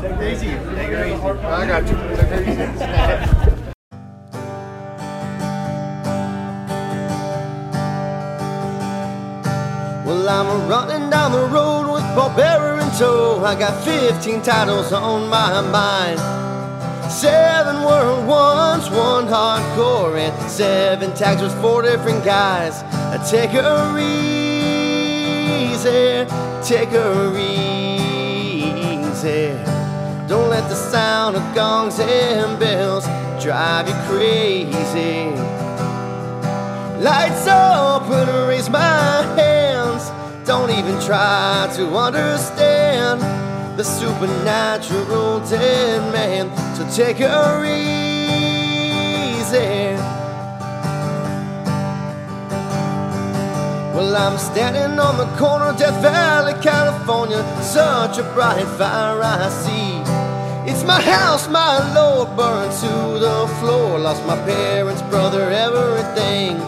[0.00, 0.46] Take easy.
[0.46, 0.94] Take.
[1.42, 1.96] I got you.
[2.16, 2.68] Take it easy.
[10.06, 13.44] Well, I'm running down the road with Barbera in tow.
[13.44, 16.20] I got 15 titles on my mind.
[17.10, 22.84] Seven world ones, one hardcore, and seven tags with four different guys.
[23.28, 24.64] Take her easy,
[26.62, 28.38] take her easy.
[30.28, 33.06] Don't let the sound of gongs and bells
[33.42, 35.30] drive you crazy.
[37.02, 40.10] Lights up and raise my hands.
[40.46, 43.22] Don't even try to understand
[43.78, 46.50] the supernatural dead man.
[46.76, 47.88] So take her easy.
[53.94, 57.42] Well, I'm standing on the corner of Death Valley, California.
[57.62, 59.97] Such a bright fire I see.
[60.70, 63.98] It's my house, my Lord, burned to the floor.
[63.98, 66.58] Lost my parents, brother, everything.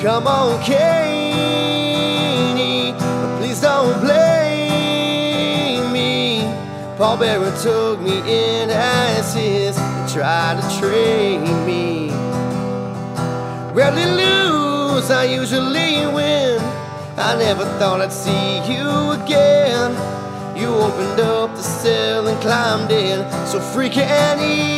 [0.00, 1.34] Come on, Katie,
[3.38, 6.44] please don't blame me.
[6.96, 12.12] Paul Bearer took me in as his and tried to train me.
[13.74, 16.60] Rarely lose, I usually win.
[17.16, 20.19] I never thought I'd see you again.
[20.60, 24.68] You opened up the cell and climbed in, so freaky and easy.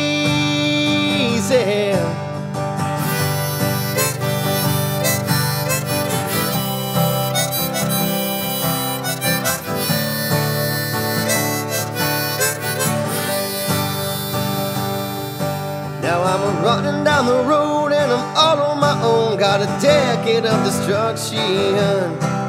[16.01, 19.37] Now I'm running down the road and I'm all on my own.
[19.37, 22.42] Got a decade of destruction.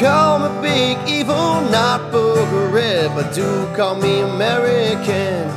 [0.00, 2.68] Call me big evil, not booger
[3.16, 5.50] but do call me American.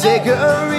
[0.00, 0.72] Take her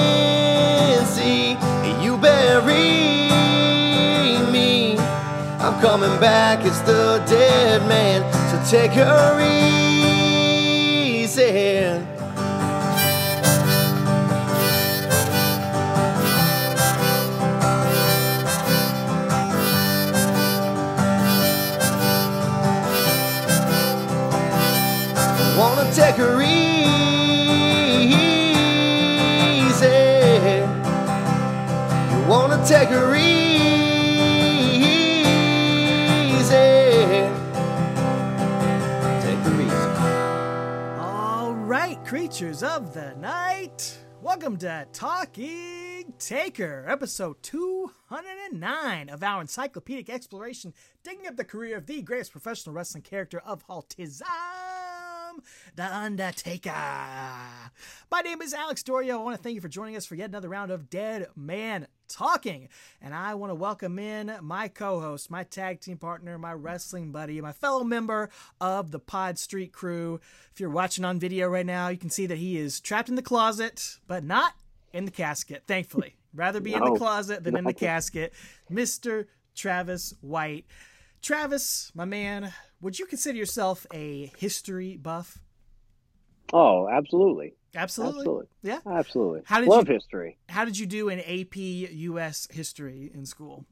[2.03, 3.17] you bury
[4.51, 4.99] me.
[5.59, 8.21] I'm coming back, it's the dead man,
[8.69, 9.39] take her
[11.01, 11.41] easy.
[25.57, 26.59] Wanna take her easy.
[32.11, 33.48] You wanna take her easy.
[42.09, 43.99] Creatures of the night.
[44.23, 51.85] Welcome to Talking Taker, episode 209 of our encyclopedic exploration, digging up the career of
[51.85, 54.23] the greatest professional wrestling character of all tism,
[55.75, 56.71] The Undertaker.
[58.11, 59.17] My name is Alex Doria.
[59.17, 61.87] I want to thank you for joining us for yet another round of Dead Man
[62.07, 62.69] Talking.
[63.01, 67.11] And I want to welcome in my co host, my tag team partner, my wrestling
[67.11, 68.29] buddy, my fellow member
[68.59, 70.19] of the Pod Street crew.
[70.51, 73.15] If you're watching on video right now, you can see that he is trapped in
[73.15, 74.53] the closet, but not
[74.93, 76.15] in the casket, thankfully.
[76.33, 78.33] Rather be in the closet than in the casket.
[78.71, 79.25] Mr.
[79.55, 80.65] Travis White.
[81.21, 85.39] Travis, my man, would you consider yourself a history buff?
[86.53, 87.53] Oh, absolutely.
[87.75, 88.19] Absolutely.
[88.21, 88.47] Absolutely.
[88.63, 88.79] Yeah.
[88.85, 89.41] Absolutely.
[89.45, 90.37] How did Love you- history.
[90.49, 93.65] How did you do in AP US history in school?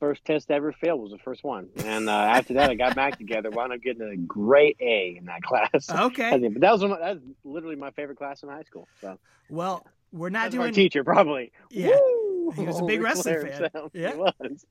[0.00, 1.68] First test I ever failed was the first one.
[1.84, 5.26] And uh, after that, I got back together, wound up getting a great A in
[5.26, 5.88] that class.
[5.90, 6.30] Okay.
[6.52, 8.88] But that was, my, that was literally my favorite class in high school.
[9.00, 9.18] So
[9.50, 11.52] Well, we're not That's doing teacher, probably.
[11.70, 11.88] Yeah.
[11.88, 12.21] Woo!
[12.54, 13.62] He was a big wrestling fan.
[13.62, 13.92] himself.
[13.94, 14.12] Yeah.
[14.12, 14.66] He was.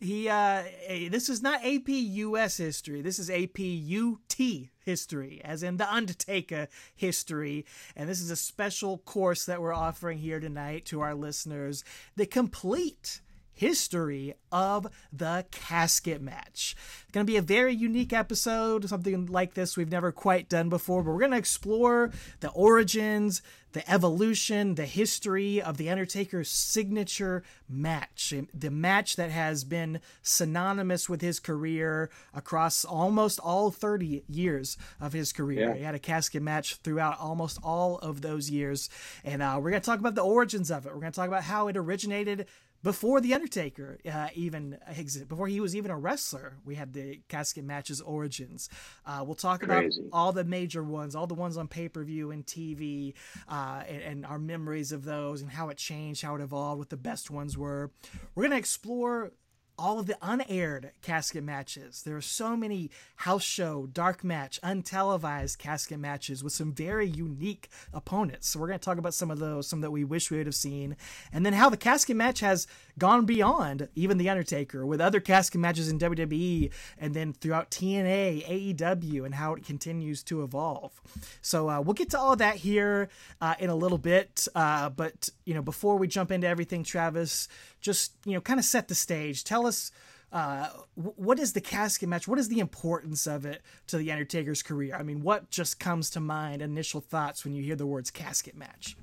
[0.00, 0.62] He uh
[1.10, 3.02] this is not AP US history.
[3.02, 7.66] This is AP UT history, as in the Undertaker history.
[7.94, 11.84] And this is a special course that we're offering here tonight to our listeners.
[12.16, 13.20] The complete
[13.56, 16.76] history of the casket match.
[17.02, 20.68] It's going to be a very unique episode, something like this we've never quite done
[20.68, 22.10] before, but we're going to explore
[22.40, 23.40] the origins,
[23.76, 28.32] the evolution, the history of The Undertaker's signature match.
[28.54, 35.12] The match that has been synonymous with his career across almost all 30 years of
[35.12, 35.68] his career.
[35.68, 35.74] Yeah.
[35.74, 38.88] He had a casket match throughout almost all of those years.
[39.24, 40.94] And uh, we're going to talk about the origins of it.
[40.94, 42.46] We're going to talk about how it originated
[42.82, 47.20] before the Undertaker uh, even existed, before he was even a wrestler, we had the
[47.28, 48.68] casket matches origins.
[49.04, 50.00] Uh, we'll talk Crazy.
[50.00, 53.14] about all the major ones, all the ones on pay per view and TV,
[53.48, 56.90] uh, and, and our memories of those, and how it changed, how it evolved, what
[56.90, 57.90] the best ones were.
[58.34, 59.32] We're gonna explore
[59.78, 62.02] all of the unaired casket matches.
[62.02, 67.68] There are so many house show, dark match, untelevised casket matches with some very unique
[67.92, 68.48] opponents.
[68.48, 70.46] So we're going to talk about some of those, some that we wish we would
[70.46, 70.96] have seen,
[71.32, 72.66] and then how the casket match has
[72.98, 78.76] gone beyond even the Undertaker with other casket matches in WWE, and then throughout TNA,
[78.76, 81.00] AEW, and how it continues to evolve.
[81.42, 83.08] So uh, we'll get to all that here
[83.40, 84.48] uh, in a little bit.
[84.54, 87.48] Uh, but you know, before we jump into everything, Travis,
[87.86, 89.44] just you know, kind of set the stage.
[89.44, 89.90] Tell us
[90.32, 92.28] uh, what is the casket match?
[92.28, 94.94] What is the importance of it to the Undertaker's career?
[94.94, 96.60] I mean, what just comes to mind?
[96.60, 98.96] Initial thoughts when you hear the words casket match.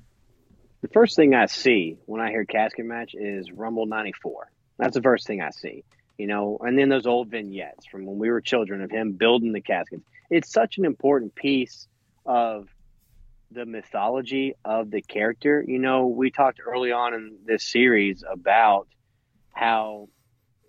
[0.82, 4.50] The first thing I see when I hear casket match is Rumble '94.
[4.78, 5.82] That's the first thing I see,
[6.18, 6.58] you know.
[6.60, 10.02] And then those old vignettes from when we were children of him building the caskets.
[10.30, 11.88] It's such an important piece
[12.26, 12.68] of
[13.54, 15.64] the mythology of the character.
[15.66, 18.88] You know, we talked early on in this series about
[19.52, 20.08] how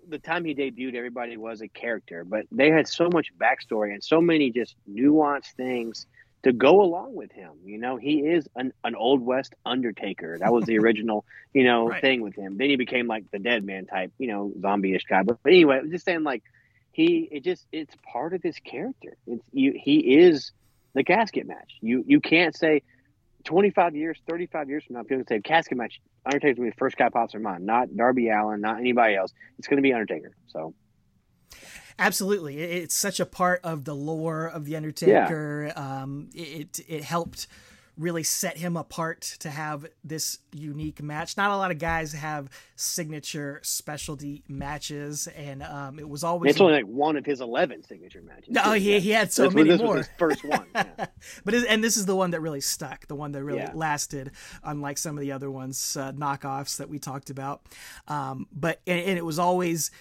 [0.08, 4.04] the time he debuted, everybody was a character, but they had so much backstory and
[4.04, 6.06] so many just nuanced things
[6.44, 7.52] to go along with him.
[7.66, 10.38] You know, he is an, an old west Undertaker.
[10.40, 12.02] That was the original, you know, Right.
[12.02, 12.58] thing with him.
[12.58, 15.24] Then he became like the dead man type, you know, zombie-ish guy.
[15.24, 16.44] But, but anyway, I'm just saying like
[16.92, 19.18] he it just it's part of his character.
[19.28, 20.52] It's you he is
[20.96, 21.74] the casket match.
[21.82, 22.82] You you can't say
[23.44, 26.02] 25 years, 35 years from now, people say casket match.
[26.26, 29.32] Undertaker's gonna be the first guy pops in mind, not Darby Allin, not anybody else.
[29.60, 30.36] It's gonna be Undertaker.
[30.48, 30.74] So
[31.98, 35.72] Absolutely, it's such a part of the lore of the Undertaker.
[35.76, 37.48] Um, it it helped
[37.98, 41.38] really set him apart to have this unique match.
[41.38, 46.62] Not a lot of guys have signature specialty matches, and um, it was always it's
[46.62, 48.50] only like one of his 11 signature matches.
[48.50, 49.96] No, he, he had so many this more.
[49.96, 50.66] was his first one.
[50.76, 51.06] Yeah.
[51.46, 53.72] but and this is the one that really stuck, the one that really Yeah.
[53.74, 54.32] lasted,
[54.64, 57.62] unlike some of the other ones, uh, knockoffs that we talked about.
[58.08, 59.92] Um, but and, and it was always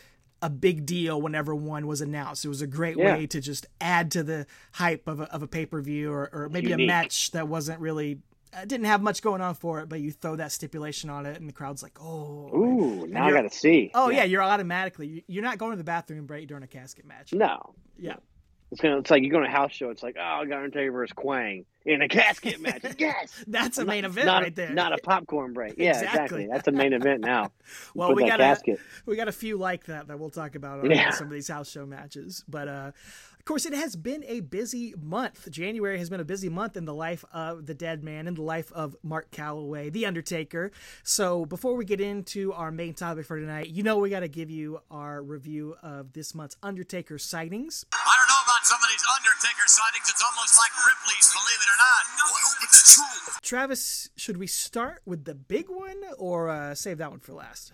[0.45, 2.45] a big deal whenever one was announced.
[2.45, 3.17] It was a great Yeah.
[3.17, 6.29] way to just add to the hype of a, of a pay per view or,
[6.33, 8.19] or maybe a match that wasn't really.
[8.57, 11.41] Uh, didn't have much going on for it, but you throw that stipulation on it,
[11.41, 13.91] and the crowd's like, "Oh, Ooh, now I got to see.
[13.95, 14.23] oh yeah.
[14.23, 17.75] you're automatically you're not going to the bathroom break during a casket match." No.
[17.99, 18.17] Yeah,
[18.75, 18.85] It's.
[18.85, 19.91] It's like you go to a house show.
[19.91, 22.83] It's like, oh, I got Undertaker versus Kwang in a casket match.
[22.99, 24.71] yes, that's a main event not, right there.
[24.71, 25.75] Not a popcorn break.
[25.77, 26.11] Yeah, Exactly.
[26.13, 26.47] exactly.
[26.51, 27.51] That's a main event now.
[27.95, 28.79] well, we got casket.
[29.07, 31.11] we got a few like that that we'll talk about on Yeah.
[31.11, 32.43] some of these house show matches.
[32.49, 32.93] But uh,
[33.39, 35.51] of course, it has been a busy month.
[35.51, 38.41] January has been a busy month in the life of the dead man, in the
[38.43, 40.71] life of Mark Calaway, the Undertaker.
[41.03, 44.29] So before we get into our main topic for tonight, you know we got to
[44.29, 47.85] give you our review of this month's Undertaker sightings.
[48.65, 50.09] Some of these Undertaker sightings.
[50.09, 52.03] It's almost like Ripley's, believe it or not.
[52.25, 53.35] Well, I hope it's true.
[53.43, 57.73] Travis, should we start with the big one or uh, save that one for last?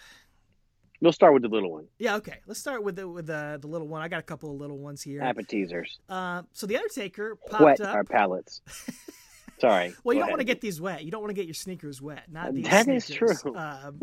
[1.01, 1.87] We'll start with the little one.
[1.99, 2.41] Yeah, okay.
[2.47, 4.03] Let's start with the with the, the little one.
[4.03, 5.23] I got a couple of little ones here.
[5.23, 5.99] Appetizers.
[6.09, 7.95] Uh, so the Undertaker popped Wet up.
[7.95, 8.61] our palates.
[9.61, 9.95] Sorry.
[10.05, 11.05] Well, you don't want to get these wet.
[11.05, 12.25] You don't want to get your sneakers wet.
[12.31, 13.43] Not these That is sneakers.
[13.43, 13.55] true.
[13.57, 14.01] Um,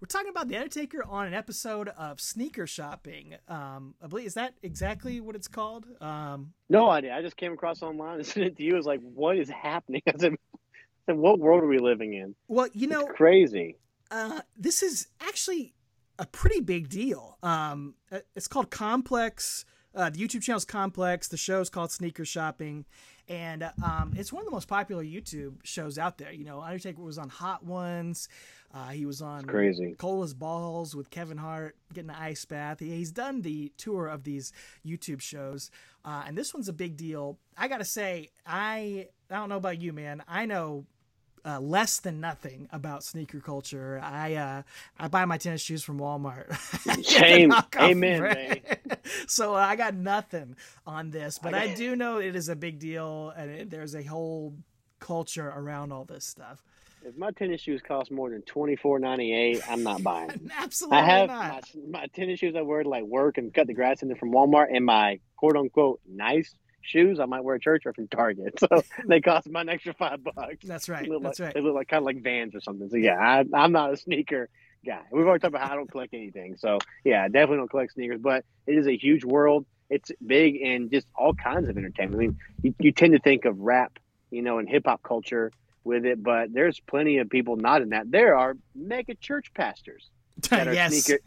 [0.00, 3.34] we're talking about the Undertaker on an episode of Sneaker Shopping.
[3.48, 5.86] Um, I believe is that exactly what it's called?
[6.00, 7.14] Um, No idea.
[7.14, 8.74] I just came across online and sent it to you.
[8.74, 10.02] I was like, what is happening?
[10.08, 10.34] I said,
[11.06, 12.34] what world are we living in?
[12.48, 13.76] well, you know, It's crazy.
[14.10, 15.74] uh, this is actually
[16.18, 17.38] a pretty big deal.
[17.42, 19.64] Um, uh, it's called Complex.
[19.94, 21.28] Uh, the YouTube channel is Complex.
[21.28, 22.84] The show is called Sneaker Shopping,
[23.28, 26.32] and um, it's one of the most popular YouTube shows out there.
[26.32, 28.28] You know, Undertaker was on Hot Ones.
[28.74, 29.94] Uh, he was on crazy.
[29.98, 32.80] Cold as Balls with Kevin Hart, getting the ice bath.
[32.80, 34.52] He, he's done the tour of these
[34.86, 35.70] YouTube shows,
[36.04, 37.38] uh, and this one's a big deal.
[37.56, 40.22] I gotta say, I I don't know about you, man.
[40.28, 40.84] I know
[41.48, 44.00] uh, less than nothing about sneaker culture.
[44.02, 44.62] I uh,
[44.98, 46.52] I buy my tennis shoes from Walmart.
[47.08, 47.52] Shame.
[47.78, 48.60] Amen, man.
[49.26, 52.56] so uh, I got nothing on this, but I I, do know it is a
[52.56, 54.54] big deal, and it, there's a whole
[55.00, 56.62] culture around all this stuff.
[57.04, 60.28] If my tennis shoes cost more than twenty four ninety eight, I'm not buying.
[60.28, 60.50] them.
[60.54, 61.64] Absolutely I have not.
[61.74, 64.18] my, my tennis shoes I wear to like work and cut the grass in them
[64.18, 68.08] from Walmart, and my quote unquote nice shoes I might wear at church are from
[68.08, 68.58] Target.
[68.68, 70.64] So they cost me an extra five bucks.
[70.64, 71.08] That's right.
[71.22, 71.54] That's like, right.
[71.54, 72.88] They look like kind of like Vans or something.
[72.88, 74.48] So yeah, I, I'm not a sneaker
[74.84, 75.02] guy.
[75.10, 76.56] We've already talked about how I don't collect anything.
[76.58, 78.20] So yeah, I definitely don't collect sneakers.
[78.20, 79.66] But it is a huge world.
[79.90, 82.16] It's big and just all kinds of entertainment.
[82.16, 83.98] I mean, you, you tend to think of rap,
[84.30, 85.50] you know, and hip hop culture
[85.84, 88.10] with it, but there's plenty of people not in that.
[88.10, 90.10] There are mega church pastors
[90.50, 91.04] that are Yes.
[91.04, 91.22] sneaker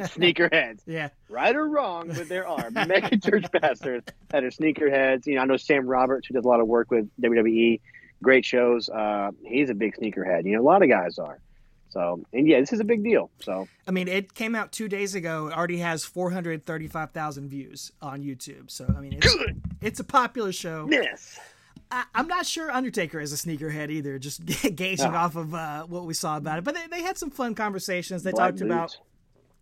[0.49, 0.79] sneakerheads.
[0.85, 1.09] Yeah.
[1.29, 5.25] right or wrong, but there are mega church pastors that are sneakerheads.
[5.27, 7.79] You know, I know Sam Roberts, who does a lot of work with WWE,
[8.23, 8.89] great shows.
[8.89, 10.45] Uh, he's a big sneakerhead.
[10.45, 11.39] You know, a lot of guys are.
[11.89, 13.29] So, and yeah, this is a big deal.
[13.41, 15.47] So, I mean, it came out two days ago.
[15.47, 18.71] It already has 435,000 views on YouTube.
[18.71, 19.61] So, I mean, it's, good.
[19.81, 20.87] it's a popular show.
[20.89, 21.37] Yes.
[21.91, 24.45] I, I'm not sure Undertaker is a sneakerhead either, just
[24.75, 26.63] gauging off of uh, what we saw about it.
[26.63, 28.23] But they, they had some fun conversations.
[28.23, 28.97] They Black talked about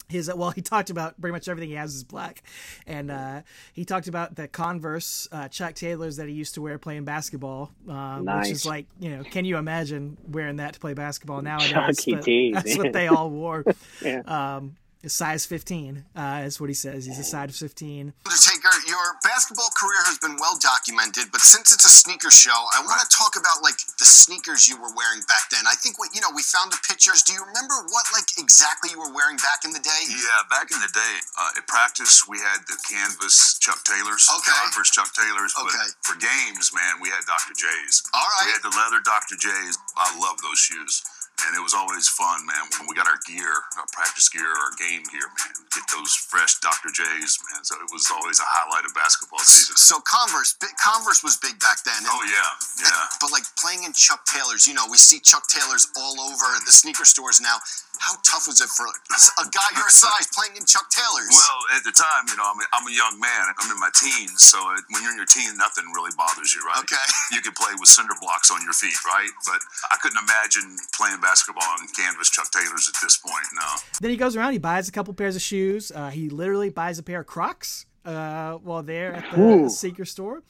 [0.08, 2.42] his well he talked about pretty much everything he has is black
[2.88, 3.42] and uh,
[3.74, 7.72] he talked about the converse uh, chuck taylors that he used to wear playing basketball
[7.88, 8.50] uh, which Nice.
[8.50, 12.76] is like you know can you imagine wearing that to play basketball nowadays Chucky that's
[12.76, 12.86] man.
[12.88, 13.64] what they all wore
[14.04, 14.22] Yeah.
[14.26, 19.16] um, a size 15 uh, is what he says he's a size 15 Undertaker, your
[19.24, 23.10] basketball career has been well documented, but since it's a sneaker show, I want to
[23.10, 25.64] talk about like the sneakers you were wearing back then.
[25.66, 27.24] I think what you know, we found the pictures.
[27.24, 30.04] Do you remember what like exactly you were wearing back in the day?
[30.12, 34.52] Yeah, back in the day, uh, at practice we had the canvas Chuck Taylors, Okay.
[34.52, 35.56] Converse Chuck Taylors.
[35.58, 35.88] Okay.
[36.04, 37.56] For games, man, we had Dr.
[37.56, 38.04] J's.
[38.14, 39.36] All We had the leather Dr.
[39.40, 39.78] J's.
[39.98, 41.02] I love those shoes.
[41.48, 44.74] And it was always fun, man, when we got our gear, our practice gear, our
[44.76, 45.54] game gear, man.
[45.72, 46.90] Get those fresh Dr.
[46.92, 47.64] J's, man.
[47.64, 49.78] So it was always a highlight of basketball season.
[49.78, 51.96] So Converse, Converse was big back then.
[51.98, 52.50] and- Oh, yeah,
[52.86, 53.06] yeah.
[53.22, 56.72] But like playing in Chuck Taylors, you know, we see Chuck Taylors all over the
[56.72, 57.58] sneaker stores now.
[58.00, 61.36] How tough was it for a guy your size playing in Chuck Taylors?
[61.36, 63.44] Well, at the time, you know, I'm a, I'm a young man.
[63.60, 64.56] I'm in my teens, so
[64.88, 66.80] when you're in your teen, nothing really bothers you, right?
[66.88, 67.04] Okay.
[67.36, 69.28] You can play with cinder blocks on your feet, right?
[69.44, 69.60] But
[69.92, 73.46] I couldn't imagine playing basketball in canvas Chuck Taylors at this point.
[73.54, 73.62] No.
[74.02, 76.98] then he goes around he buys a couple pairs of shoes uh, he literally buys
[76.98, 79.70] a pair of crocs uh, while there at the Ooh.
[79.70, 80.42] sneaker store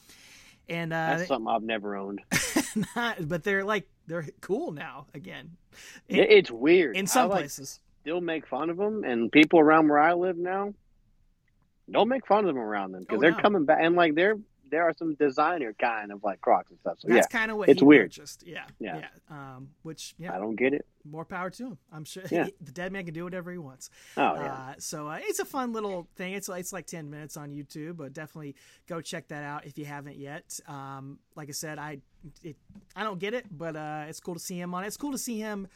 [0.70, 2.22] and uh, That's something I've never owned.
[2.96, 5.52] not, but they're like they're cool now again
[6.08, 6.96] It, it's weird.
[6.96, 10.14] in some I, like, places still make fun of them, and people around where I
[10.14, 10.74] live now
[11.92, 13.40] don't make fun of them around them because Oh, they're no.
[13.42, 14.38] coming back, and like they're
[14.70, 17.00] there are some designer kind of like Crocs and stuff.
[17.00, 18.12] So that's yeah, kind of what it's weird.
[18.12, 19.08] Just yeah yeah, Yeah.
[19.30, 20.86] Um, which yeah I don't get it.
[21.06, 22.48] more power to him i'm sure Yeah.
[22.62, 25.46] the dead man can do whatever he wants Oh yeah, uh, so uh, it's a
[25.46, 28.56] fun little thing it's, it's like 10 minutes on youtube but definitely
[28.88, 32.00] go check that out if you haven't yet um, like i said i
[32.44, 32.58] it,
[32.96, 35.12] i don't get it but uh, it's cool to see him on it it's cool
[35.14, 35.68] to see him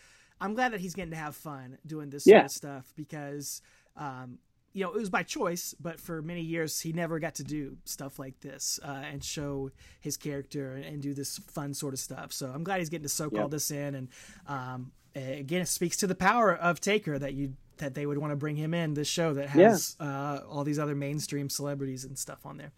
[0.41, 3.61] i'm glad that he's getting to have fun doing this sort of stuff because
[3.95, 4.39] um,
[4.73, 7.77] you know, it was by choice, but for many years he never got to do
[7.85, 9.69] stuff like this uh, and show
[10.01, 12.31] his character and, do this fun sort of stuff.
[12.33, 14.07] So I'm glad he's getting to soak all this in, and
[14.47, 18.31] um, again, it speaks to the power of Taker that you that they would want
[18.31, 22.17] to bring him in this show that has uh, all these other mainstream celebrities and
[22.17, 22.71] stuff on there.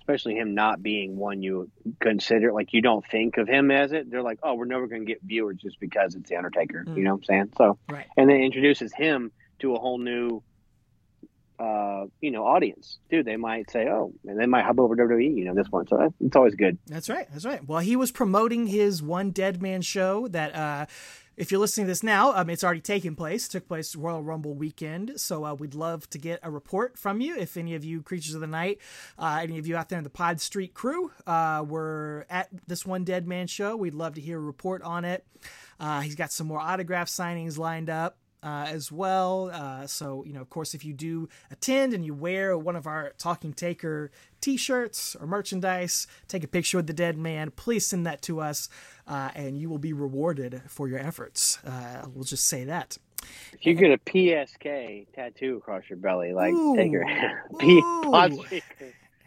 [0.00, 1.68] especially him not being one you
[2.00, 4.08] consider like you don't think of him as it.
[4.10, 6.84] They're like, oh, we're never going to get viewers just because it's the Undertaker.
[6.86, 6.96] Mm.
[6.96, 7.52] You know what I'm saying?
[7.58, 8.06] So Right.
[8.16, 10.42] and then introduces him to a whole new
[11.58, 15.36] uh you know audience dude they might say oh and they might hop over WWE
[15.36, 17.26] you know this one so it's always good That's right.
[17.30, 17.66] That's right.
[17.66, 20.86] Well, he was promoting his One Dead Man show that, uh,
[21.36, 23.46] if you're listening to this now, um, it's already taken place.
[23.46, 25.20] It took place Royal Rumble weekend.
[25.20, 27.36] So uh, we'd love to get a report from you.
[27.36, 28.78] If any of you creatures of the night,
[29.18, 32.86] uh, any of you out there in the Pod Street crew, uh, were at this
[32.86, 35.26] One Dead Man show, we'd love to hear a report on it.
[35.78, 38.16] Uh, he's got some more autograph signings lined up
[38.46, 39.50] uh, as well.
[39.52, 42.86] Uh, so, you know, of course, if you do attend and you wear one of
[42.86, 47.84] our Talking Taker t shirts or merchandise, take a picture with the dead man, please
[47.84, 48.68] send that to us
[49.08, 51.58] uh, and you will be rewarded for your efforts.
[51.64, 52.98] Uh, we'll just say that.
[53.52, 56.76] if you get a PSK tattoo across your belly like Ooh.
[56.76, 57.04] Taker
[57.58, 57.82] P-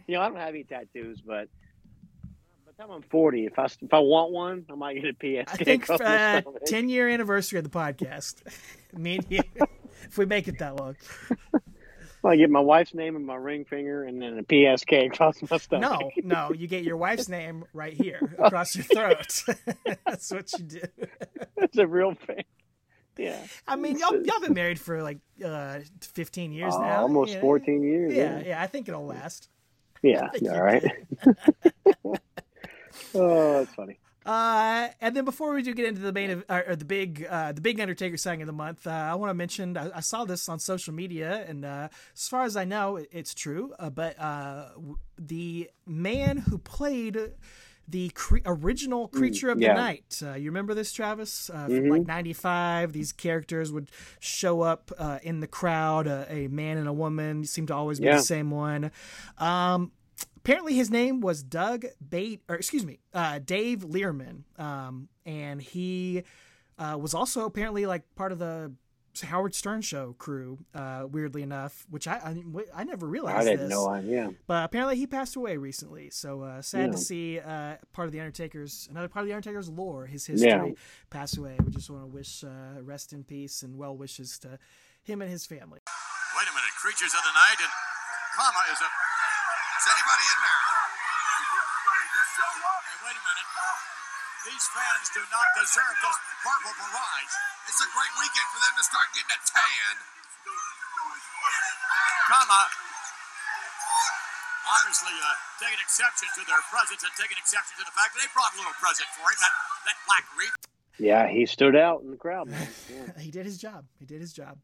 [0.06, 1.48] you know I don't have any tattoos but
[2.80, 5.56] time I'm 40 if I if I want one I might get a PSK I
[5.56, 8.36] think uh, 10 year anniversary of the podcast.
[8.96, 9.40] Me and you,
[10.04, 10.96] if we make it that long.
[12.24, 15.56] I get my wife's name and my ring finger and then a PSK across my
[15.58, 19.42] stomach No, no, you get your wife's name right here across your throat.
[20.06, 20.80] That's what you do.
[21.56, 22.44] it's a real thing
[23.18, 27.02] yeah I mean, y'all, y'all been married for like uh, 15 years Uh, now.
[27.02, 27.40] almost Yeah.
[27.40, 29.50] 14 years Yeah, yeah, I think it'll last.
[30.02, 30.82] Yeah, all right.
[33.14, 33.98] Oh, that's funny.
[34.26, 37.26] Uh, and then before we do get into the main of, or, or the big,
[37.28, 40.00] uh, the big Undertaker signing of the month, uh, I want to mention I, I
[40.00, 43.72] saw this on social media, and uh, as far as I know, it, it's true.
[43.78, 47.18] Uh, but uh, w- the man who played
[47.88, 49.72] the cre- original creature of the yeah.
[49.72, 51.48] night, uh, you remember this, Travis?
[51.50, 56.06] Uh, From like '95, these characters would show up uh, in the crowd.
[56.06, 58.16] Uh, a man and a woman seem to always be Yeah.
[58.16, 58.92] the same one.
[59.38, 59.92] Um,
[60.40, 66.22] apparently his name was Doug Bate, or excuse me, uh, Dave Learman, um, and he
[66.78, 68.72] uh, was also apparently like part of the
[69.22, 70.58] Howard Stern show crew.
[70.74, 73.38] Uh, weirdly enough, which I I, I never realized.
[73.38, 73.70] I didn't this.
[73.76, 73.86] know.
[73.88, 74.30] I, yeah.
[74.46, 76.10] But apparently he passed away recently.
[76.10, 79.68] So uh, sad to see uh, part of the Undertaker's another part of the Undertaker's
[79.68, 80.72] lore, his history, Yeah.
[81.10, 81.56] pass away.
[81.64, 84.58] We just want to wish uh, rest in peace and well wishes to
[85.02, 85.80] him and his family.
[85.84, 87.72] Wait a minute, creatures of the night and
[88.38, 88.88] comma is a.
[89.80, 90.60] Is anybody in there?
[92.84, 93.48] Hey, wait a minute.
[94.60, 97.32] These fans do not deserve this purple barrage.
[97.64, 99.94] It's a great weekend for them to start getting a tan.
[102.28, 102.68] Comma.
[104.68, 108.28] Obviously, uh, taking exception to their presence and taking exception to the fact that they
[108.36, 109.54] brought a little present for him, that,
[109.88, 110.60] that black wreath.
[111.00, 112.52] Yeah, he stood out in the crowd.
[112.52, 112.68] Man.
[112.92, 113.16] Yeah.
[113.24, 113.88] he did his job.
[113.96, 114.60] He did his job.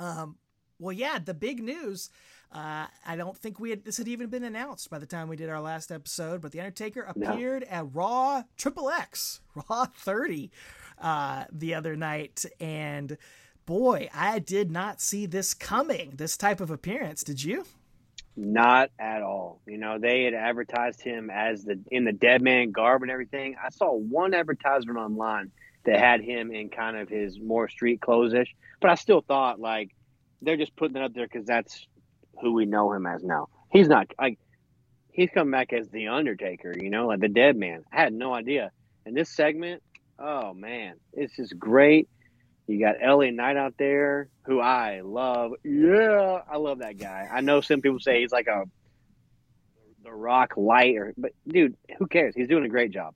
[0.00, 0.40] Um,
[0.80, 2.08] well, yeah, the big news.
[2.52, 5.36] Uh, I don't think we had this had even been announced by the time we
[5.36, 7.32] did our last episode, but the Undertaker No.
[7.32, 9.40] appeared at Raw Triple X,
[9.70, 10.50] Raw 30,
[11.00, 13.16] uh, the other night, and
[13.64, 16.12] boy, I did not see this coming.
[16.16, 17.64] This type of appearance, did you?
[18.36, 19.60] Not at all.
[19.66, 23.56] You know, they had advertised him as the in the dead man garb and everything.
[23.62, 25.50] I saw one advertisement online
[25.84, 29.58] that had him in kind of his more street clothes ish, but I still thought
[29.60, 29.90] like
[30.40, 31.86] they're just putting it up there because that's
[32.42, 33.48] who we know him as now.
[33.70, 34.38] He's not like
[35.12, 36.74] he's coming back as the Undertaker.
[36.76, 37.84] You know, like the dead man.
[37.90, 38.70] I had no idea.
[39.06, 39.82] And this segment,
[40.18, 42.08] oh man, it's just great.
[42.66, 45.52] You got LA Knight out there, who I love.
[45.64, 47.28] Yeah, I love that guy.
[47.32, 48.64] I know some people say he's like a
[50.04, 52.34] the Rock light, or but dude, who cares?
[52.36, 53.14] He's doing a great job,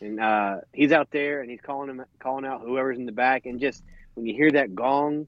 [0.00, 3.46] and uh, he's out there and he's calling him, calling out whoever's in the back,
[3.46, 3.82] and just
[4.14, 5.26] when you hear that gong,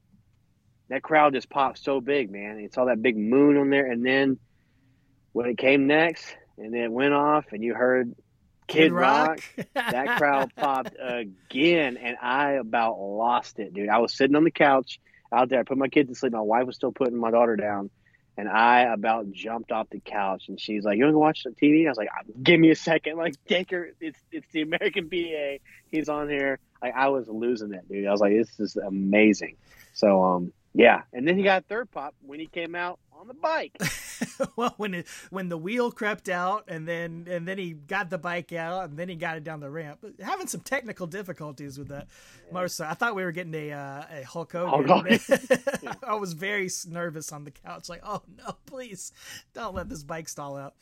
[0.91, 2.59] that crowd just popped so big, man.
[2.59, 4.37] You saw that big moon on there, and then
[5.31, 8.13] when it came next, and then it went off, and you heard
[8.67, 9.39] Kid, Rock
[9.73, 13.87] that crowd popped again, and I about lost it, dude.
[13.87, 14.99] I was sitting on the couch
[15.31, 15.61] out there.
[15.61, 16.33] I put my kids to sleep.
[16.33, 17.89] My wife was still putting my daughter down,
[18.37, 20.49] and I about jumped off the couch.
[20.49, 22.09] And she's like, "You want to watch the TV?" I was like,
[22.43, 23.15] "Give me a second.
[23.15, 23.91] Like, take her.
[24.01, 25.63] It's it's the American PA.
[25.89, 28.07] He's on here." Like, I was losing it, dude.
[28.07, 29.55] I was like, "This is amazing."
[29.93, 31.01] So, um, yeah.
[31.13, 33.77] And then he got a third pop when he came out on the bike.
[34.55, 38.17] well, when it, when the wheel crept out, and then and then he got the
[38.17, 39.99] bike out, and then he got it down the ramp.
[40.01, 42.07] But having some technical difficulties with that
[42.51, 42.91] motorcycle.
[42.91, 44.87] I thought we were getting a uh, a Hulk Hogan.
[44.87, 45.95] Hulk Hogan.
[46.03, 49.11] I was very nervous on the couch, like, oh no, please
[49.53, 50.73] don't let this bike stall out.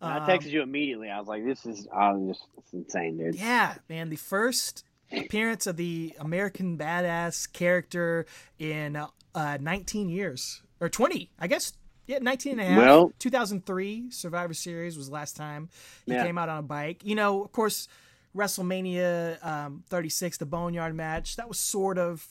[0.00, 1.10] And I Um, texted you immediately.
[1.10, 4.84] I was like, "This is, I was just, it's insane, dude." Yeah, man, the first
[5.12, 8.26] appearance of the American badass character
[8.58, 11.72] in uh, 19 years or 20, I guess.
[12.06, 12.78] Yeah, 19 and a half.
[12.78, 15.68] Well- 2003 Survivor Series was the last time
[16.06, 16.24] he Yeah.
[16.24, 17.04] came out on a bike.
[17.04, 17.86] You know, of course,
[18.36, 22.26] WrestleMania um, 36, the Boneyard match, that was sort of.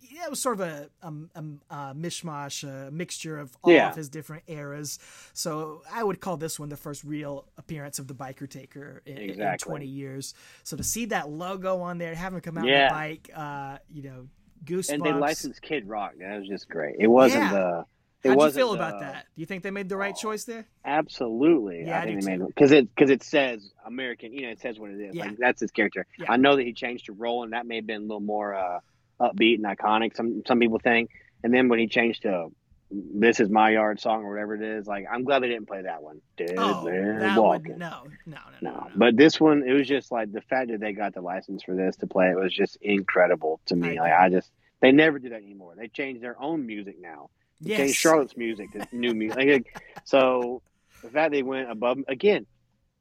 [0.00, 3.88] Yeah, it was sort of a, um, um, uh, mishmash, a mixture of all Yeah.
[3.90, 4.98] of his different eras.
[5.32, 9.16] So I would call this one the first real appearance of the biker taker in,
[9.16, 10.34] in 20 years.
[10.64, 12.88] So to see that logo on there, having him come out on Yeah.
[12.88, 14.28] the bike, uh, you know,
[14.64, 14.92] goosebumps.
[14.92, 16.12] and they licensed Kid Rock.
[16.18, 16.96] That was just great.
[16.98, 17.52] It wasn't Yeah.
[17.52, 17.84] the.
[18.24, 19.26] It How'd you feel the- about that?
[19.34, 20.64] Do you think they made the right choice there?
[20.84, 21.84] Absolutely.
[21.86, 24.32] Yeah, I I think they made because it because it says American.
[24.32, 25.14] You know, it says what it is.
[25.16, 25.24] Yeah.
[25.24, 26.06] Like that's his character.
[26.18, 26.26] Yeah.
[26.30, 28.54] I know that he changed to roll, and that may have been a little more
[28.54, 28.78] uh,
[29.20, 30.14] upbeat and iconic.
[30.16, 31.10] Some some people think.
[31.42, 32.48] And then when he changed to
[32.92, 35.82] "This Is My Yard" song or whatever it is, like I'm glad they didn't play
[35.82, 36.20] that one.
[36.36, 37.72] Dead Oh, man that walking.
[37.72, 38.70] would no, no, no, no.
[38.70, 41.62] No, but this one, it was just like the fact that they got the license
[41.62, 43.98] for this to play it was just incredible to me.
[43.98, 44.12] I like.
[44.12, 44.50] I just,
[44.80, 45.74] they never do that anymore.
[45.76, 47.30] They change their own music now.
[47.60, 47.96] They change yes.
[47.96, 49.38] Charlotte's music to new music.
[49.38, 50.62] Like, so
[51.02, 52.46] the fact they went above again,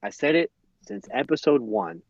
[0.03, 0.51] I said it
[0.87, 2.01] since episode one.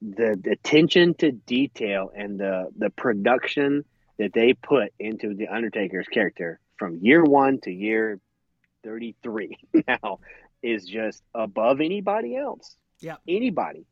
[0.00, 3.84] The, the attention to detail and the the production
[4.18, 8.20] that they put into the Undertaker's character from year one to year
[8.84, 9.56] thirty three
[9.88, 10.20] now
[10.62, 12.76] is just above anybody else.
[13.00, 13.16] Yeah.
[13.28, 13.86] anybody.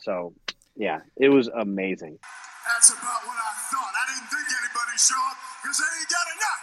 [0.00, 0.34] So
[0.76, 2.18] yeah, it was amazing.
[2.66, 3.92] That's about what I thought.
[3.96, 6.62] I didn't think anybody'd show up because they ain't got enough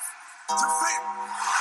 [0.55, 1.54] to fit.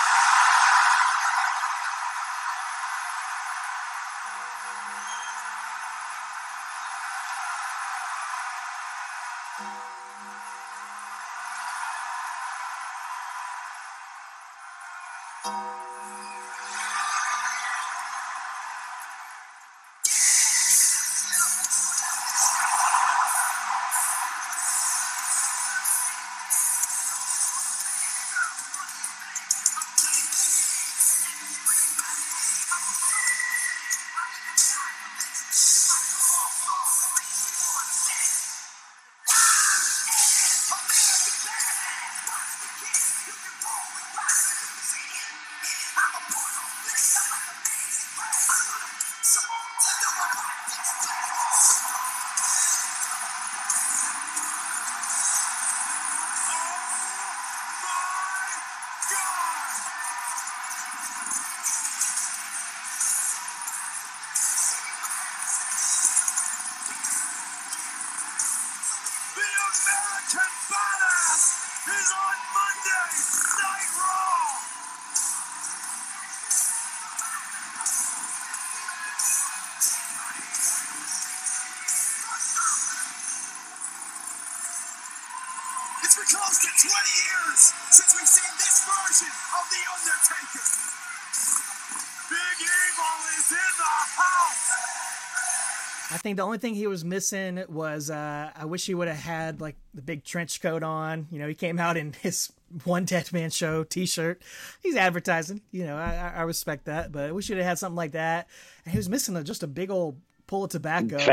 [96.34, 99.76] The only thing he was missing was uh, I wish he would have had like
[99.92, 101.28] the big trench coat on.
[101.30, 102.52] You know, he came out in his
[102.84, 104.42] one Dead Man Show T-shirt.
[104.82, 105.62] He's advertising.
[105.70, 108.48] You know, I, I respect that, but I wish he'd have had something like that.
[108.84, 111.18] And he was missing a, just a big old pull of tobacco.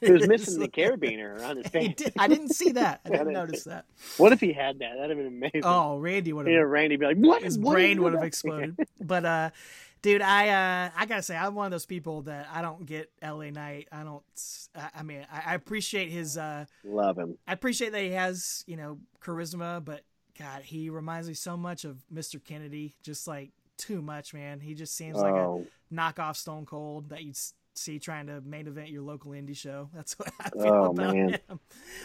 [0.00, 2.12] He was missing the carabiner around his did.
[2.18, 3.00] I didn't see that.
[3.04, 3.84] I didn't notice that.
[4.16, 4.94] What if he had that?
[4.96, 5.62] That'd have been amazing.
[5.64, 6.66] Oh, Randy would have.
[6.66, 7.42] Randy be like, "What?
[7.42, 8.76] His what brain would have exploded.
[9.00, 9.50] But uh,
[10.02, 13.10] dude, I uh, I gotta say, I'm one of those people that I don't get
[13.22, 13.50] L.A.
[13.50, 13.88] Knight.
[13.92, 14.22] I don't.
[14.74, 16.36] I- I mean, I, I appreciate his.
[16.36, 17.36] Uh, Love him.
[17.46, 20.02] I appreciate that he has, you know, charisma, but
[20.38, 22.42] God, he reminds me so much of Mr.
[22.42, 22.94] Kennedy.
[23.02, 24.60] Just like too much, man.
[24.60, 27.36] He just seems like Oh, a knockoff Stone Cold that you'd
[27.74, 29.88] see trying to main event your local indie show.
[29.94, 31.28] That's what I feel Oh, about man.
[31.48, 31.60] him.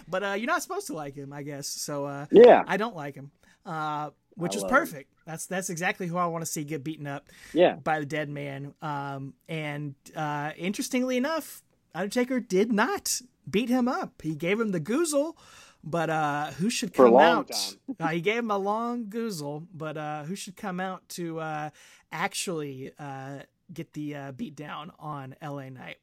[0.08, 1.68] But uh, you're not supposed to like him, I guess.
[1.68, 3.32] So uh, yeah, I don't like him,
[3.66, 5.12] uh, which I is perfect.
[5.26, 7.76] That's that's exactly who I want to see get beaten up yeah.
[7.76, 8.74] by the dead man.
[8.82, 14.22] Um, and uh, interestingly enough, Undertaker did not beat him up.
[14.22, 15.36] He gave him the goozle,
[15.84, 17.76] but uh, who should For come out?
[18.00, 21.70] uh, he gave him a long goozle, but uh, who should come out to uh,
[22.12, 23.40] actually uh,
[23.74, 25.98] get the uh, beat down on LA Knight?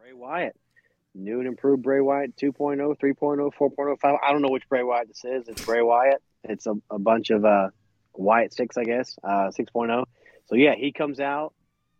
[0.00, 0.56] Bray Wyatt.
[1.14, 4.16] New and improved Bray Wyatt 2.0, 3.0, 4.0, 5.
[4.22, 5.48] I don't know which Bray Wyatt this is.
[5.48, 6.22] It's Bray Wyatt.
[6.44, 7.68] It's a, a bunch of uh,
[8.14, 10.04] Wyatt 6, I guess, uh, 6.0.
[10.46, 11.54] So, yeah, he comes out.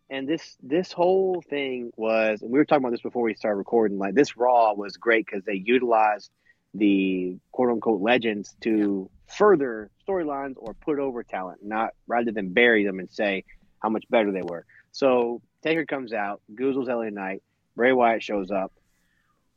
[0.09, 3.57] And this this whole thing was, and we were talking about this before we started
[3.57, 3.97] recording.
[3.97, 6.29] Like this Raw was great because they utilized
[6.73, 12.85] the quote unquote legends to further storylines or put over talent, not rather than bury
[12.85, 13.43] them and say
[13.79, 14.65] how much better they were.
[14.91, 17.41] So Taker comes out, Goozles LA Knight,
[17.75, 18.71] Bray Wyatt shows up.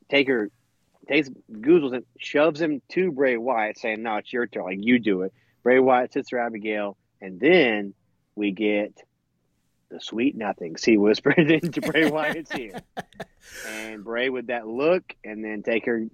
[0.09, 0.49] Taker
[1.07, 4.63] takes Goozles and shoves him to Bray Wyatt, saying, "No, it's your turn.
[4.63, 7.93] Like you do it." Bray Wyatt sits for Abigail, and then
[8.35, 8.93] we get
[9.89, 10.83] the sweet nothings.
[10.83, 12.81] He whispered into Bray Wyatt's ear,
[13.69, 16.05] and Bray with that look, and then Taker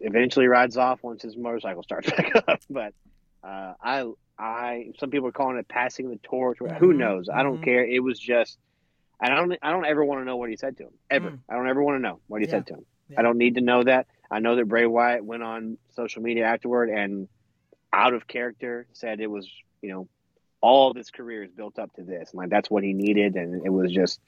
[0.00, 2.60] eventually rides off once his motorcycle starts back up.
[2.68, 2.94] But
[3.42, 4.04] uh, I,
[4.38, 6.58] I, some people are calling it passing the torch.
[6.58, 7.28] Who Mhm, knows?
[7.28, 7.64] I don't mhm.
[7.64, 7.84] care.
[7.84, 8.58] It was just.
[9.20, 9.56] I don't.
[9.62, 10.92] I don't ever want to know what he said to him.
[11.08, 11.30] Ever.
[11.30, 11.38] Mm.
[11.48, 12.50] I don't ever want to know what he Yeah.
[12.52, 12.86] said to him.
[13.08, 13.20] Yeah.
[13.20, 14.06] I don't need to know that.
[14.30, 17.28] I know that Bray Wyatt went on social media afterward and
[17.92, 19.48] out of character said it was,
[19.82, 20.08] you know,
[20.60, 22.30] all of his career is built up to this.
[22.30, 24.20] And like that's what he needed and it was just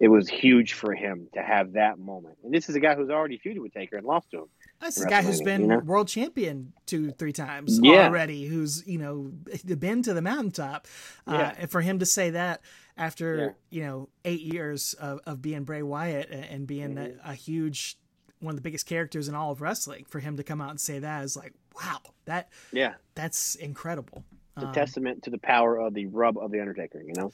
[0.00, 2.36] it was huge for him to have that moment.
[2.42, 4.44] And this is a guy who's already feuded with Taker and lost to him.
[4.80, 5.78] This is a guy who's been you know?
[5.78, 8.06] world champion two, three times Yeah.
[8.06, 8.46] already.
[8.46, 9.30] Who's you know
[9.78, 10.88] been to the mountaintop,
[11.28, 12.60] uh, and for him to say that
[12.96, 17.28] after you know eight years of, of being Bray Wyatt and, and being Mm-hmm.
[17.28, 17.96] a, a huge
[18.44, 20.80] one of the biggest characters in all of wrestling, for him to come out and
[20.80, 21.52] say that is like
[21.82, 22.94] wow, that Yeah.
[23.14, 24.24] that's incredible.
[24.56, 27.32] It's a Um, testament to the power of the rub of the Undertaker, you know?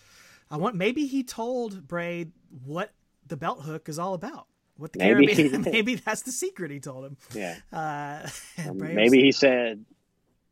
[0.51, 2.29] I want maybe he told Bray
[2.65, 2.93] what
[3.27, 4.47] the belt hook is all about.
[4.77, 7.17] What the Maybe Caribbean, maybe that's the secret he told him.
[7.35, 7.57] Yeah.
[7.73, 8.29] Uh,
[8.69, 9.85] Um, Bray was- maybe he said,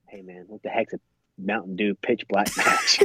[0.07, 1.01] Hey man, what the heck's a
[1.39, 3.01] Mountain Dew pitch black match?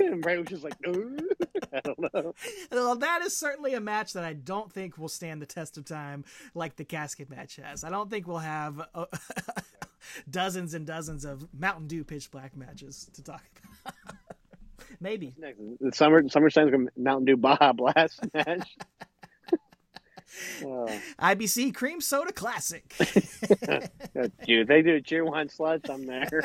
[0.06, 0.92] and Bray was just like, "Uh,
[1.72, 2.34] I don't know.
[2.72, 5.84] Well, that is certainly a match that I don't think will stand the test of
[5.84, 7.84] time like the casket match has.
[7.84, 9.06] I don't think we'll have uh,
[10.30, 13.42] dozens and dozens of Mountain Dew pitch black matches to talk
[13.84, 13.94] about.
[15.00, 15.34] Maybe.
[15.38, 18.76] Next, the summer SummerSlam's gonna Mountain Dew Baja Blast match.
[20.64, 20.88] oh,
[21.20, 22.92] IBC Cream Soda Classic.
[24.46, 25.88] dude, they do a Cheerwine sluts.
[25.88, 26.42] I'm there.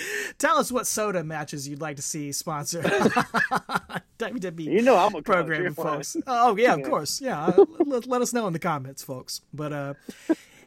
[0.38, 2.82] Tell us what soda matches you'd like to see sponsor
[4.18, 6.16] WWE You know I'm a programming, folks.
[6.26, 6.86] Oh yeah, of Yeah.
[6.88, 7.20] course.
[7.20, 7.52] Yeah,
[7.86, 9.40] let, let us know in the comments, folks.
[9.52, 9.94] But uh,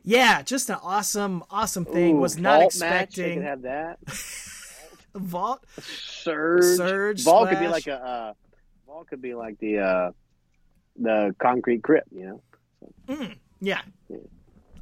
[0.03, 2.15] yeah, just an awesome, awesome thing.
[2.17, 3.99] Ooh, Was not vault Match, expecting could have that.
[5.15, 5.63] vault.
[5.81, 6.77] Surge.
[6.77, 7.93] Surge, Ball could be like a.
[7.95, 8.33] Uh,
[8.85, 10.11] ball could be like the uh,
[10.97, 12.05] the concrete grip.
[12.11, 12.41] You
[13.07, 13.29] know.
[13.61, 13.81] Yeah,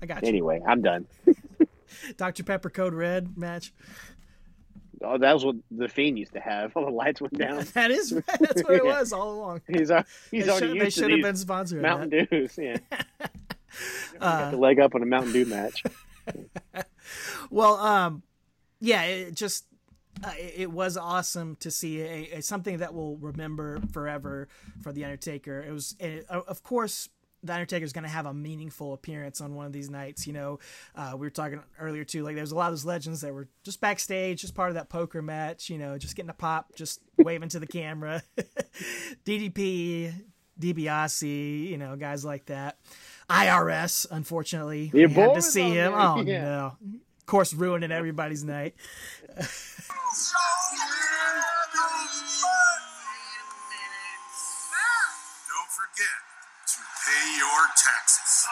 [0.02, 0.28] I got you.
[0.30, 1.08] Anyway, I'm done.
[2.18, 3.74] Dr Pepper Code Red match.
[5.04, 6.72] Oh, that was what the Fiend used to have.
[6.76, 7.66] All the lights went down.
[7.74, 8.10] That is.
[8.40, 9.00] That's what it Yeah.
[9.00, 9.62] was all along.
[9.68, 12.10] He's al- he's They already should, they used to should have these been sponsoring Mountain
[12.10, 12.30] that.
[12.30, 12.58] Dews.
[12.58, 12.78] Yeah,
[14.20, 15.84] Uh, got the leg up on a Mountain Dew match.
[17.50, 18.24] Well, um,
[18.80, 19.66] yeah, it just
[20.24, 24.48] uh, it it was awesome to see a, a something that we'll remember forever
[24.82, 25.62] for the Undertaker.
[25.62, 27.10] It was, it, of course,
[27.48, 30.28] the Undertaker's going to have a meaningful appearance on one of these nights.
[30.28, 30.60] You know,
[30.96, 32.24] uh, we were talking earlier too.
[32.24, 34.90] Like, there's a lot of those legends that were just backstage, just part of that
[34.90, 35.70] poker match.
[35.70, 38.22] You know, just getting a pop, just waving to the camera.
[39.26, 40.14] DDP,
[40.60, 42.78] DiBiase, you know, guys like that.
[43.30, 45.92] IRS, unfortunately, Your we had to see him.
[45.92, 46.42] there, Oh yeah.
[46.44, 46.78] no!
[47.20, 48.76] Of course, ruining everybody's night.
[57.08, 58.48] pay your taxes.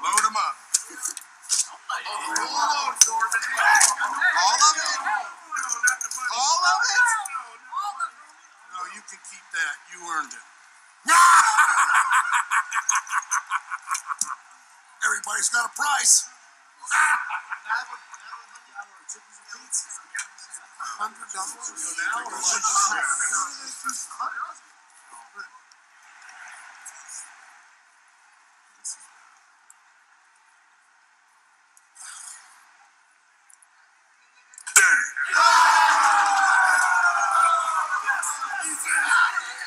[0.00, 0.54] Load them up.
[4.38, 4.98] All of it?
[6.30, 7.02] All of it?
[8.70, 9.74] No, you can keep that.
[9.90, 10.46] You earned it.
[15.06, 16.28] Everybody's got a price.
[21.00, 23.90] Hundred dollars now, or should you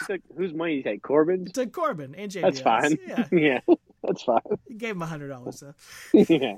[0.07, 1.01] Took- Whose money you take?
[1.01, 1.51] Corbin's?
[1.53, 2.41] To Corbin and JBL.
[2.41, 2.97] That's fine.
[3.07, 3.27] Yeah,
[3.67, 4.41] yeah, that's fine.
[4.67, 5.73] he gave him a hundred dollars though.
[6.13, 6.55] yeah.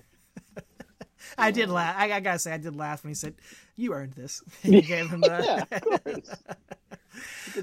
[1.38, 1.96] I did laugh.
[1.98, 3.36] I, I gotta say, I did laugh when he said,
[3.76, 5.66] "You earned this." he gave him the.
[5.72, 6.36] Yeah, of course.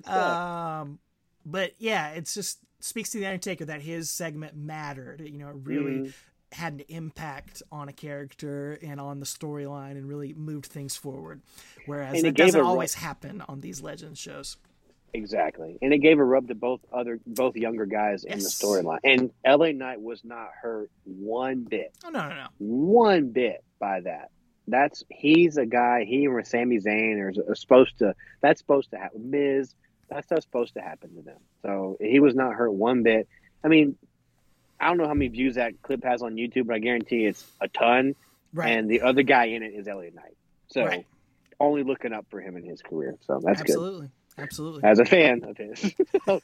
[0.06, 0.98] Um,
[1.44, 5.20] but yeah, it's just speaks to the Undertaker that his segment mattered.
[5.20, 6.10] You know, it really Mm-hmm.
[6.52, 11.42] had an impact on a character and on the storyline, and really moved things forward.
[11.86, 14.56] Whereas And it that doesn't always happen on these Legends shows.
[15.14, 18.98] Exactly, and it gave a rub to both other both younger guys in the storyline.
[19.04, 22.46] And LA Knight was not hurt one bit, Oh no, no, no.
[22.58, 24.30] one bit by that.
[24.68, 26.04] That's he's a guy.
[26.04, 28.14] He and Sami Zayn are, are supposed to.
[28.40, 29.30] That's supposed to happen.
[29.30, 29.74] Miz,
[30.08, 31.38] that's not supposed to happen to them.
[31.62, 33.28] So he was not hurt one bit.
[33.62, 33.96] I mean,
[34.80, 37.44] I don't know how many views that clip has on YouTube, but I guarantee it's
[37.60, 38.14] a ton.
[38.54, 38.70] Right.
[38.70, 40.36] And the other guy in it is LA Knight.
[40.68, 41.06] So Right.
[41.60, 43.16] only looking up for him in his career.
[43.26, 43.70] So that's good.
[43.70, 44.08] Absolutely.
[44.38, 44.82] Absolutely.
[44.84, 45.94] As a fan of his.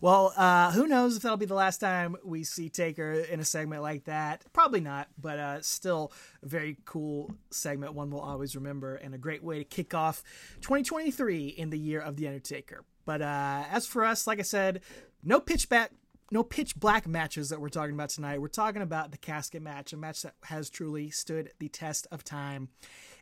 [0.00, 3.44] Well, uh, who knows if that'll be the last time we see Taker in a
[3.44, 4.44] segment like that?
[4.52, 9.18] Probably not, but uh, still a very cool segment, one we'll always remember, and a
[9.18, 10.22] great way to kick off
[10.60, 12.84] 2023 in the year of The Undertaker.
[13.06, 14.82] But uh, as for us, like I said,
[15.24, 15.90] no pitch back.
[16.30, 18.38] No pitch black matches that we're talking about tonight.
[18.38, 22.22] We're talking about the casket match, a match that has truly stood the test of
[22.22, 22.68] time.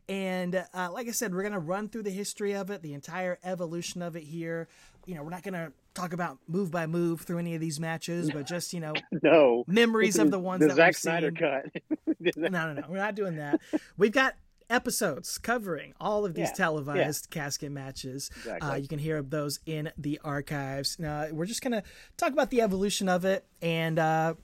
[0.09, 2.95] And uh, like I said, we're going to run through the history of it, the
[2.95, 4.69] entire evolution of it here.
[5.05, 7.81] You know, we're not going to talk about move by move through any of these
[7.81, 8.93] matches, but just, you know,
[9.23, 9.65] no.
[9.67, 11.37] memories of the ones the that Zack we've Snyder seen.
[11.37, 12.27] cut.
[12.37, 12.83] No, no, no.
[12.89, 13.61] We're not doing that.
[13.97, 14.35] We've got
[14.69, 18.31] episodes covering all of these Yeah, televised casket matches.
[18.39, 18.69] Exactly.
[18.69, 20.99] Uh, you can hear those in the archives.
[20.99, 21.83] Now, we're just going to
[22.17, 24.35] talk about the evolution of it and uh,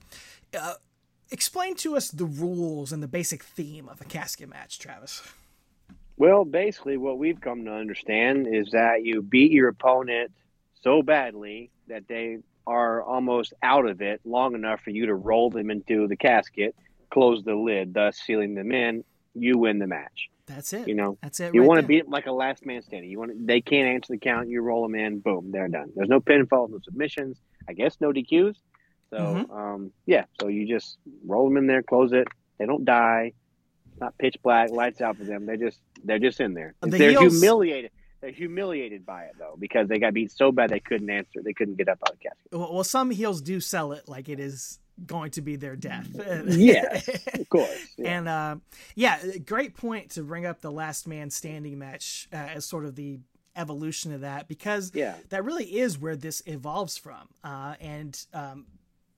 [0.57, 0.73] uh,
[1.31, 5.21] explain to us the rules and the basic theme of a casket match, Travis.
[6.17, 10.31] Well, basically, what we've come to understand is that you beat your opponent
[10.81, 15.49] so badly that they are almost out of it long enough for you to roll
[15.49, 16.75] them into the casket,
[17.11, 19.03] close the lid, thus sealing them in.
[19.33, 20.29] You win the match.
[20.45, 20.87] That's it.
[20.87, 21.53] You know, That's it.
[21.53, 23.09] you right want to beat it like a last man standing.
[23.09, 24.49] You want to, they can't answer the count.
[24.49, 25.19] You roll them in.
[25.19, 25.91] Boom, they're done.
[25.95, 27.39] There's no pinfalls, no submissions.
[27.67, 28.55] I guess no DQs.
[29.09, 29.49] So, Mhm.
[29.57, 30.25] um, yeah.
[30.39, 32.27] So you just roll them in there, close it.
[32.59, 33.33] They don't die.
[33.99, 35.45] Not pitch black, lights out for them.
[35.45, 36.73] They're just they're just in there.
[36.81, 37.91] The they're heels- humiliated.
[38.21, 41.41] They're humiliated by it though because they got beat so bad they couldn't answer.
[41.43, 42.47] They couldn't get up out of the casket.
[42.53, 46.07] Well, well, some heels do sell it like it is going to be their death.
[46.47, 47.01] yeah,
[47.33, 47.69] of course.
[47.97, 48.09] Yeah.
[48.17, 48.55] And uh,
[48.95, 52.95] yeah, great point to bring up the last man standing match uh, as sort of
[52.95, 53.19] the
[53.55, 55.15] evolution of that because Yeah.
[55.29, 57.27] that really is where this evolves from.
[57.43, 58.65] Uh, and um,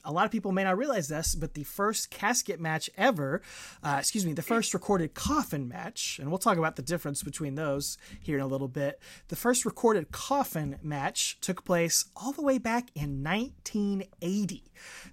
[0.05, 3.41] a lot of people may not realize this, but the first casket match ever,
[3.83, 7.55] uh, excuse me, the first recorded coffin match, and we'll talk about the difference between
[7.55, 8.99] those here in a little bit.
[9.27, 14.63] The first recorded coffin match took place all the way back in 1980.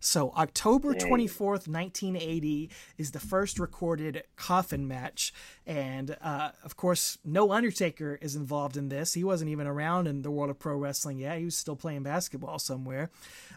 [0.00, 5.32] So October 24th, 1980 is the first recorded coffin match.
[5.66, 9.14] And uh, of course, no Undertaker is involved in this.
[9.14, 11.38] He wasn't even around in the world of pro wrestling yet.
[11.38, 13.10] He was still playing basketball somewhere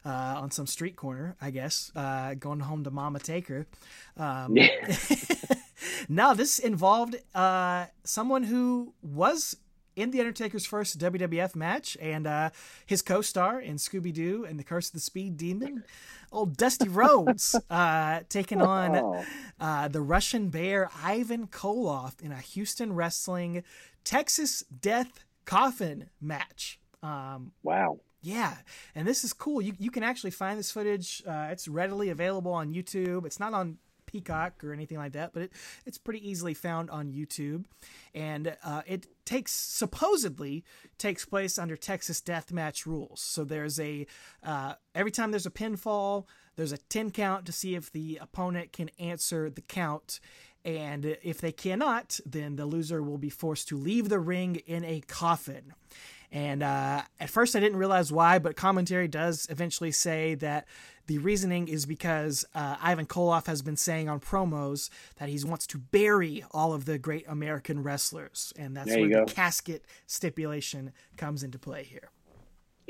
[0.05, 3.65] uh, on some street corner, I guess, uh, going home to Mama Taker.
[4.17, 4.55] Um,
[6.09, 9.57] no, this involved uh, someone who was
[9.95, 12.49] in the Undertaker's first WWF match, and uh,
[12.85, 15.83] his co-star in Scooby Doo and the Curse of the Speed Demon,
[16.31, 19.25] old Dusty Rhodes, uh, taking on Oh.
[19.59, 23.63] uh, the Russian Bear Ivan Koloff in a Houston Wrestling
[24.03, 26.79] Texas Death coffin match.
[27.03, 27.99] Um, Wow.
[28.21, 28.55] yeah,
[28.95, 29.61] and this is cool.
[29.61, 31.21] You you can actually find this footage.
[31.27, 33.25] Uh, it's readily available on YouTube.
[33.25, 35.51] It's not on Peacock or anything like that, but it
[35.85, 37.65] it's pretty easily found on YouTube,
[38.13, 40.63] and uh, it takes supposedly
[40.97, 43.21] takes place under Texas Deathmatch rules.
[43.21, 44.05] So there's a
[44.43, 48.73] uh, every time there's a pinfall, there's a ten count to see if the opponent
[48.73, 50.19] can answer the count.
[50.63, 54.83] And if they cannot, then the loser will be forced to leave the ring in
[54.83, 55.75] a coffin.
[56.35, 60.67] And uh, at first, I didn't realize why, but commentary does eventually say that
[61.07, 65.65] the reasoning is because uh, Ivan Koloff has been saying on promos that he wants
[65.67, 70.91] to bury all of the great American wrestlers, and that's where you the casket stipulation
[71.15, 72.09] comes into play here.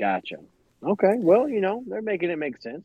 [0.00, 0.38] Gotcha.
[0.82, 1.14] Okay.
[1.18, 2.82] Well, you know, they're making it make sense.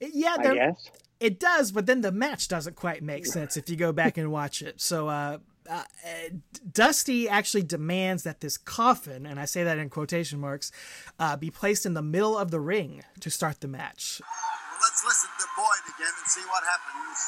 [0.00, 0.90] It- yeah, I guess.
[1.20, 4.32] It does, but then the match doesn't quite make sense if you go back and
[4.32, 4.80] watch it.
[4.80, 5.38] So, uh,
[5.70, 6.28] uh, uh,
[6.72, 10.72] Dusty actually demands that this coffin, and I say that in quotation marks,
[11.18, 14.20] uh, be placed in the middle of the ring to start the match.
[14.20, 17.18] Well, let's listen to Boyd again and see what happens.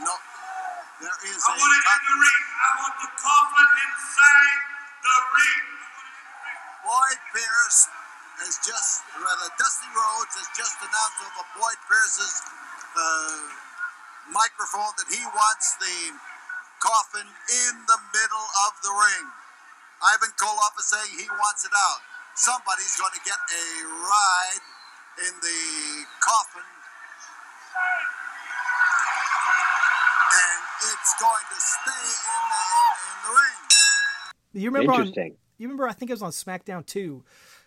[0.00, 0.14] No,
[1.04, 1.60] there is I a.
[1.60, 2.42] want it in the ring.
[2.56, 4.60] I want the coffin inside
[5.04, 5.64] the ring.
[6.88, 7.80] Boyd Pierce
[8.42, 12.36] has just, rather, Dusty Rhodes has just announced over Boyd Pierce's
[12.96, 13.63] uh,
[14.32, 15.98] microphone that he wants the
[16.80, 19.26] coffin in the middle of the ring.
[20.14, 22.00] Ivan Koloff is saying he wants it out.
[22.36, 23.66] Somebody's going to get a
[24.04, 24.64] ride
[25.28, 25.60] in the
[26.20, 26.66] coffin.
[30.34, 30.60] And
[30.92, 34.62] it's going to stay in the, in, in the ring.
[34.62, 35.36] You remember on, Interesting.
[35.58, 37.24] you remember I think it was on SmackDown 2,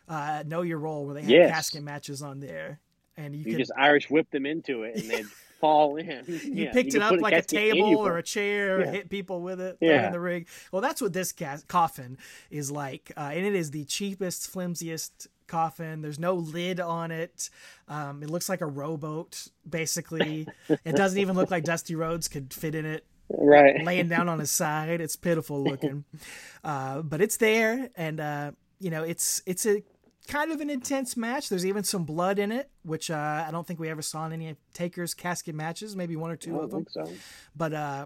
[0.09, 1.49] uh, Know Your Role, where they had Yes.
[1.49, 2.79] casket matches on there.
[3.15, 5.25] And you, You could, just Irish whipped them into it and they'd
[5.59, 6.23] fall in.
[6.27, 8.91] you picked it up like a table or a chair, Yeah.
[8.91, 10.07] hit people with it, Yeah.
[10.07, 10.45] in the ring.
[10.71, 12.17] Well, that's what this ca- coffin
[12.49, 16.01] is like, uh, and it is the cheapest, flimsiest coffin.
[16.01, 17.49] There's no lid on it.
[17.87, 20.47] Um, it looks like a rowboat, basically.
[20.69, 23.83] it doesn't even look like Dusty Rhodes could fit in it Right.
[23.83, 25.01] laying down on his side.
[25.01, 26.05] It's pitiful looking,
[26.63, 29.83] uh, but it's there, and uh, you know it's it's a
[30.27, 31.49] kind of an intense match.
[31.49, 34.33] There's even some blood in it, which uh, I don't think we ever saw in
[34.33, 35.95] any Taker's casket matches.
[35.95, 37.07] Maybe one or I two don't of them so.
[37.55, 38.05] but uh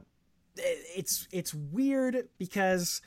[0.57, 3.01] it's it's weird because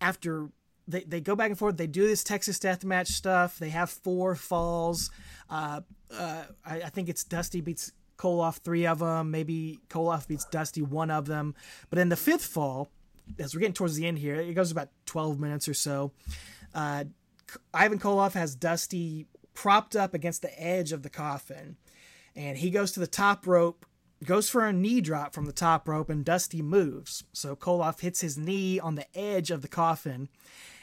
[0.00, 0.48] after
[0.86, 3.88] they, they go back and forth they do this texas death match stuff they have
[3.88, 5.10] four falls
[5.48, 5.80] uh,
[6.12, 10.82] uh I, I think it's dusty beats koloff three of them maybe koloff beats dusty
[10.82, 11.54] one of them
[11.88, 12.90] but in the fifth fall
[13.38, 16.12] as we're getting towards the end here it goes about 12 minutes or so
[16.74, 17.04] uh
[17.72, 21.76] ivan koloff has dusty propped up against the edge of the coffin
[22.36, 23.86] and he goes to the top rope,
[24.24, 27.24] goes for a knee drop from the top rope, and Dusty moves.
[27.32, 30.28] So Koloff hits his knee on the edge of the coffin,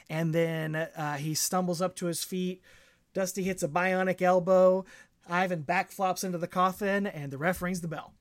[0.10, 2.62] and then uh, he stumbles up to his feet.
[3.13, 4.86] Dusty hits a bionic elbow.
[5.30, 8.13] Ivan backflops into the coffin, and the ref rings the bell.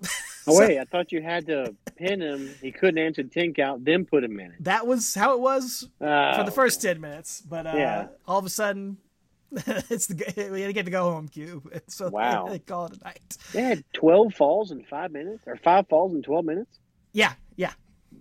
[0.46, 2.48] Oh wait, I thought you had to pin him.
[2.60, 4.64] He couldn't answer ten count, then put him in it.
[4.64, 8.06] That was how it was for the first 10 minutes, but uh, Yeah.
[8.26, 8.98] all of a sudden,
[9.52, 11.72] it's the we get to go home cube.
[11.88, 12.46] So Wow.
[12.48, 13.36] they call it a night.
[13.52, 16.78] They had twelve falls in five minutes, or five falls in twelve minutes.
[17.12, 17.72] Yeah, yeah,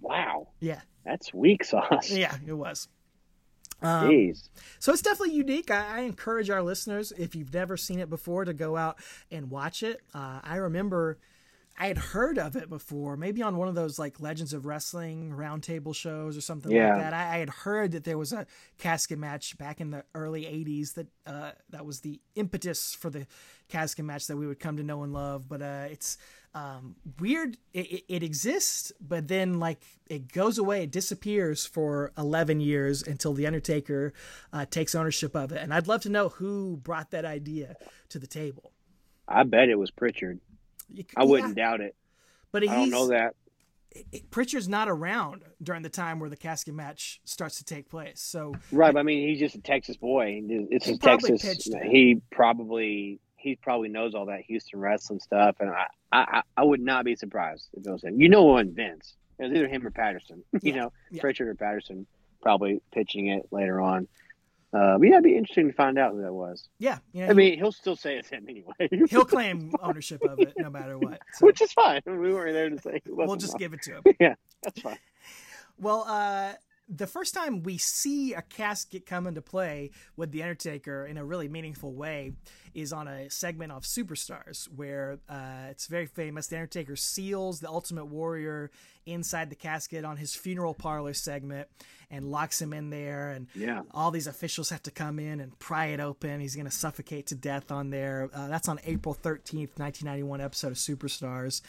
[0.01, 2.09] Wow, yeah, that's weak sauce.
[2.11, 2.35] yeah.
[2.45, 2.87] It was.
[3.81, 4.47] Um, Jeez.
[4.79, 5.69] So it's definitely unique.
[5.69, 8.97] I, I encourage our listeners, if you've never seen it before, to go out
[9.29, 9.99] and watch it.
[10.13, 11.17] Uh, I remember
[11.77, 15.31] I had heard of it before, maybe on one of those like Legends of Wrestling
[15.31, 16.93] roundtable shows or something Yeah.
[16.95, 17.13] like that.
[17.13, 18.45] I, I had heard that there was a
[18.77, 23.27] casket match back in the early '80s that uh, that was the impetus for the
[23.67, 25.49] casket match that we would come to know and love.
[25.49, 26.17] But uh, it's
[26.53, 27.57] um, weird.
[27.73, 33.03] It, it, it exists, but then like it goes away, it disappears for 11 years
[33.03, 34.13] until the Undertaker
[34.53, 35.61] uh, takes ownership of it.
[35.61, 37.75] And I'd love to know who brought that idea
[38.09, 38.71] to the table.
[39.27, 40.39] I bet it was Pritchard.
[40.93, 41.95] You I wouldn't yeah, doubt it.
[42.51, 43.35] but I don't know that.
[44.29, 48.19] Pritchard's not around during the time where the casket match starts to take place.
[48.21, 50.41] So Right, but I mean, he's just a Texas boy.
[50.43, 51.41] It's He Texas.
[51.83, 56.81] He probably he probably knows all that Houston wrestling stuff, and I I, I would
[56.81, 58.19] not be surprised if it was him.
[58.19, 60.43] You know, when Vince, it was either him or Patterson.
[60.61, 61.21] you Yeah, know, yeah.
[61.21, 62.05] Pritchard or Patterson
[62.41, 64.07] probably pitching it later on.
[64.75, 66.67] Uh, but yeah, it'd be interesting to find out who that was.
[66.79, 68.73] yeah, you know, I mean, he'll still say it's him anyway,
[69.09, 71.21] he'll claim ownership of it no matter what.
[71.33, 72.01] So which is fine.
[72.05, 72.95] We weren't there to say.
[72.95, 73.59] It we'll just mine.
[73.59, 74.03] give it to him.
[74.19, 74.97] Yeah, that's fine.
[75.79, 76.53] Well, uh,
[76.87, 81.25] the first time we see a casket come into play with the Undertaker in a
[81.25, 82.33] really meaningful way
[82.75, 86.47] is on a segment of Superstars where uh, it's very famous.
[86.47, 88.69] The Undertaker seals the Ultimate Warrior
[89.07, 91.67] inside the casket on his funeral parlor segment
[92.11, 93.31] and locks him in there.
[93.31, 93.81] And Yeah.
[93.91, 96.39] all these officials have to come in and pry it open.
[96.39, 98.29] He's going to suffocate to death on there.
[98.33, 101.61] Uh, that's on April 13th, 1991 episode of Superstars.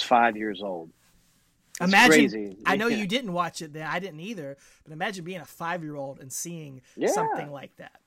[0.00, 0.08] Was the almost stage.
[0.08, 0.90] five years old.
[1.80, 2.10] It's imagine.
[2.30, 2.56] crazy.
[2.66, 2.96] I know Yeah.
[2.98, 3.86] you didn't watch it then.
[3.86, 4.56] I didn't either.
[4.84, 7.08] But imagine being a five year old and seeing Yeah.
[7.08, 8.00] something like that.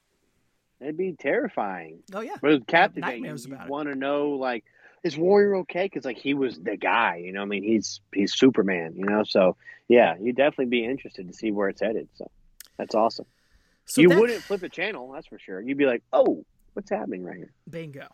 [0.80, 2.04] It'd be terrifying.
[2.14, 2.36] Oh yeah.
[2.42, 3.26] But it was captivating.
[3.26, 4.66] you want to know, like,
[5.04, 5.86] is Warrior okay?
[5.86, 7.42] Because like he was the guy, you know.
[7.42, 9.24] I mean, he's he's Superman, you know.
[9.24, 9.56] So
[9.88, 12.10] yeah, you'd definitely be interested to see where it's headed.
[12.16, 12.30] So
[12.78, 13.26] that's awesome.
[13.86, 15.60] So you that- wouldn't flip the channel, that's for sure.
[15.62, 17.52] You'd be like, oh, what's happening right here?
[17.70, 18.08] Bingo.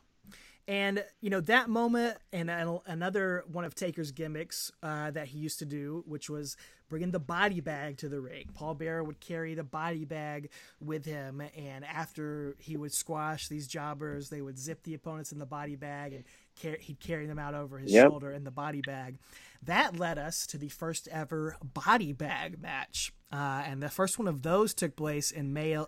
[0.70, 2.48] And you know that moment, and
[2.86, 6.56] another one of Taker's gimmicks uh, that he used to do, which was
[6.90, 8.50] bringing the body bag to the ring.
[8.54, 13.68] Paul Bearer would carry the body bag with him, and after he would squash these
[13.68, 16.24] jobbers, they would zip the opponents in the body bag, and
[16.62, 18.08] car- he'd carry them out over his Yep.
[18.12, 19.18] shoulder in the body bag.
[19.64, 23.12] That led us to the first ever body bag match.
[23.32, 25.86] Uh, and the first one of those took place in May uh,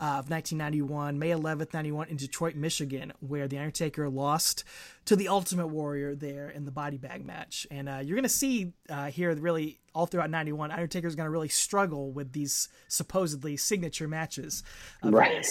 [0.00, 4.64] of 1991, May 11th, 91, in Detroit, Michigan, where The Undertaker lost
[5.04, 7.66] to the Ultimate Warrior there in the body bag match.
[7.70, 11.30] And uh, you're going to see uh, here, really, all throughout 91, Undertaker's going to
[11.30, 14.64] really struggle with these supposedly signature matches
[15.02, 15.46] of Right.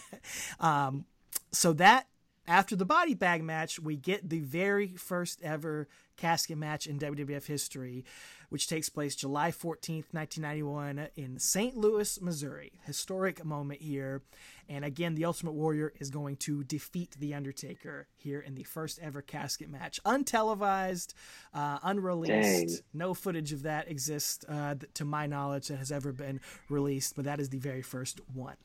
[0.60, 1.04] um,
[1.50, 2.06] so that
[2.46, 7.46] after the body bag match, we get the very first ever casket match in WWF
[7.46, 8.04] history,
[8.50, 11.76] which takes place July 14th, 1991, in St.
[11.76, 12.72] Louis, Missouri.
[12.84, 14.22] Historic moment here.
[14.68, 18.98] And again, the Ultimate Warrior is going to defeat The Undertaker here in the first
[19.02, 19.98] ever casket match.
[20.04, 21.14] Untelevised,
[21.52, 22.68] uh, unreleased.
[22.68, 22.78] Dang.
[22.92, 27.24] No footage of that exists, uh, to my knowledge, that has ever been released, but
[27.24, 28.56] that is the very first one.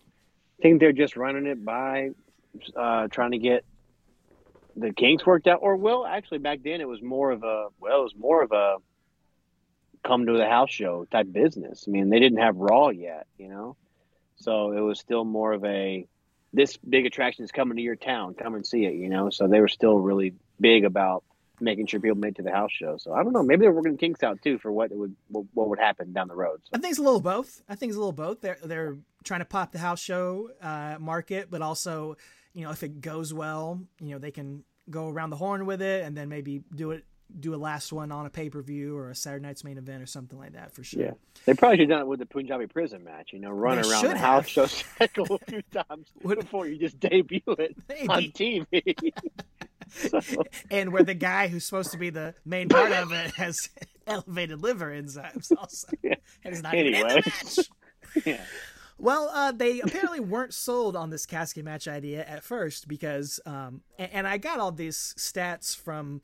[0.59, 2.09] I think they're just running it by
[2.75, 3.63] uh, trying to get
[4.75, 5.59] the kinks worked out.
[5.61, 8.51] Or well, actually, back then it was more of a well, it was more of
[8.51, 8.75] a
[10.03, 11.85] come to the house show type business.
[11.87, 13.75] I mean, they didn't have Raw yet, you know,
[14.37, 16.07] so it was still more of a
[16.51, 19.29] this big attraction is coming to your town, come and see it, you know.
[19.29, 21.23] So they were still really big about
[21.61, 22.97] making sure people made to the house show.
[22.97, 25.69] So I don't know, maybe they're working kinks out too for what would what, what
[25.69, 26.61] would happen down the road.
[26.63, 26.69] So.
[26.73, 27.61] I think it's a little both.
[27.67, 28.41] I think it's a little both.
[28.41, 32.15] They're they're trying to pop the house show uh, market, but also,
[32.59, 35.81] you know, if it goes well, you know, they can go around the horn with
[35.81, 37.05] it, and then maybe do it
[37.39, 40.01] do a last one on a pay per view or a Saturday night's main event
[40.01, 41.03] or something like that for sure.
[41.03, 41.11] Yeah,
[41.45, 43.29] they probably should have done it with the Punjabi prison match.
[43.31, 46.99] You know, run They around the house show cycle a few times before you just
[46.99, 47.77] debut it
[48.09, 49.13] on TV.
[49.89, 53.69] so, And where the guy who's supposed to be the main part of it has
[54.07, 56.15] elevated liver enzymes also, Yeah.
[56.43, 57.21] and is not even in Anyway.
[57.21, 57.31] the
[58.15, 58.25] match.
[58.25, 58.43] yeah,
[58.99, 63.81] Well, uh, they apparently weren't sold on this casket match idea at first because, um,
[63.97, 66.21] and, and I got all these stats from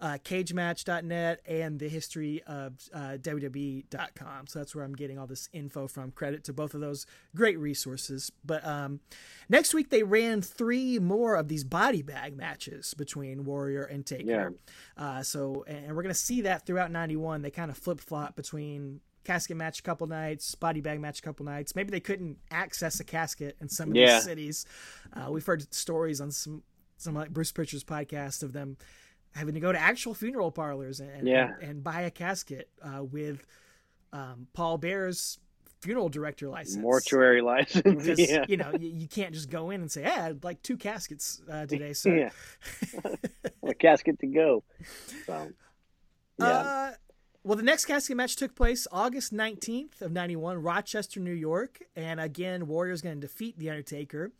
[0.00, 4.46] uh, CageMatch.net and the history of uh, WWE.com.
[4.46, 6.12] So that's where I'm getting all this info from.
[6.12, 7.04] Credit to both of those
[7.34, 8.30] great resources.
[8.44, 9.00] But um,
[9.48, 14.26] next week they ran three more of these body bag matches between Warrior and Taker.
[14.96, 17.42] Uh, so, and we're gonna see that throughout '91.
[17.42, 21.22] They kind of flip flop between casket match a couple nights, body bag match a
[21.22, 21.74] couple nights.
[21.76, 24.14] Maybe they couldn't access a casket in some of Yeah.
[24.14, 24.66] these cities.
[25.12, 26.62] Uh, we've heard stories on some
[26.96, 28.76] some like Bruce Pritchard's podcast of them
[29.34, 31.52] having to go to actual funeral parlors and Yeah.
[31.60, 33.44] and, and buy a casket uh, with
[34.12, 35.38] um, Paul Bearer's
[35.80, 36.78] funeral director license.
[36.82, 37.82] mortuary license.
[37.82, 40.60] Because yeah, you know you, you can't just go in and say, "Hey, I'd like
[40.62, 43.14] two caskets uh, today, sir." yeah.
[43.62, 44.64] a casket to go.
[45.26, 45.50] So,
[46.40, 46.92] yeah, Uh,
[47.48, 51.80] well, the next casket match took place August 19th of 91, Rochester, New York.
[51.96, 54.32] And again, Warrior's going to defeat The Undertaker.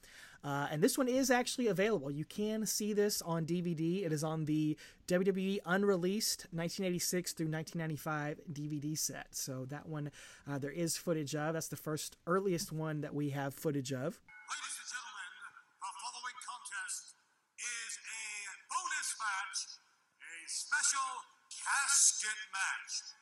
[0.44, 2.10] Uh, and this one is actually available.
[2.10, 4.04] You can see this on DVD.
[4.04, 9.28] It is on the WWE Unreleased 1986 through 1995 DVD set.
[9.30, 10.10] So that one
[10.46, 11.54] uh, there is footage of.
[11.54, 14.20] That's the first earliest one that we have footage of.
[14.20, 15.32] Ladies and gentlemen,
[15.80, 17.16] the following contest
[17.56, 18.20] is a
[18.68, 19.80] bonus match,
[20.20, 21.27] a special
[21.68, 23.12] casket match.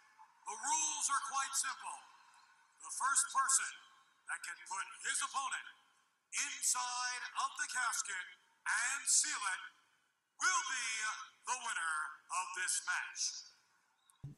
[0.47, 1.99] The rules are quite simple.
[2.79, 3.73] The first person
[4.31, 5.67] that can put his opponent
[6.31, 8.27] inside of the casket
[8.63, 9.63] and seal it
[10.39, 10.87] will be
[11.51, 11.99] the winner
[12.39, 13.56] of this match.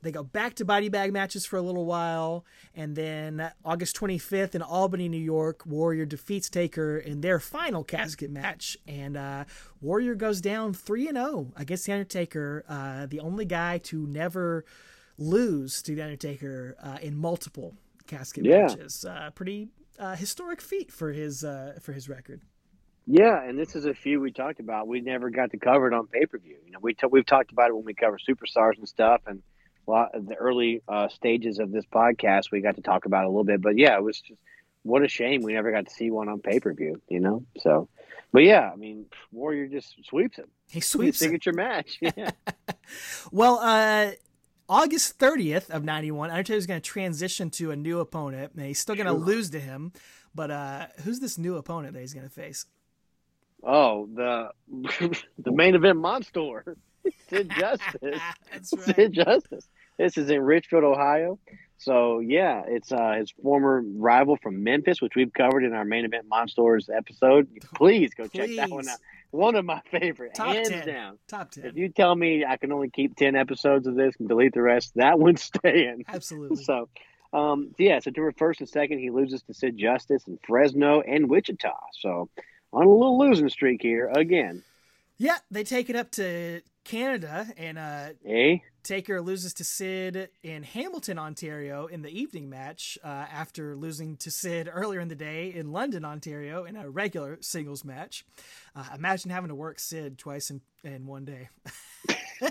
[0.02, 4.54] They go back to body bag matches for a little while, and then August 25th
[4.54, 9.44] in Albany, New York, Warrior defeats Taker in their final casket match, and uh,
[9.80, 14.64] Warrior goes down three and zero against the Undertaker, uh, the only guy to never
[15.18, 17.74] lose to the Undertaker uh, in multiple
[18.06, 18.62] casket Yeah.
[18.66, 19.04] matches.
[19.04, 19.68] Uh, pretty
[19.98, 22.42] uh, historic feat for his uh, for his record.
[23.10, 24.86] Yeah, and this is a few we talked about.
[24.86, 26.56] We never got to cover it on pay per view.
[26.64, 29.42] You know, we t- we've talked about it when we cover superstars and stuff, and
[29.90, 33.28] lot of the early uh, stages of this podcast, we got to talk about a
[33.28, 33.60] little bit.
[33.60, 34.40] But yeah, it was just
[34.82, 37.00] what a shame we never got to see one on pay per view.
[37.08, 37.88] You know, so
[38.32, 40.48] but yeah, I mean, Warrior just sweeps him.
[40.68, 41.98] He sweeps signature match.
[42.16, 42.30] Yeah,
[43.32, 44.12] Well, uh,
[44.68, 48.52] August 30th of 91, Undertaker's going to transition to a new opponent.
[48.54, 49.92] And he's still going to lose to him.
[50.34, 52.66] But uh, who's this new opponent that he's going to face?
[53.64, 54.50] oh the
[55.38, 56.76] the main event monster,
[57.28, 58.20] Sid Justice.
[58.52, 58.96] That's right.
[58.96, 59.68] Sid Justice.
[59.98, 61.38] This is in Richfield, Ohio.
[61.78, 66.04] So yeah, it's uh, his former rival from Memphis, which we've covered in our main
[66.04, 67.48] event Monsters episode.
[67.74, 68.98] Please go check that one out.
[69.30, 70.86] One of my favorite, Top hands 10.
[70.86, 71.18] down.
[71.28, 71.66] Top 10.
[71.66, 74.62] If you tell me I can only keep ten episodes of this and delete the
[74.62, 76.04] rest, that one's staying.
[76.08, 76.64] Absolutely.
[76.64, 76.88] So,
[77.32, 81.74] um, yeah, September first and second, he loses to Sid Justice in Fresno and Wichita.
[82.00, 82.28] So,
[82.72, 84.62] on a little losing streak here again.
[85.18, 88.58] Yeah, they take it up to Canada, and uh, Eh?
[88.88, 94.30] Taker loses to Sid in Hamilton, Ontario, in the evening match uh, after losing to
[94.30, 98.24] Sid earlier in the day in London, Ontario, in a regular singles match.
[98.74, 101.50] Uh, imagine having to work Sid twice in, in one day.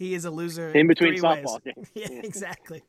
[0.00, 1.88] he is a loser In between softball games.
[1.94, 2.82] yeah, exactly.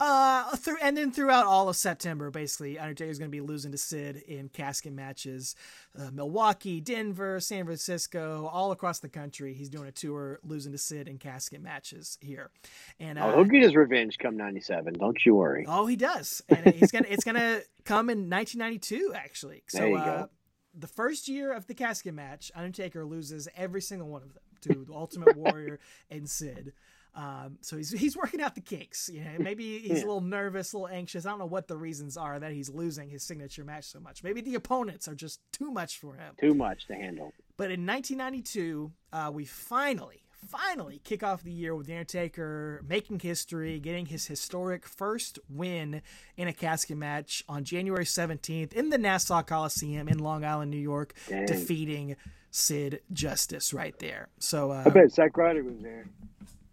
[0.00, 3.76] Uh, through and then throughout all of September, basically, Undertaker's going to be losing to
[3.78, 5.54] Sid in casket matches,
[5.98, 9.52] uh, Milwaukee, Denver, San Francisco, all across the country.
[9.52, 12.50] He's doing a tour, losing to Sid in casket matches here,
[12.98, 14.94] and uh, Oh, he'll get his revenge come '97.
[14.94, 15.66] Don't you worry.
[15.68, 19.62] Oh, he does, and he's gonna it's gonna come in 1992 actually.
[19.68, 20.30] So There you uh, go.
[20.74, 24.84] the first year of the casket match, Undertaker loses every single one of them to
[24.86, 25.78] the Ultimate Warrior
[26.10, 26.72] and Sid.
[27.20, 29.10] Um, so he's he's working out the kinks.
[29.12, 31.26] You know, maybe he's a little nervous, a little anxious.
[31.26, 34.24] I don't know what the reasons are that he's losing his signature match so much.
[34.24, 36.34] Maybe the opponents are just too much for him.
[36.40, 37.32] Too much to handle.
[37.58, 43.20] But in 1992, uh, we finally, finally kick off the year with The Undertaker making
[43.20, 46.00] history, getting his historic first win
[46.38, 50.78] in a casket match on January 17th in the Nassau Coliseum in Long Island, New
[50.78, 51.44] York, Dang.
[51.44, 52.16] defeating
[52.50, 54.28] Sid Justice right there.
[54.38, 56.06] So, uh, I bet Zack Ryder was there.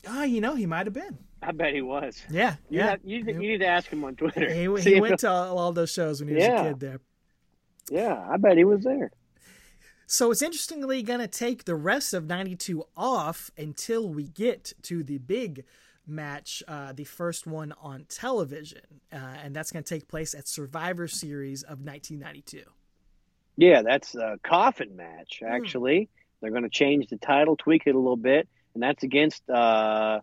[0.10, 1.18] Oh, you know, he might have been.
[1.42, 2.22] I bet he was.
[2.32, 2.90] Yeah, You, yeah.
[2.92, 4.52] have, you, you need to ask him on Twitter.
[4.52, 6.62] he, See he went to all, those shows when he was Yeah.
[6.64, 7.00] a kid there.
[7.90, 9.12] Yeah, I bet he was there.
[10.08, 15.04] So it's interestingly going to take the rest of 92 off until we get to
[15.04, 15.64] the big
[16.08, 18.82] match, uh, the first one on television.
[19.12, 22.64] Uh, and that's going to take place at Survivor Series of 1992.
[23.58, 25.40] Yeah, that's a coffin match.
[25.42, 25.52] Hmm.
[25.52, 26.10] Actually,
[26.42, 28.48] they're going to change the title, tweak it a little bit,
[28.78, 30.22] and that's against uh,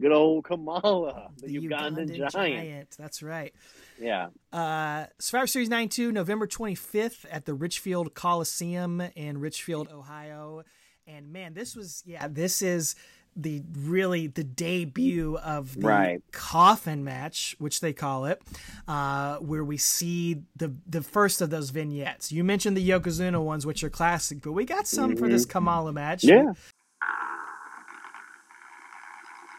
[0.00, 2.96] good old Kamala, the, Ugandan, giant.
[2.98, 3.54] That's right.
[4.00, 10.64] Yeah, Uh, Survivor Series 92, November 25th at the Richfield Coliseum in Richfield, Ohio.
[11.06, 12.96] And man, this was, yeah, this is
[13.36, 16.22] the really the debut of the Right.
[16.32, 18.42] coffin match, which they call it,
[18.88, 22.32] uh, where we see the the first of those vignettes.
[22.32, 25.92] You mentioned the Yokozuna ones, which are classic, but we got some for this Kamala
[25.92, 26.22] match.
[26.22, 26.46] Mm-hmm.
[26.48, 26.52] yeah.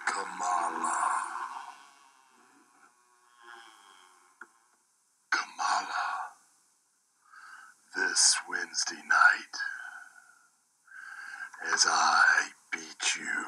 [0.05, 0.97] Kamala.
[5.31, 6.05] Kamala.
[7.95, 9.55] This Wednesday night,
[11.73, 12.23] as I
[12.71, 13.45] beat you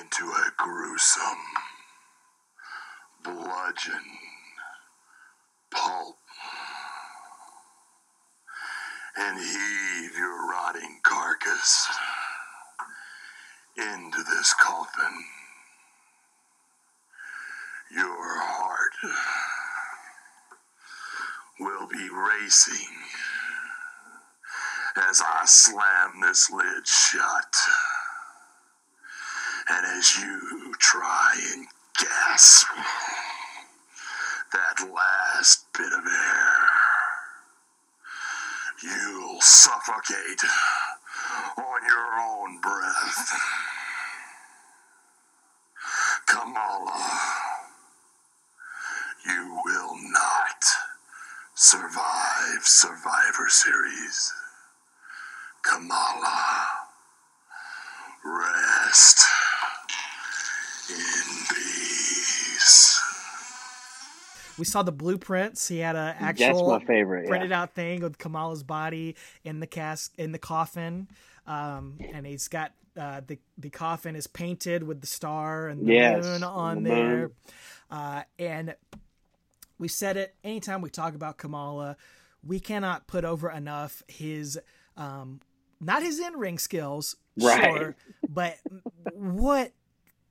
[0.00, 0.50] into a
[1.00, 1.38] gruesome,
[3.24, 4.04] bludgeon
[5.70, 6.16] pulp
[9.16, 11.88] and heave your rotting carcass
[13.78, 15.24] into this coffin.
[17.96, 18.92] Your heart
[21.60, 22.94] will be be racing
[25.08, 27.54] as I slam this lid shut.
[29.70, 31.66] And as you try and
[31.98, 32.66] gasp
[34.52, 36.58] that last bit of air,
[38.82, 40.42] you'll suffocate
[41.56, 43.40] on your own breath.
[46.26, 47.20] Kamala,
[49.26, 50.64] you will not
[51.54, 54.32] survive Survivor Series.
[55.62, 56.66] Kamala,
[58.24, 59.20] rest
[60.88, 63.00] in peace.
[64.60, 65.66] We saw the blueprints.
[65.68, 67.26] He had a That's actual my favorite.
[67.26, 67.62] printed Yeah.
[67.62, 71.08] out thing with Kamala's body in the cask in the coffin,
[71.46, 75.90] um, and he's got uh, the the coffin is painted with the star and the
[75.92, 77.30] Yes, moon on the there, moon.
[77.90, 78.74] uh, and
[79.78, 81.96] we said it anytime we talk about Kamala,
[82.46, 84.58] we cannot put over enough his
[84.96, 85.40] um,
[85.80, 87.62] not his in ring skills, Right.
[87.62, 87.96] sure,
[88.28, 88.58] but
[89.14, 89.72] what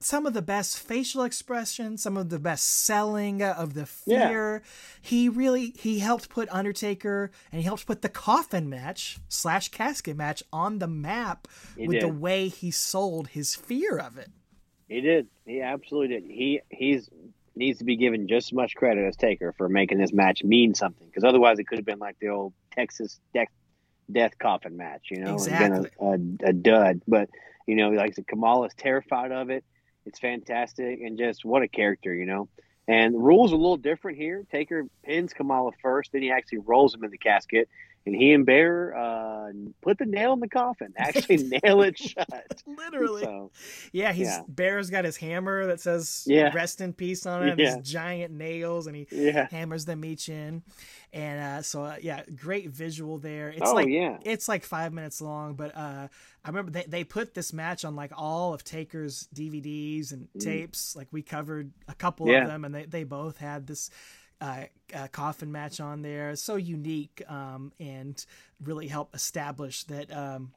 [0.02, 4.28] some of the best facial expressions, some of the best selling uh, of the Yeah.
[4.30, 4.64] fear.
[5.02, 10.16] He really he helped put Undertaker and he helped put the coffin match slash casket
[10.16, 14.30] match on the map He with the way he sold his fear of it.
[14.88, 15.28] He did.
[15.46, 16.24] He absolutely did.
[16.30, 17.10] He he's
[17.56, 20.74] needs to be given just as much credit as Taker for making this match mean
[20.76, 21.06] something.
[21.08, 23.50] Because otherwise, it could have been like the old Texas death,
[24.10, 25.90] death coffin match, you know, Exactly.
[26.00, 26.14] a, a,
[26.50, 27.02] a dud.
[27.08, 27.30] But
[27.68, 29.64] you know, like I said, Kamala's terrified of it.
[30.10, 32.50] It's fantastic, and just what a character, you know.
[32.88, 34.44] And the rules are a little different here.
[34.52, 37.70] Taker pins Kamala first, then he actually rolls him in the casket,
[38.06, 40.94] and he and Bear uh, put the nail in the coffin.
[40.98, 42.62] Actually, nail it shut.
[42.66, 43.24] Literally.
[43.24, 43.52] So,
[43.92, 44.42] Yeah, he's Yeah.
[44.48, 46.52] Bear's got his hammer that says Yeah.
[46.54, 47.60] "Rest in peace" on it.
[47.60, 47.76] Yeah.
[47.76, 49.48] These giant nails, and he yeah.
[49.52, 50.64] hammers them each in.
[51.12, 53.50] And uh, so, uh, yeah, great visual there.
[53.50, 54.18] It's Oh, like yeah.
[54.24, 56.08] it's like five minutes long, but uh,
[56.46, 60.96] I remember they, they put this match on like all of Taker's DVDs and tapes.
[60.96, 62.42] Like we covered a couple Mm.
[62.44, 63.90] Of them, and they, they both had this.
[64.42, 64.64] Uh,
[64.96, 68.26] uh, coffin match on there, so unique, um, and
[68.64, 70.54] really help establish that um,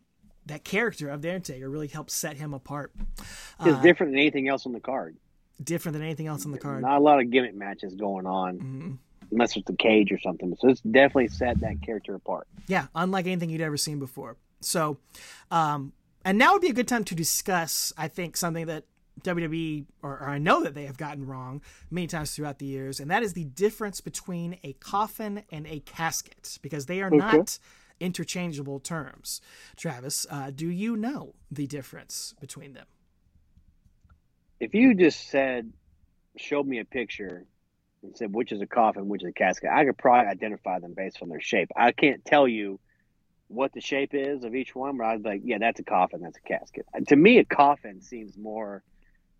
[0.46, 2.92] that character of the Undertaker really helped set him apart.
[3.18, 3.26] It's
[3.58, 5.16] Uh, different than anything else on the card.
[5.62, 6.82] different than anything else on the card.
[6.82, 8.98] Not a lot of gimmick matches going on, Mhm.
[9.32, 10.56] unless it's the cage or something.
[10.60, 12.46] So it's definitely set that character apart.
[12.68, 14.36] Yeah, unlike anything you'd ever seen before.
[14.60, 14.98] So,
[15.50, 15.92] um,
[16.24, 18.84] and now would be a good time to discuss, I think, something that
[19.22, 23.00] WWE, or, or I know that they have gotten wrong many times throughout the years,
[23.00, 27.58] and that is the difference between a coffin and a casket, because they are not
[28.00, 29.40] interchangeable terms.
[29.76, 32.86] Travis, uh, do you know the difference between them?
[34.58, 35.72] If you just said,
[36.36, 37.44] showed me a picture
[38.02, 40.94] and said which is a coffin, which is a casket, I could probably identify them
[40.96, 41.70] based on their shape.
[41.76, 42.80] I can't tell you
[43.48, 46.20] what the shape is of each one, but I was like, yeah, that's a coffin,
[46.22, 46.86] that's a casket.
[46.92, 48.82] And to me, a coffin seems more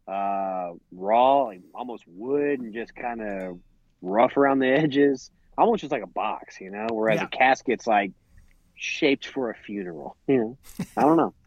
[0.09, 3.59] uh, raw, like almost wood, and just kind of
[4.01, 6.87] rough around the edges, almost just like a box, you know.
[6.91, 7.27] Whereas Yeah.
[7.27, 8.13] a casket's like
[8.75, 10.17] shaped for a funeral.
[10.27, 10.59] You know,
[10.97, 11.35] I don't know.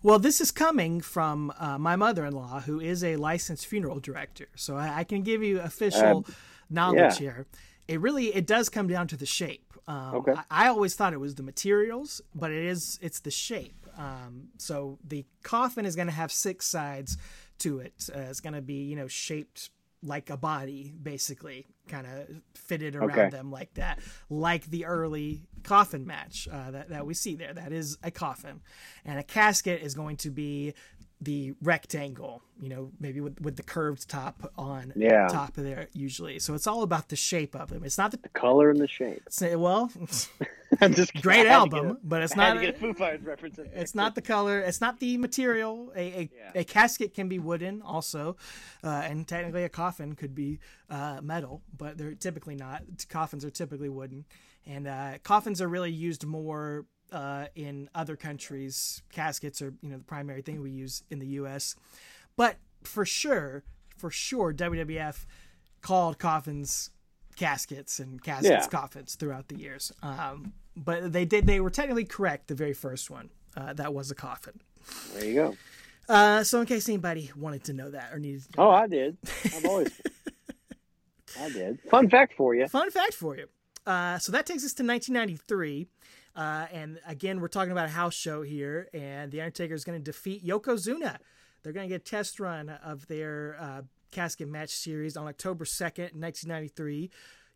[0.00, 3.98] Well, this is coming from uh, my mother in law, who is a licensed funeral
[3.98, 4.46] director.
[4.54, 6.24] So I, I can give you official
[6.70, 7.18] knowledge yeah.
[7.18, 7.46] here.
[7.88, 9.72] It really it does come down to the shape.
[9.88, 10.34] Um, Okay.
[10.50, 13.88] I, I always thought it was the materials, but it is it's the shape.
[13.98, 17.18] Um, so the coffin is going to have six sides
[17.58, 17.94] to it.
[18.14, 22.94] Uh, it's going to be you know shaped like a body, basically, kind of fitted
[22.94, 23.28] around Okay.
[23.30, 23.98] them like that,
[24.30, 27.52] like the early coffin match uh, that that we see there.
[27.52, 28.60] That is a coffin,
[29.04, 30.74] and a casket is going to be
[31.20, 35.26] the rectangle, you know, maybe with, with the curved top on Yeah.
[35.28, 36.38] top of there usually.
[36.38, 37.82] So it's all about the shape of them.
[37.84, 39.22] It's not the Color and the shape.
[39.28, 39.90] say well,
[40.80, 43.58] I'm just great I had to album, a- but it's not a Foo Fighters reference.
[43.58, 44.60] it's not the color.
[44.60, 45.90] It's not the material.
[45.96, 46.60] A a, Yeah.
[46.60, 48.36] a casket can be wooden also,
[48.84, 50.60] uh, and technically a coffin could be
[50.90, 52.82] uh, metal, but they're typically not.
[53.08, 54.24] Coffins are typically wooden,
[54.66, 59.02] and uh, coffins are really used more uh, in other countries.
[59.12, 61.74] Caskets are you know the primary thing we use in the U.S.,
[62.36, 63.62] but for sure,
[63.96, 65.24] for sure, WWF
[65.80, 66.90] called coffins
[67.36, 68.66] caskets and caskets Yeah.
[68.68, 69.92] coffins throughout the years.
[70.02, 73.30] Um, but they did they were technically correct the very first one.
[73.56, 74.60] Uh, that was a coffin.
[75.14, 75.56] There you go.
[76.08, 78.86] Uh, so in case anybody wanted to know that or needed to know Oh, I
[78.86, 79.16] did.
[79.44, 79.90] I've always.
[81.40, 81.80] I did.
[81.90, 82.66] Fun fact for you.
[82.68, 83.46] Fun fact for you.
[83.86, 85.86] Uh, so that takes us to 1993.
[86.36, 89.98] Uh, and again, we're talking about a house show here, and The Undertaker is going
[89.98, 91.18] to defeat Yokozuna.
[91.62, 95.64] They're going to get a test run of their uh, casket match series on October
[95.64, 97.10] 2nd, 1993.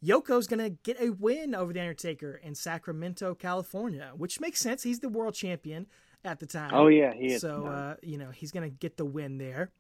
[0.05, 4.83] Yoko's going to get a win over The Undertaker in Sacramento, California, which makes sense.
[4.83, 5.87] He's the world champion
[6.25, 6.71] at the time.
[6.75, 7.41] Oh, yeah, he is.
[7.41, 9.71] So, uh, you know, he's going to get the win there.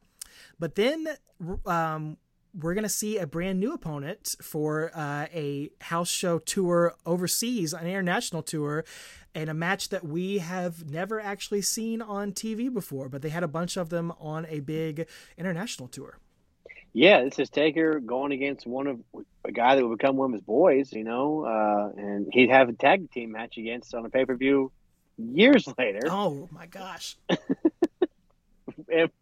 [0.58, 1.08] But then
[1.66, 2.16] um,
[2.54, 7.72] we're going to see a brand new opponent for uh, a house show tour overseas,
[7.72, 8.84] an international tour,
[9.34, 13.08] and a match that we have never actually seen on TV before.
[13.08, 15.06] But they had a bunch of them on a big
[15.38, 16.18] international tour.
[16.92, 19.00] Yeah, this is Taker going against one of
[19.46, 22.68] a guy that would become one of his boys, you know, uh, and he'd have
[22.68, 24.70] a tag team match against on a pay per view
[25.16, 26.00] years later.
[26.04, 27.16] Oh my gosh.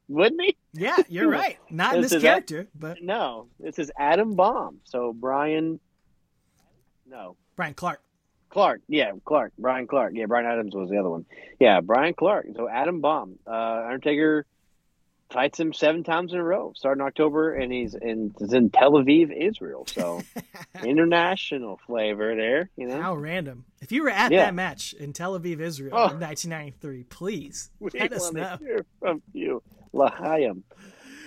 [0.08, 0.56] Wouldn't he?
[0.72, 1.58] Yeah, you're right.
[1.70, 4.80] Not in this, this character, but no, this is Adam Bomb.
[4.84, 5.80] So Brian,
[7.08, 8.00] no, Brian Clark.
[8.48, 11.24] Clark, yeah, Clark, Brian Clark, yeah, Brian Adams was the other one.
[11.60, 12.46] Yeah, Brian Clark.
[12.56, 14.44] So Adam Bomb, uh, Undertaker
[15.30, 18.92] fights him seven times in a row, starting October, and he's in he's in Tel
[18.92, 19.86] Aviv, Israel.
[19.86, 20.22] So
[20.84, 23.00] international flavor there, you know.
[23.00, 23.64] How random!
[23.80, 24.46] If you were at yeah.
[24.46, 26.10] that match in Tel Aviv, Israel, oh.
[26.10, 28.56] in 1993, please we let us know.
[28.60, 29.62] Hear from you,
[29.94, 30.62] Lahayim.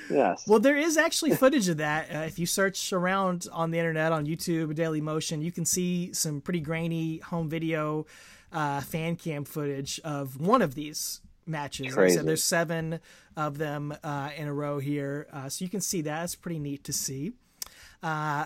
[0.09, 0.45] Yes.
[0.47, 2.13] Well, there is actually footage of that.
[2.13, 6.13] Uh, if you search around on the internet, on YouTube, Daily Motion, you can see
[6.13, 8.05] some pretty grainy home video
[8.51, 11.95] uh, fan cam footage of one of these matches.
[11.95, 12.99] Like I said, there's seven
[13.35, 16.23] of them uh, in a row here, uh, so you can see that.
[16.23, 17.33] It's pretty neat to see.
[18.01, 18.45] Uh,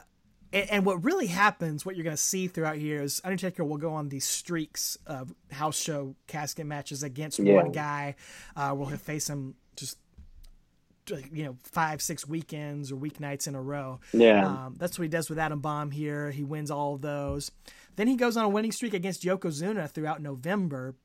[0.53, 3.77] and, and, what really happens, what you're going to see throughout here is Undertaker will
[3.77, 7.55] go on these streaks of house show casket matches against yeah.
[7.55, 8.15] one guy.
[8.55, 9.97] Uh, we'll face him just
[11.31, 15.09] you know five six weekends or weeknights in a row yeah um, that's what he
[15.09, 17.49] does with adam bomb here he wins all of those
[17.95, 20.95] then he goes on a winning streak against yokozuna throughout november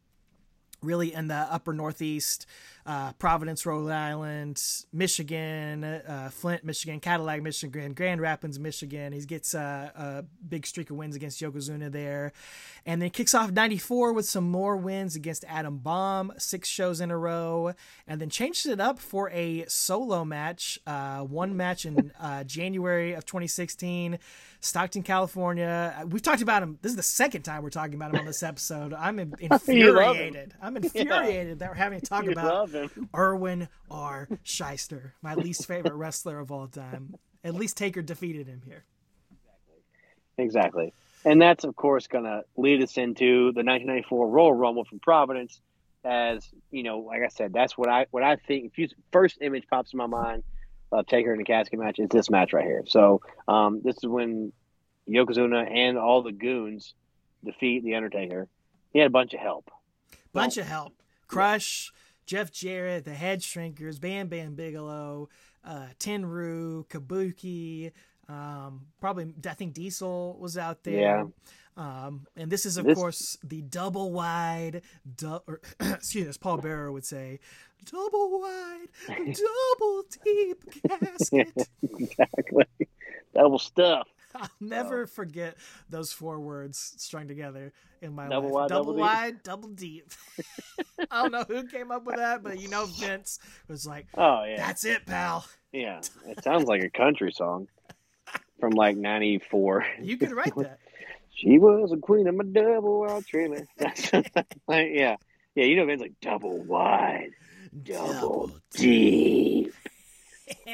[0.82, 2.46] really in the upper northeast
[2.84, 4.62] uh, Providence, Rhode Island,
[4.92, 9.12] Michigan, uh, Flint, Michigan, Cadillac, Michigan, Grand Rapids, Michigan.
[9.12, 12.32] He gets a, a, big streak of wins against Yokozuna there.
[12.84, 17.10] And then kicks off 94 with some more wins against Adam Bomb, six shows in
[17.10, 17.74] a row.
[18.08, 23.12] And then changes it up for a solo match, uh, one match in uh, January
[23.12, 24.18] of 2016.
[24.64, 26.04] Stockton, California.
[26.08, 26.78] We've talked about him.
[26.82, 28.94] This is the second time we're talking about him on this episode.
[28.94, 30.54] I'm infuriated.
[30.62, 31.54] I'm infuriated yeah.
[31.54, 32.70] that we're having to talk you about
[33.16, 34.28] Irwin R.
[34.44, 37.14] Schyster, my least favorite wrestler of all time.
[37.44, 38.84] At least Taker defeated him here.
[40.38, 40.92] Exactly.
[41.24, 45.60] And that's, of course, going to lead us into the 1994 Royal Rumble from Providence.
[46.04, 48.64] As you know, like I said, that's what I what I think.
[48.64, 50.42] If you first image pops in my mind
[50.90, 52.82] of Taker in the casket match is this match right here.
[52.86, 54.52] So um, this is when
[55.08, 56.94] Yokozuna and all the goons
[57.44, 58.48] defeat the Undertaker.
[58.92, 59.70] He had a bunch of help.
[60.32, 60.92] Bunch well, of help.
[61.28, 61.92] Crush,
[62.26, 65.28] Jeff Jarrett, the Head Shrinkers, Bam Bam Bigelow,
[65.64, 67.92] uh, Tenryu, Kabuki,
[68.28, 71.00] um, probably I think Diesel was out there.
[71.00, 71.24] Yeah.
[71.76, 72.98] Um, and this is of this...
[72.98, 74.82] course the double wide,
[75.16, 77.40] du- or, excuse me, as Paul Bearer would say,
[77.90, 81.68] double wide, double deep casket.
[81.82, 82.66] exactly,
[83.34, 84.08] double stuff.
[84.36, 84.48] I'll oh.
[84.60, 85.06] never oh.
[85.06, 85.56] forget
[85.88, 88.54] those four words strung together in my double life.
[88.54, 90.10] Wide, double, wide, double deep.
[91.10, 94.44] I don't know who came up with that, but you know Vince was like, "Oh
[94.44, 97.68] yeah, that's it, pal." Yeah, it sounds like a country song
[98.60, 99.86] from like '94.
[100.02, 100.78] You could write that.
[101.34, 103.66] she was a queen of my double wide trailer.
[103.78, 103.96] yeah,
[104.68, 105.16] yeah.
[105.54, 107.30] You know Vince like double wide,
[107.82, 109.74] double, double deep.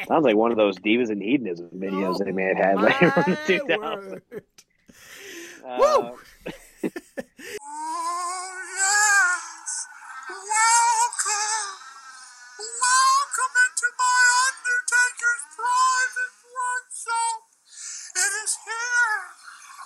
[0.09, 3.05] Sounds like one of those divas and hedonism videos oh, they may have had later
[3.05, 4.20] in the 2000s.
[5.64, 6.16] Uh, oh,
[8.72, 9.87] yes.
[10.29, 11.68] Welcome.
[12.59, 17.41] Welcome into my Undertaker's private workshop.
[18.16, 19.20] It is here,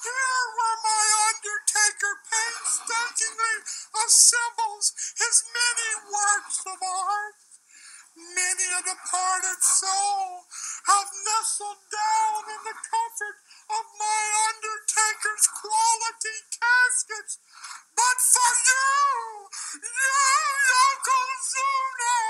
[0.06, 3.56] here where my Undertaker painstakingly
[4.06, 7.51] assembles his many works of art.
[8.12, 10.44] Many a departed soul
[10.84, 13.38] have nestled down in the comfort
[13.72, 17.40] of my Undertaker's quality caskets.
[17.96, 19.48] But for you,
[19.80, 20.12] you
[20.76, 22.20] Yokozuna,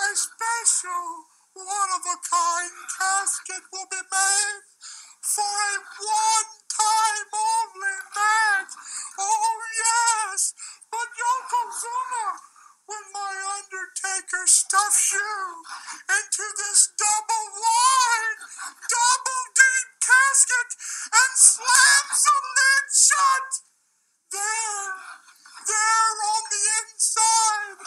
[0.00, 1.06] a special
[1.52, 4.64] one-of-a-kind casket will be made
[5.20, 8.72] for a one-time only match.
[9.20, 10.56] Oh yes,
[10.88, 12.55] but Yokozuna
[12.88, 15.50] with my Undertaker stuffs shoe
[16.06, 18.38] into this double wide,
[18.86, 20.70] double deep casket
[21.10, 23.50] and slams the lid shut.
[24.32, 24.90] There,
[25.66, 27.80] there on the inside,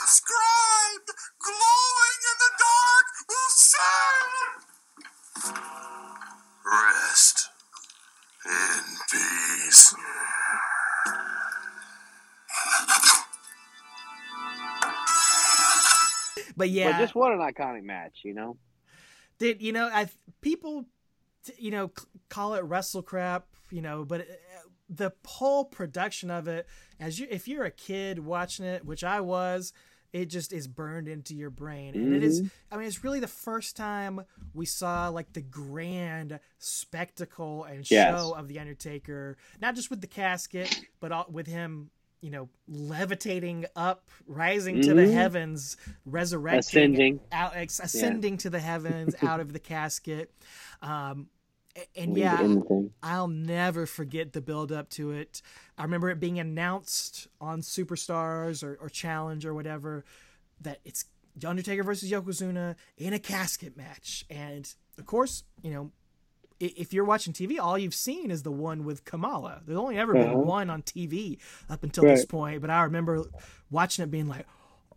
[0.00, 1.10] inscribed,
[1.40, 4.16] glowing in the dark, will say,
[6.64, 7.50] Rest
[8.46, 9.94] in peace.
[16.60, 18.56] But yeah, But just what an iconic match, you know?
[19.38, 20.08] did you know I
[20.42, 20.84] people
[21.56, 21.90] you know
[22.28, 24.24] call it wrestle crap, you know, but uh,
[24.90, 26.66] the whole production of it
[27.00, 29.72] as you if you're a kid watching it, which I was,
[30.12, 31.94] it just is burned into your brain.
[31.94, 34.20] And it is I mean it's really the first time
[34.52, 38.10] we saw like the grand spectacle and Yes.
[38.10, 40.68] show of the Undertaker, not just with the casket,
[41.00, 41.90] but all, with him
[42.20, 45.12] you know, levitating up, rising to the Mhm.
[45.12, 47.20] heavens, resurrecting, Ascending.
[47.32, 50.32] out, ascending to the heavens out of the casket.
[50.82, 51.28] Um,
[51.96, 52.90] and yeah, in the thing.
[53.02, 55.40] I'll never forget the build up to it.
[55.78, 60.04] I remember it being announced on Superstars or, or Challenge or whatever
[60.60, 61.06] that it's
[61.36, 64.24] The Undertaker versus Yokozuna in a casket match.
[64.28, 65.92] And of course, you know,
[66.60, 69.62] if you're watching TV, all you've seen is the one with Kamala.
[69.66, 70.28] There's only ever Uh-huh.
[70.28, 71.38] been one on TV
[71.68, 72.60] up until this point.
[72.60, 73.24] But I remember
[73.70, 74.46] watching it being like,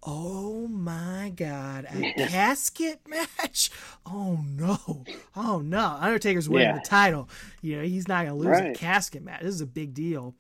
[0.06, 3.72] oh my God, a casket match?
[4.06, 5.06] Oh no.
[5.36, 5.98] Oh no.
[6.00, 6.74] Undertaker's winning Yeah.
[6.82, 7.30] the title.
[7.62, 9.42] You know, he's not going to lose a casket match.
[9.42, 10.36] This is a big deal.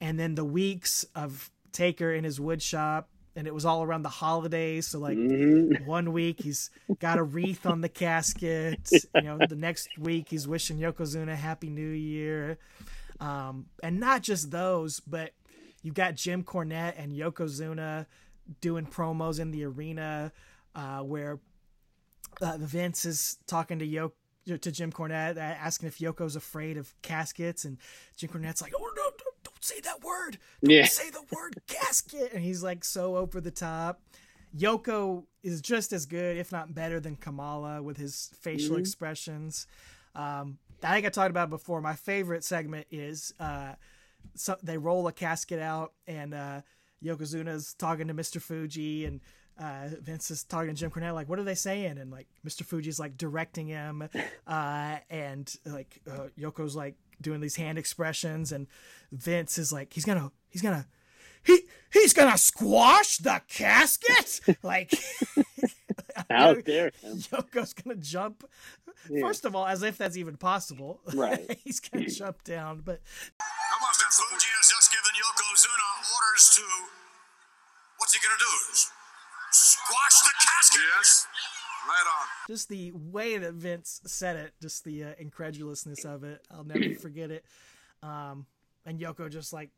[0.00, 4.02] And then the weeks of Taker in his wood shop, and it was all around
[4.02, 4.86] the holidays.
[4.88, 5.84] So, like, Mhm.
[5.86, 6.70] one week he's
[7.00, 8.90] got a wreath on the casket.
[9.14, 12.58] You know, the next week he's wishing Yokozuna a Happy New Year.
[13.20, 15.32] Um, and not just those, but
[15.82, 18.06] you've got Jim Cornette and Yokozuna
[18.60, 20.32] doing promos in the arena
[20.74, 21.38] uh, where
[22.40, 24.12] uh, Vince is talking to Yoko.
[24.46, 27.78] To Jim Cornette, asking if Yoko's afraid of caskets, and
[28.14, 29.10] Jim Cornette's like, "Oh no,
[29.64, 30.38] say that word!
[30.62, 30.84] Don't Yeah.
[30.86, 34.00] say the word casket!" And he's like so over the top.
[34.56, 39.66] Yoko is just as good, if not better, than Kamala with his facial expressions.
[40.14, 41.80] Um, I think I talked about it before.
[41.80, 43.72] My favorite segment is uh,
[44.36, 46.60] so they roll a casket out, and uh,
[47.02, 48.40] Yokozuna's talking to Mr.
[48.40, 49.20] Fuji, and
[49.58, 51.98] uh, Vince is talking to Jim Cornette, like, what are they saying?
[51.98, 52.64] And like Mr.
[52.64, 54.08] Fuji's like directing him,
[54.46, 58.66] uh, and like uh, Yoko's like doing these hand expressions, and
[59.12, 60.86] Vince is like, he's gonna, he's gonna.
[61.42, 61.60] He
[61.92, 64.90] he's gonna squash the casket, like
[66.30, 66.90] out there?
[67.04, 68.48] Yoko's gonna jump.
[69.10, 69.20] Yeah.
[69.20, 71.00] First of all, as if that's even possible.
[71.14, 71.58] Right.
[71.64, 73.00] he's gonna jump down, but
[73.38, 74.24] Come on, Mr.
[74.24, 76.64] Fuji has just given Yokozuna orders to.
[77.98, 78.54] What's he gonna do?
[79.52, 80.80] Squash the casket?
[80.96, 81.26] Yes.
[81.86, 82.26] Right on.
[82.48, 86.94] just the way that Vince said it, just the uh, incredulousness of it, I'll never
[87.00, 87.44] forget it.
[88.02, 88.46] Um,
[88.86, 89.70] and Yoko just like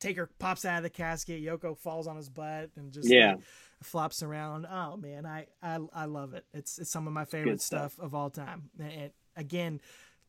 [0.00, 3.32] Taker pops out of the casket, Yoko falls on his butt and just Yeah.
[3.34, 3.44] like,
[3.82, 4.66] flops around.
[4.70, 6.44] Oh man, I, I I love it.
[6.52, 7.92] It's it's some of my favorite stuff.
[7.94, 8.70] stuff of all time.
[8.78, 9.80] And, and again,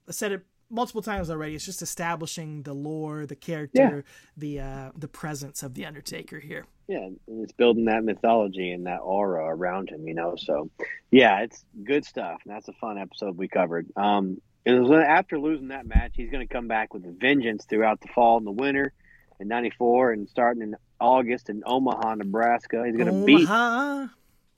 [0.07, 1.55] I said it multiple times already.
[1.55, 4.03] It's just establishing the lore, the character,
[4.37, 6.65] the uh, the presence of the Undertaker here.
[6.87, 10.35] Yeah, and it's building that mythology and that aura around him, you know.
[10.37, 10.69] So,
[11.11, 12.41] yeah, it's good stuff.
[12.45, 13.87] And that's a fun episode we covered.
[13.95, 17.11] Um, and it was after losing that match, he's going to come back with a
[17.11, 18.93] vengeance throughout the fall and the winter
[19.39, 22.83] in '94, and starting in August in Omaha, Nebraska.
[22.85, 23.47] He's going to beat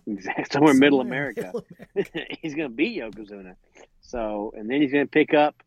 [0.08, 1.52] exactly somewhere in Middle America.
[1.54, 2.36] Middle America.
[2.42, 3.56] he's going to beat Yokozuna.
[4.02, 5.62] So, and then he's going to pick up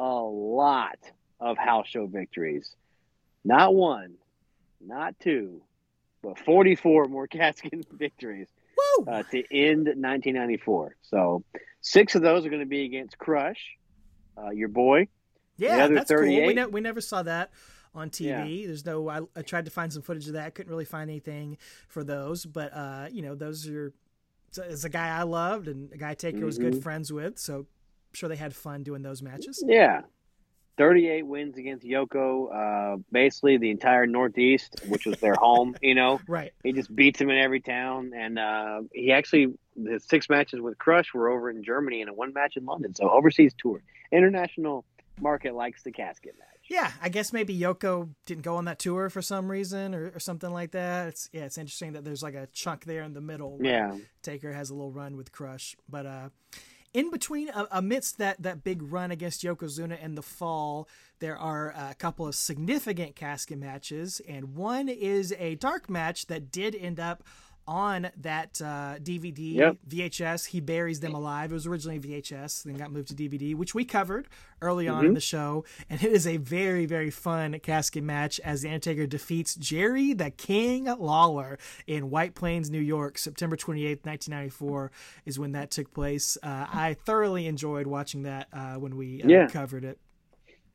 [0.00, 0.98] a lot
[1.38, 2.74] of house show victories.
[3.44, 4.14] Not one,
[4.80, 5.62] not two,
[6.22, 8.48] but 44 more casket victories
[8.98, 9.04] Woo!
[9.06, 10.96] uh, to end 1994.
[11.02, 11.44] So,
[11.80, 13.76] six of those are going to be against Crush,
[14.36, 15.08] uh, your boy.
[15.56, 16.46] Yeah, that's cool.
[16.46, 17.50] We, ne- we never saw that
[17.94, 18.66] on TV.
[18.66, 19.08] There's no.
[19.08, 20.54] I, I tried to find some footage of that.
[20.54, 22.46] Couldn't really find anything for those.
[22.46, 23.92] But uh, you know, those are.
[24.56, 26.70] It's a guy I loved and a guy Taker was Mm-hmm.
[26.70, 27.38] good friends with.
[27.38, 27.66] So
[28.12, 29.62] sure they had fun doing those matches.
[29.66, 30.02] Yeah.
[30.78, 36.18] 38 wins against Yoko, uh, basically the entire Northeast, which was their home, you know.
[36.28, 36.52] Right.
[36.62, 40.78] He just beats him in every town, and uh, he actually the six matches with
[40.78, 42.94] Crush were over in Germany and a one match in London.
[42.94, 44.84] So overseas tour, international
[45.20, 46.46] market likes the casket match.
[46.70, 50.20] Yeah, I guess maybe Yoko didn't go on that tour for some reason or, or
[50.20, 51.08] something like that.
[51.08, 53.58] It's yeah, it's interesting that there's like a chunk there in the middle.
[53.58, 56.28] where Yeah, Taker has a little run with Crush, but uh,
[56.92, 60.88] in between, uh, amidst that that big run against Yokozuna in the fall,
[61.20, 66.50] there are a couple of significant casket matches, and one is a dark match that
[66.50, 67.22] did end up
[67.70, 69.76] on that uh, DVD Yep.
[69.88, 70.46] VHS.
[70.46, 71.52] He buries them alive.
[71.52, 74.26] It was originally VHS, then got moved to DVD, which we covered
[74.60, 75.06] early on Mm-hmm.
[75.06, 79.06] in the show, and it is a very very fun casket match as the Undertaker
[79.06, 84.90] defeats Jerry the King Lawler in White Plains, New York, September 28th, 1994
[85.24, 86.36] is when that took place.
[86.42, 89.46] Uh, I thoroughly enjoyed watching that uh, when we uh, Yeah.
[89.46, 89.98] covered it.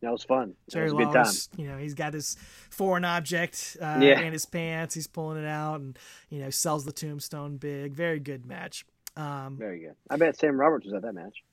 [0.06, 0.54] That was fun.
[0.68, 1.34] That Jerry was a good time.
[1.58, 2.38] You know, he's got his
[2.70, 4.20] foreign object uh, Yeah.
[4.22, 4.94] in his pants.
[4.94, 5.98] He's pulling it out and,
[6.30, 7.94] you know, sells the tombstone big.
[7.96, 8.86] Very good match.
[9.18, 9.96] Um, Very good.
[10.10, 11.44] I bet Sam Roberts was at that match.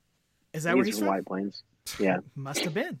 [0.53, 1.15] is that where he's from from?
[1.15, 1.63] White Plains.
[1.99, 2.17] Yeah.
[2.35, 2.99] Must have been.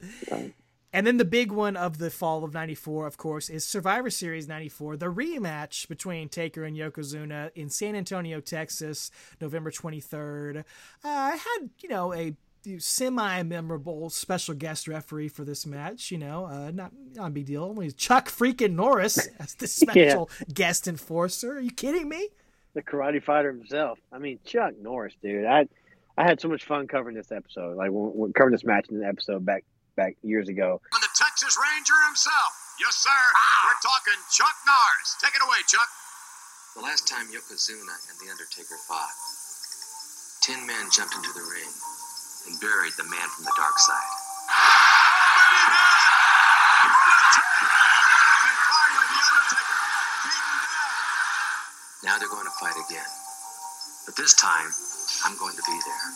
[0.30, 0.54] Um,
[0.92, 4.46] And then the big one of the fall of 94, of course, is Survivor Series
[4.46, 10.58] 94, the rematch between Taker and Yokozuna in San Antonio, Texas, November 23rd.
[10.58, 10.62] Uh,
[11.08, 12.36] I had, you know, a
[12.78, 17.46] semi memorable special guest referee for this match, you know, uh, not, not a big
[17.46, 17.64] deal.
[17.64, 21.52] Only Chuck freaking Norris as the special guest enforcer.
[21.52, 22.28] Are you kidding me?
[22.74, 23.98] the karate fighter himself.
[24.12, 25.46] I mean, Chuck Norris, dude.
[25.46, 25.66] I
[26.18, 29.00] I had so much fun covering this episode, like when, when covering this match in
[29.00, 29.64] the episode back
[29.96, 30.82] back years ago.
[30.92, 32.52] And the Texas Ranger himself.
[32.78, 33.22] Yes, sir.
[33.66, 35.16] We're talking Chuck Norris.
[35.22, 35.88] Take it away, Chuck.
[36.74, 39.14] The last time Yokozuna and The Undertaker fought,
[40.42, 41.70] ten men jumped into the ring
[42.46, 44.12] and buried the man from the dark side.
[52.04, 53.08] Now they're going to fight again.
[54.04, 54.68] But this time,
[55.24, 56.06] I'm going to be there,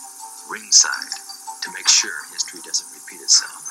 [0.49, 1.11] ringside,
[1.61, 3.65] to make sure history doesn't repeat itself.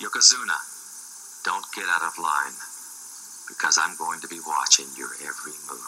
[0.00, 0.56] Yokozuna,
[1.44, 2.56] don't get out of line,
[3.50, 5.80] because I'm going to be watching your every move.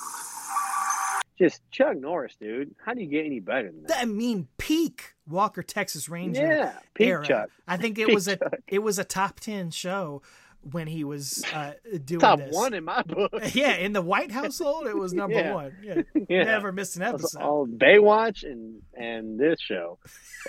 [1.38, 2.74] Just Chuck Norris, dude.
[2.84, 3.98] How do you get any better than that?
[4.00, 7.26] I mean, peak Walker Texas Ranger Yeah, peak era.
[7.26, 7.48] Chuck.
[7.66, 8.54] I think it Peak was a Chuck.
[8.68, 10.22] it was a top ten show
[10.70, 11.72] when he was uh,
[12.04, 12.54] doing Top this.
[12.54, 13.32] one in my book.
[13.54, 15.54] Yeah, in the White household, it was number Yeah.
[15.54, 15.76] one.
[15.82, 16.44] Yeah, Yeah.
[16.44, 17.40] never missed an episode.
[17.42, 19.98] all Baywatch and and this show,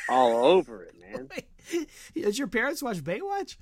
[0.09, 1.29] all over it, man.
[2.13, 3.55] Did your parents watch Baywatch?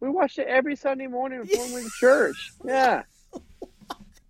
[0.00, 2.52] We watched it every Sunday morning before we went to church.
[2.64, 3.02] Yeah.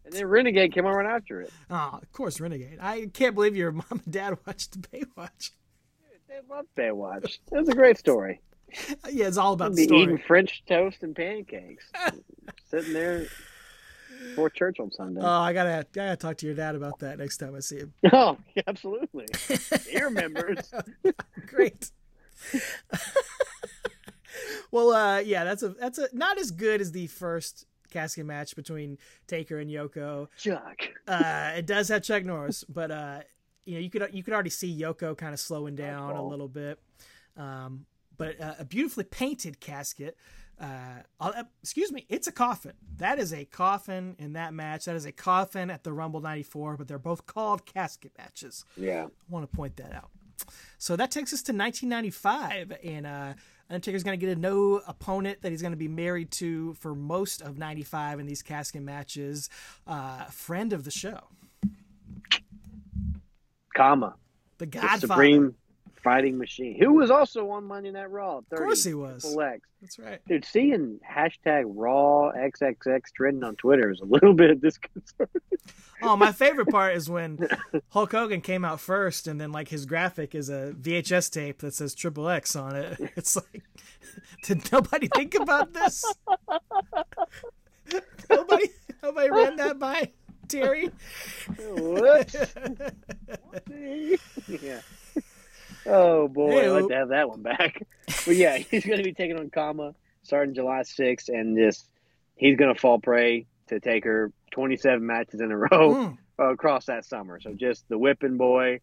[0.05, 1.53] And then Renegade came on right after it.
[1.71, 2.79] Oh, of course, Renegade.
[2.81, 5.51] I can't believe your mom and dad watched Baywatch.
[6.29, 7.39] They loved Baywatch.
[7.53, 8.41] It was a great story.
[8.91, 10.03] Uh, yeah, it's all about the story.
[10.03, 11.85] eating French toast and pancakes,
[12.71, 13.27] sitting there
[14.31, 15.21] before church on Sunday.
[15.23, 17.79] Oh, I gotta, I gotta talk to your dad about that next time I see
[17.79, 17.93] him.
[18.13, 18.37] oh,
[18.67, 19.27] absolutely.
[19.89, 20.73] he remembers.
[21.47, 21.91] Great.
[24.71, 28.57] Well, uh, yeah, that's a that's a not as good as the first casket match
[28.57, 30.29] between Taker and Yoko.
[30.37, 30.81] Chuck.
[31.07, 33.21] Uh, it does have Chuck Norris, but uh,
[33.65, 36.49] you know you could you could already see Yoko kind of slowing down a little
[36.49, 36.79] bit.
[37.37, 40.17] Um, but uh, a beautifully painted casket.
[40.61, 42.75] Uh, uh, excuse me, it's a coffin.
[42.99, 44.85] That is a coffin in that match.
[44.85, 46.77] That is a coffin at the Rumble '94.
[46.77, 48.65] But they're both called casket matches.
[48.77, 49.07] Yeah.
[49.07, 50.11] I want to point that out.
[50.79, 53.35] So that takes us to 1995, and uh,
[53.71, 56.95] Undertaker's going to get a no opponent that he's going to be married to for
[56.95, 59.49] most of 95 in these casket matches.
[59.87, 61.21] Uh, friend of the show,
[63.75, 64.15] Kama.
[64.59, 65.07] the The Godfather.
[65.07, 65.55] Supreme
[66.05, 66.77] Fighting Machine.
[66.79, 68.43] Who was also on Monday Night Raw.
[68.51, 69.25] 30, Of course he was.
[69.25, 69.61] X.
[69.81, 70.21] That's right.
[70.29, 75.41] Dude, seeing hashtag Raw XXX trending on Twitter is a little bit disconcerting.
[76.03, 77.49] Oh, my favorite part is when
[77.89, 81.73] Hulk Hogan came out first, and then like his graphic is a VHS tape that
[81.75, 82.99] says Triple X on it.
[83.17, 83.63] It's like,
[84.45, 86.05] did nobody think about this?
[88.29, 88.69] nobody,
[89.03, 90.11] nobody ran that by
[90.49, 90.91] Terry.
[91.59, 92.37] Whoops.
[94.49, 94.81] yeah.
[95.87, 97.83] Oh boy, I'd like to have that one back.
[98.27, 101.89] But yeah, he's going to be taking on Kama starting July 6th, and just
[102.37, 106.19] he's going to fall prey to Taker 27 matches in a row Mm.
[106.53, 107.39] across that summer.
[107.41, 108.81] So just the whipping boy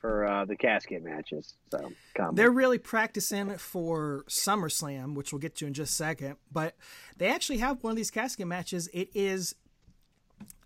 [0.00, 1.54] for uh, the casket matches.
[1.70, 2.34] So Kama.
[2.36, 6.36] They're really practicing for SummerSlam, which we'll get to in just a second.
[6.52, 6.76] But
[7.16, 8.88] they actually have one of these casket matches.
[8.92, 9.54] It is,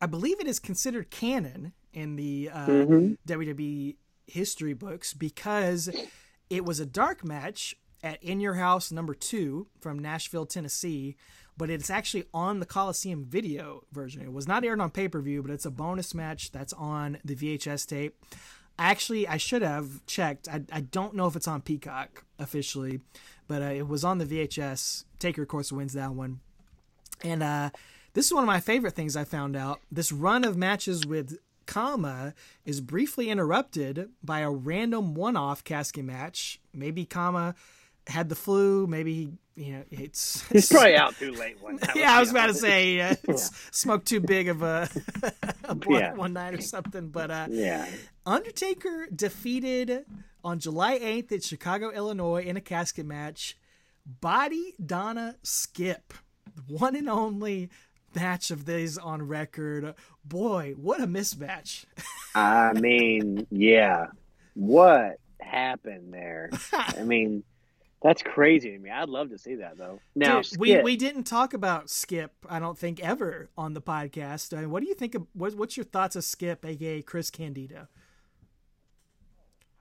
[0.00, 3.16] I believe, it is considered canon in the uh, Mhm.
[3.26, 3.96] WWE
[4.28, 5.90] history books because
[6.50, 11.16] it was a dark match at In Your House number two from Nashville, Tennessee.
[11.56, 14.22] But it's actually on the Coliseum video version.
[14.22, 17.18] It was not aired on pay per view, but it's a bonus match that's on
[17.24, 18.16] the VHS tape.
[18.78, 20.46] Actually, I should have checked.
[20.48, 23.00] I, I don't know if it's on Peacock officially,
[23.48, 25.04] but uh, it was on the VHS.
[25.18, 26.38] Taker, of course, wins that one.
[27.24, 27.70] And uh,
[28.12, 29.80] this is one of my favorite things I found out.
[29.90, 31.38] This run of matches with
[31.68, 32.32] Kama
[32.64, 36.60] is briefly interrupted by a random one-off casket match.
[36.72, 37.54] Maybe Kama
[38.06, 38.86] had the flu.
[38.86, 41.94] Maybe he, you know, it's He's probably out too late one time.
[41.94, 44.88] yeah, I was about to say uh, it's smoked too big of a,
[45.64, 46.14] a blunt Yeah.
[46.14, 47.10] one night or something.
[47.10, 47.86] But uh, Yeah.
[48.24, 50.06] Undertaker defeated
[50.42, 53.58] on July 8th at Chicago, Illinois, in a casket match,
[54.06, 56.14] Body Donna Skip,
[56.56, 57.68] the one and only
[58.14, 59.94] match of these on record.
[60.24, 61.84] Boy, what a mismatch.
[62.34, 64.06] I mean, yeah.
[64.54, 66.50] What happened there?
[66.72, 67.44] I mean,
[68.02, 68.90] that's crazy to me.
[68.90, 70.00] I'd love to see that though.
[70.14, 72.32] Now, Dude, we we didn't talk about Skip.
[72.48, 74.56] I don't think ever on the podcast.
[74.56, 75.14] I mean, what do you think?
[75.14, 77.88] Of, what, what's your thoughts of Skip, aka Chris Candido?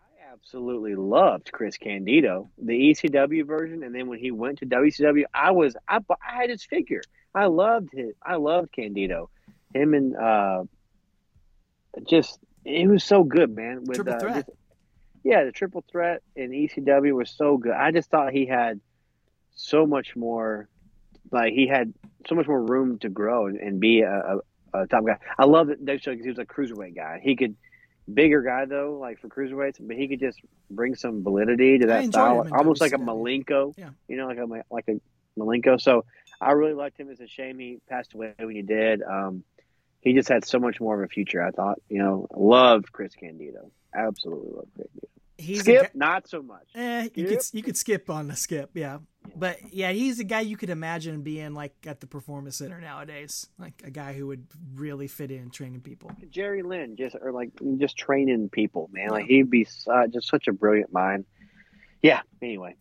[0.02, 5.24] I absolutely loved Chris Candido, the ECW version, and then when he went to WCW,
[5.34, 7.02] I was I, I had his figure.
[7.38, 8.14] I loved his.
[8.24, 9.30] I loved Candido.
[9.74, 10.64] Him and uh,
[12.10, 13.84] just it was so good, man.
[13.86, 14.50] With Triple uh, just-
[15.24, 17.74] yeah, the triple threat in ECW was so good.
[17.74, 18.80] I just thought he had
[19.56, 20.70] so much more.
[21.32, 21.94] Like he had
[22.28, 24.40] so much more room to grow and, and be a,
[24.74, 25.18] a, a top guy.
[25.38, 27.20] I love that they showed because he was a cruiserweight guy.
[27.22, 27.56] He could
[28.12, 30.40] bigger guy though, like for cruiserweights, but he could just
[30.72, 33.74] bring some validity to that style, him almost like a Malenko.
[33.78, 33.90] Yeah.
[34.08, 35.00] you know, like a like a
[35.38, 35.80] Malenko.
[35.82, 36.06] So
[36.40, 37.10] I really liked him.
[37.10, 39.02] It's a shame he passed away when he did.
[39.02, 39.44] Um,
[40.02, 41.44] he just had so much more of a future.
[41.44, 43.72] I thought, you know, loved Chris Candido.
[43.94, 45.08] Absolutely loved Chris Candido.
[45.40, 46.68] He's Skip, guy- not so much.
[46.74, 48.98] Eh, you could you could skip on the skip, yeah.
[49.36, 53.48] But yeah, he's a guy you could imagine being like at the performance center nowadays,
[53.60, 56.12] like a guy who would really fit in training people.
[56.32, 59.10] Jerry Lynn, just or like just training people, man.
[59.10, 61.26] Like he'd be uh, just such a brilliant mind.
[62.02, 62.22] Yeah.
[62.42, 62.76] Anyway,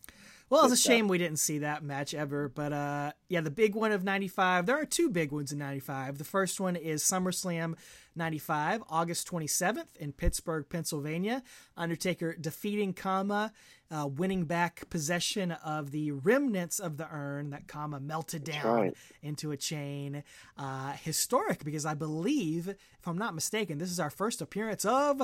[0.49, 0.93] Well, it's a stuff.
[0.93, 4.65] shame we didn't see that match ever, but uh, yeah, the big one of '95.
[4.65, 6.17] There are two big ones in '95.
[6.17, 7.75] The first one is SummerSlam
[8.15, 11.43] '95, August 27th in Pittsburgh, Pennsylvania.
[11.75, 13.51] Undertaker defeating Kama,
[13.91, 18.75] uh, winning back possession of the remnants of the urn that Kama melted That's down
[18.75, 18.97] right.
[19.21, 20.23] into a chain.
[20.57, 25.21] Uh, historic because I believe, if I'm not mistaken, this is our first appearance of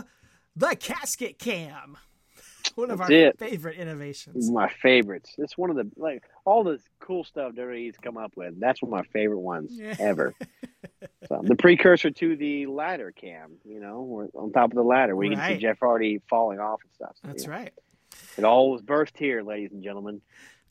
[0.56, 1.98] the casket cam.
[2.76, 3.40] One of That's our it.
[3.40, 4.50] favorite innovations.
[4.50, 5.36] my favorites.
[5.38, 8.60] It's one of the like all the cool stuff WWE's come up with.
[8.60, 9.96] That's one of my favorite ones Yeah.
[10.00, 10.34] ever.
[11.28, 15.28] so, the precursor to the ladder cam, you know, on top of the ladder where
[15.28, 17.16] you can see Jeff Hardy falling off and stuff.
[17.22, 17.74] So, That's know, right.
[18.38, 20.22] It all was birthed here, ladies and gentlemen.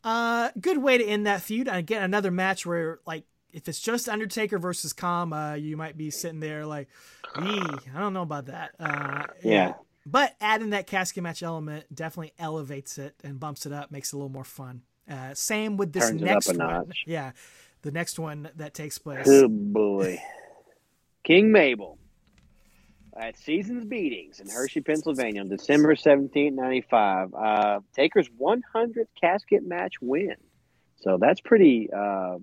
[0.03, 1.67] Uh, good way to end that feud.
[1.69, 3.23] Again, another match where like
[3.53, 6.89] if it's just Undertaker versus Kama, you might be sitting there like,
[7.41, 7.61] "Ee,
[7.95, 9.73] I don't know about that." Uh, Yeah.
[10.05, 14.15] But adding that casket match element definitely elevates it and bumps it up, makes it
[14.15, 14.81] a little more fun.
[15.09, 16.91] Uh, same with this Turns next one.
[17.05, 17.31] Yeah,
[17.81, 19.27] the next one that takes place.
[19.27, 20.21] Oh boy.
[21.23, 21.97] King Mabel
[23.15, 27.33] at Seasons Beatings in Hershey, Pennsylvania on December 17, 95.
[27.33, 30.35] Uh, Taker's 100th casket match win.
[31.01, 31.89] So that's pretty.
[31.95, 32.37] Uh,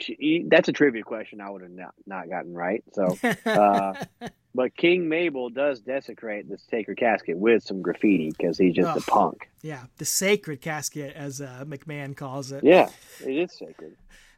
[0.00, 2.82] she- that's a trivia question I would have not, not gotten right.
[2.92, 3.94] So, uh,
[4.54, 8.96] but King Mabel does desecrate this Taker casket with some graffiti because he's just Ugh.
[8.98, 9.48] a punk.
[9.62, 12.64] yeah, the sacred casket, as uh, McMahon calls it.
[12.64, 12.88] Yeah,
[13.24, 13.96] it is sacred.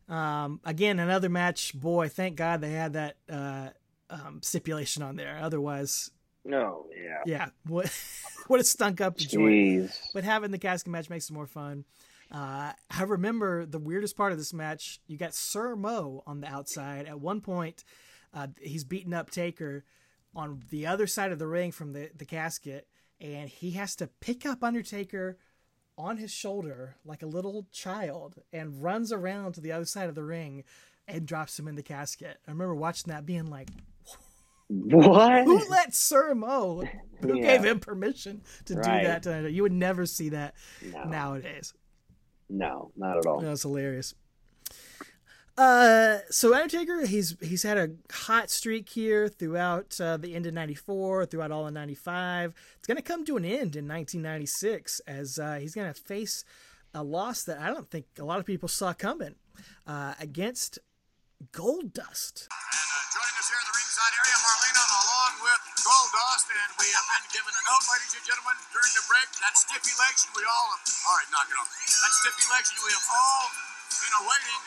[0.08, 1.78] Um, again, another match.
[1.78, 3.68] Boy, thank God they had that uh,
[4.10, 5.38] um, stipulation on there.
[5.40, 6.10] Otherwise,
[6.44, 7.22] no, yeah.
[7.26, 7.92] yeah, what
[8.48, 9.90] would have stunk up the joint.
[10.12, 11.84] But having the casket match makes it more fun.
[12.30, 15.00] Uh, I remember the weirdest part of this match.
[15.06, 17.06] You got Sir Mo on the outside.
[17.06, 17.84] At one point,
[18.32, 19.84] uh, he's beating up Taker
[20.34, 22.86] on the other side of the ring from the, the casket,
[23.20, 25.38] and he has to pick up Undertaker
[25.98, 30.14] on his shoulder like a little child and runs around to the other side of
[30.14, 30.62] the ring
[31.08, 32.38] and drops him in the casket.
[32.46, 33.68] I remember watching that being like,
[34.68, 35.44] What?
[35.44, 36.84] who let Sir Mo?
[37.22, 37.56] Who Yeah.
[37.56, 39.00] gave him permission to Right.
[39.02, 39.22] do that?
[39.24, 41.02] To, you would never see that No.
[41.04, 41.74] nowadays.
[42.50, 43.40] No, not at all.
[43.40, 44.14] That was hilarious.
[45.56, 50.54] Uh, so Undertaker, he's he's had a hot streak here throughout uh, the end of
[50.54, 52.54] '94, throughout all of '95.
[52.78, 56.44] It's going to come to an end in 1996 as uh, he's going to face
[56.94, 59.34] a loss that I don't think a lot of people saw coming
[59.86, 60.78] uh, against
[61.52, 62.48] Goldust.
[62.48, 62.80] And
[66.10, 69.30] with Goldust, and we have been given a note, ladies and gentlemen, during the break.
[69.46, 71.70] That stiffy lection we all have, all right, knock it off.
[71.70, 73.46] That stiffy lection we have all
[73.94, 74.62] been awaiting.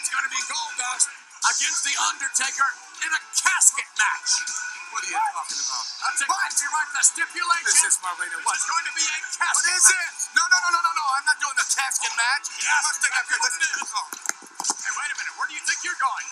[0.00, 1.12] It's going to be Goldust
[1.44, 2.68] against the Undertaker
[3.04, 4.30] in a casket match.
[4.96, 5.84] What are you talking about?
[6.08, 6.88] That's exactly right.
[6.96, 7.68] The stipulation.
[7.68, 8.36] This is Marlena.
[8.40, 8.56] What?
[8.56, 9.60] It's going to be a casket.
[9.60, 10.12] What is it?
[10.40, 11.04] No, no, no, no, no, no.
[11.20, 12.48] I'm not doing a casket match.
[12.64, 13.40] Yes, Let's take up here.
[13.44, 13.92] Let's do this.
[13.92, 15.34] Hey, wait a minute.
[15.36, 16.28] Where do you think you're going?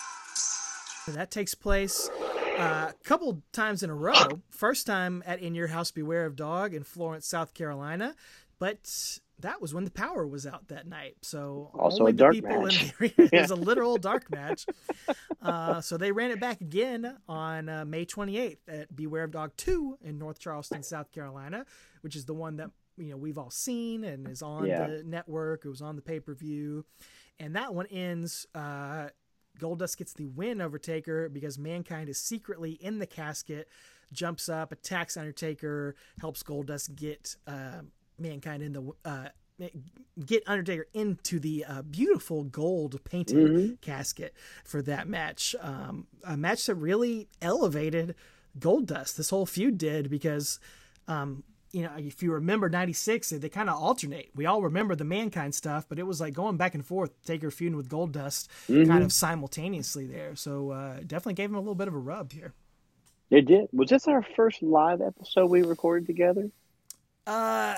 [1.13, 2.09] That takes place
[2.59, 4.40] uh, a couple times in a row.
[4.51, 8.14] First time at In Your House Beware of Dog in Florence, South Carolina,
[8.59, 11.16] but that was when the power was out that night.
[11.22, 12.82] So Also only the people match.
[12.82, 13.31] in the arena.
[13.32, 14.64] it was a literal dark match.
[15.43, 19.52] Uh, so they ran it back again on uh, May 28th at Beware of Dog
[19.56, 21.66] 2 in North Charleston, South Carolina,
[22.02, 24.86] which is the one that you know we've all seen and is on Yeah.
[24.86, 25.64] the network.
[25.64, 26.85] It was on the pay per view,
[27.40, 28.47] and that one ends.
[28.55, 29.09] Uh,
[29.59, 33.68] Goldust gets the win over Taker because Mankind is secretly in the casket,
[34.12, 37.82] jumps up, attacks Undertaker, helps Goldust get uh,
[38.18, 39.28] Mankind in the uh,
[40.26, 43.81] get Undertaker into the uh, beautiful gold painted Mhm.
[43.81, 45.55] casket for that match.
[45.60, 48.16] Um, a match that really elevated
[48.59, 49.16] Goldust.
[49.16, 50.59] This whole feud did because,
[51.06, 51.44] um,
[51.75, 54.31] you know, if you remember '96, they kind of alternate.
[54.35, 57.11] We all remember the Mankind stuff, but it was like going back and forth.
[57.25, 58.87] Taker feuding with Goldust Mhm.
[58.87, 60.37] kind of simultaneously there.
[60.37, 62.55] So uh, definitely gave him a little bit of a rub here.
[63.31, 63.69] It did.
[63.73, 66.51] Was this our first live episode we recorded together
[67.27, 67.77] Uh,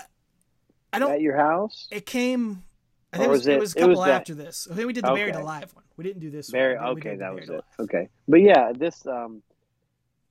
[0.93, 1.12] I don't.
[1.12, 1.89] at your house?
[1.90, 2.64] It came.
[3.12, 4.68] I think it was, it it- was a couple was that- after this.
[4.70, 5.85] I think we did the Buried Alive one.
[5.97, 6.52] We didn't do this.
[6.52, 6.60] One.
[6.98, 7.82] Okay, that was Buried it.
[7.82, 9.43] Okay, but yeah, this um,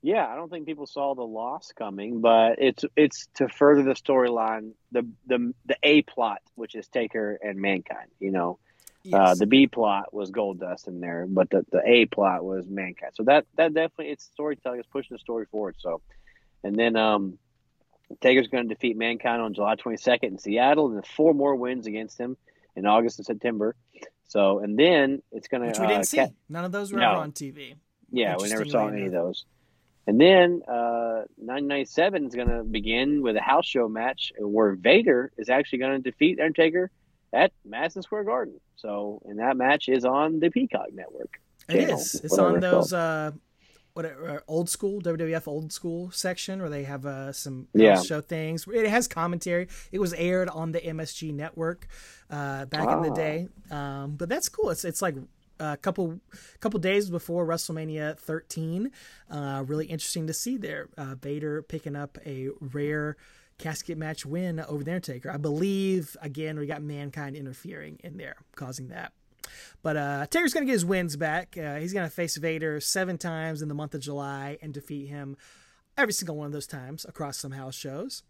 [0.05, 3.95] yeah, I don't think people saw the loss coming, but it's it's to further the
[3.95, 8.09] storyline, the the the A plot, which is Taker and Mankind.
[8.19, 8.59] You know,
[9.11, 13.13] uh, the B plot was Goldust in there, but the, the A plot was Mankind.
[13.15, 15.75] So that that definitely it's storytelling, it's pushing the story forward.
[15.79, 16.01] So,
[16.63, 17.39] and then um,
[18.21, 22.19] Taker's going to defeat Mankind on July 22nd in Seattle, and four more wins against
[22.19, 22.37] him
[22.75, 23.75] in August and September.
[24.27, 26.17] So, and then it's going to Which we uh, didn't see.
[26.17, 27.15] ca- None of those were No.
[27.15, 27.73] on TV.
[28.11, 29.45] yeah, we never saw any of those.
[30.07, 35.31] And then uh, 997 is going to begin with a house show match where Vader
[35.37, 36.91] is actually going to defeat Undertaker
[37.33, 38.59] at Madison Square Garden.
[38.75, 41.39] So, and that match is on the Peacock Network.
[41.69, 42.21] It channel, is.
[42.23, 43.31] It's on those uh,
[43.93, 47.99] what uh, old school WWF old school section where they have uh, some Yeah.
[48.01, 48.67] show things.
[48.71, 49.69] It has commentary.
[49.91, 51.87] It was aired on the MSG network
[52.29, 53.13] uh, back in the Ah.
[53.15, 53.47] day.
[53.71, 54.69] Um, but that's cool.
[54.69, 55.15] It's it's like
[55.59, 56.19] a couple
[56.59, 58.91] couple days before WrestleMania 13.
[59.29, 60.89] Uh, really interesting to see there.
[60.97, 63.17] Uh, Vader picking up a rare
[63.57, 65.31] casket match win over the Undertaker.
[65.31, 69.13] I believe again we got Mankind interfering in there, causing that.
[69.81, 71.57] But uh, Taker's going to get his wins back.
[71.57, 75.07] Uh, he's going to face Vader seven times in the month of July and defeat
[75.07, 75.37] him
[75.97, 78.23] every single one of those times across some house shows.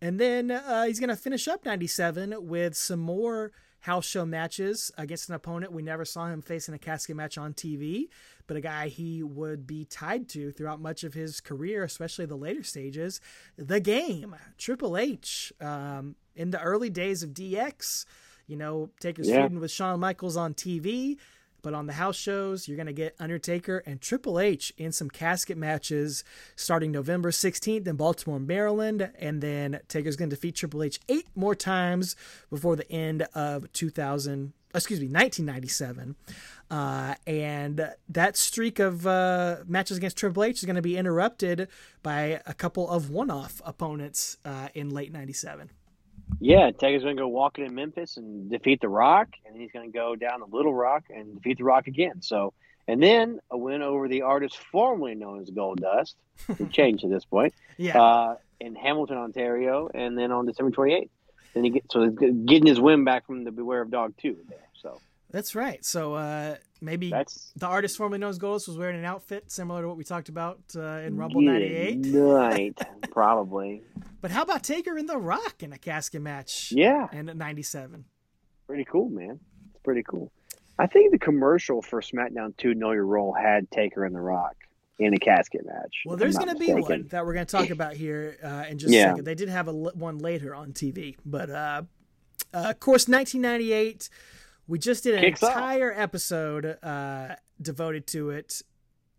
[0.00, 4.90] And then uh, he's going to finish up 97 with some more house show matches
[4.98, 8.08] against an opponent we never saw him face in a casket match on TV,
[8.46, 12.36] but a guy he would be tied to throughout much of his career, especially the
[12.36, 13.20] later stages.
[13.56, 15.52] The game, Triple H.
[15.60, 18.04] Um, in the early days of DX,
[18.46, 19.42] you know, Taker's Yeah.
[19.42, 21.18] feuding with Shawn Michaels on TV.
[21.62, 25.10] But on the house shows, you're going to get Undertaker and Triple H in some
[25.10, 26.22] casket matches
[26.56, 29.10] starting November 16th in Baltimore, Maryland.
[29.18, 32.16] And then Taker's going to defeat Triple H eight more times
[32.50, 36.14] before the end of 2000, excuse me, 1997.
[36.70, 41.68] Uh, and that streak of uh, matches against Triple H is going to be interrupted
[42.02, 45.70] by a couple of one off opponents uh, in late 97.
[46.40, 49.72] Yeah, Taker's going to go walking in Memphis and defeat The Rock, and then he's
[49.72, 52.22] going to go down to Little Rock and defeat The Rock again.
[52.22, 52.52] So,
[52.86, 56.14] and then a win over the artist formerly known as Goldust,
[56.56, 58.00] who changed at this point, Yeah.
[58.00, 61.08] uh, in Hamilton, Ontario, and then on December 28th.
[61.54, 64.36] Then he get so he's getting his win back from the Beware of Dog 2
[64.48, 64.58] there.
[64.82, 65.00] So
[65.30, 65.82] That's right.
[65.84, 69.82] So uh, maybe that's the artist formerly known as Goldust was wearing an outfit similar
[69.82, 71.98] to what we talked about uh, in Rumble 98.
[72.06, 72.78] night,
[73.10, 73.82] probably.
[74.20, 76.72] But how about Taker and The Rock in a casket match?
[76.74, 77.06] Yeah.
[77.12, 78.04] And 97.
[78.66, 79.38] Pretty cool, man.
[79.70, 80.30] It's pretty cool.
[80.78, 84.56] I think the commercial for SmackDown 2 Know Your Role had Taker and The Rock
[84.98, 86.02] in a casket match.
[86.04, 88.78] Well, there's going to be one that we're going to talk about here uh, in
[88.78, 89.24] just a second.
[89.24, 91.82] They did have a l- one later on TV, but uh,
[92.52, 94.08] uh, of course, 1998.
[94.68, 95.56] We just did an Kicks off.
[95.56, 98.62] entire episode uh, devoted to it,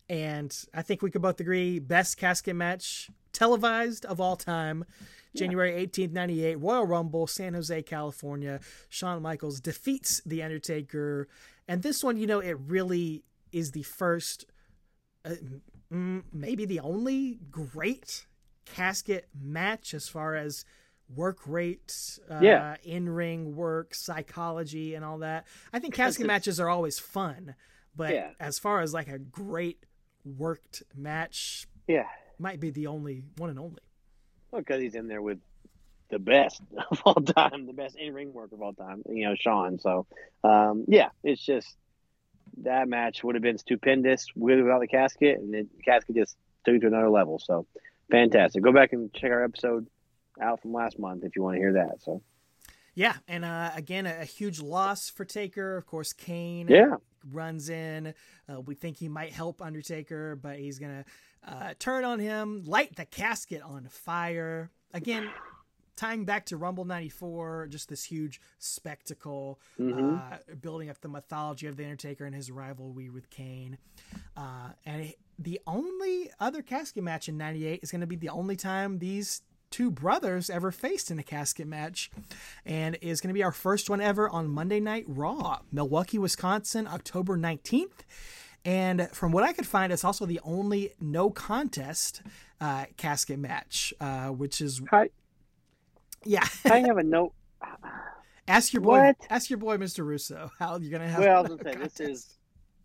[0.08, 4.86] and I think we could both agree best casket match televised of all time.
[5.36, 8.60] January 18th, 98, Royal Rumble, San Jose, California.
[8.90, 11.28] Shawn Michaels defeats The Undertaker.
[11.68, 14.46] And this one, you know, it really is the first
[15.26, 15.36] uh,
[15.94, 18.26] mm, maybe the only great
[18.66, 20.66] casket match as far as
[21.16, 22.76] work rate, uh, Yeah.
[22.84, 25.48] in ring work, psychology, and all that.
[25.74, 27.56] I think casket matches are always fun,
[27.96, 28.32] but Yeah.
[28.40, 29.86] as far as like a great
[30.24, 32.08] worked match, Yeah.
[32.38, 33.80] might be the only one and only.
[34.52, 35.40] Well, because he's in there with
[36.10, 36.62] the best
[36.92, 39.80] of all time, the best in ring work of all time, you know, Shawn.
[39.80, 40.06] So,
[40.44, 41.76] um, yeah, it's just
[42.64, 46.76] that match would have been stupendous with without the casket, and the casket just took
[46.76, 47.40] it to another level.
[47.40, 47.66] So,
[48.12, 48.64] fantastic.
[48.64, 49.88] Go back and check our episode
[50.42, 52.02] out from last month if you want to hear that.
[52.02, 52.22] So,
[52.96, 55.78] Yeah, and uh, again, a, a huge loss for Taker.
[55.78, 56.96] Of course, Kane Yeah.
[57.32, 58.14] runs in.
[58.48, 61.06] Uh, we think he might help Undertaker, but he's gonna
[61.48, 64.70] uh, turn on him, light the casket on fire.
[64.94, 65.30] Again,
[65.96, 70.34] tying back to Rumble '94, just this huge spectacle, Mhm.
[70.34, 73.78] uh, building up the mythology of the Undertaker and his rivalry with Kane.
[74.36, 78.56] Uh, and the only other casket match in '98 is going to be the only
[78.58, 82.10] time these two brothers ever faced in a casket match,
[82.66, 86.88] and is going to be our first one ever on Monday Night Raw, Milwaukee, Wisconsin,
[86.88, 88.04] October 19th.
[88.66, 92.22] And from what I could find, it's also the only no contest
[92.60, 95.06] uh, casket match, uh, which is How,
[96.26, 96.46] yeah.
[96.66, 97.34] I have a note.
[98.48, 99.16] ask your boy, What?
[99.30, 100.06] ask your boy, Mr.
[100.06, 101.20] Russo, how you're gonna have.
[101.22, 102.38] Well, I was gonna say this is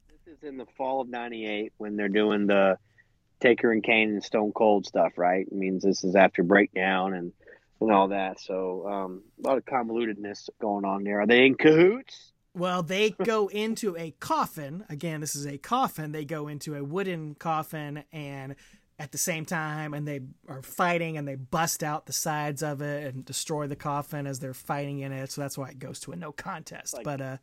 [0.09, 2.78] this is in the fall of '98 when they're doing the
[3.44, 5.46] Taker and Kane and Stone Cold stuff, right?
[5.46, 7.32] It means this is after Breakdown and
[7.80, 8.40] and all that.
[8.40, 11.20] So um, a lot of convolutedness going on there.
[11.20, 12.32] Are they in cahoots?
[12.54, 14.84] Well, they go into a coffin.
[14.88, 16.12] Again, this is a coffin.
[16.12, 18.54] They go into a wooden coffin and
[18.98, 22.80] at the same time and they are fighting and they bust out the sides of
[22.80, 25.32] it and destroy the coffin as they're fighting in it.
[25.32, 26.94] So that's why it goes to a no contest.
[26.94, 27.36] Like- but uh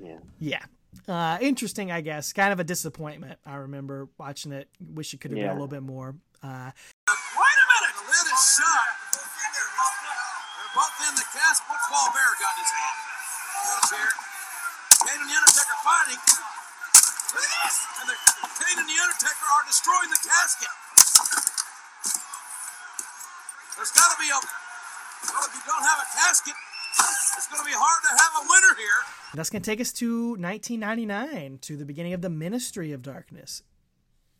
[0.00, 0.18] Yeah.
[0.38, 0.62] yeah.
[1.08, 2.32] Uh interesting, I guess.
[2.32, 3.38] Kind of a disappointment.
[3.44, 4.68] I remember watching it.
[4.80, 6.16] Wish it could have been a little bit more.
[6.42, 6.70] Uh
[7.06, 7.94] Wait a minute!
[7.96, 8.86] The lid is shut.
[9.14, 11.62] They're both in the cast.
[11.70, 12.96] What's Paul Bearer got in his hand?
[13.66, 14.02] Got a.
[15.06, 16.20] Kane and the Undertaker fighting.
[16.26, 17.76] Look at this!
[18.02, 18.16] And the
[18.58, 20.72] Kane and the Undertaker are destroying the casket.
[23.76, 24.38] There's got to be a.
[24.40, 26.56] Well, if you don't have a casket,
[26.98, 29.02] it's going to be hard to have a winner here.
[29.34, 33.62] that's gonna take us to 1999 to the beginning of the Ministry of Darkness.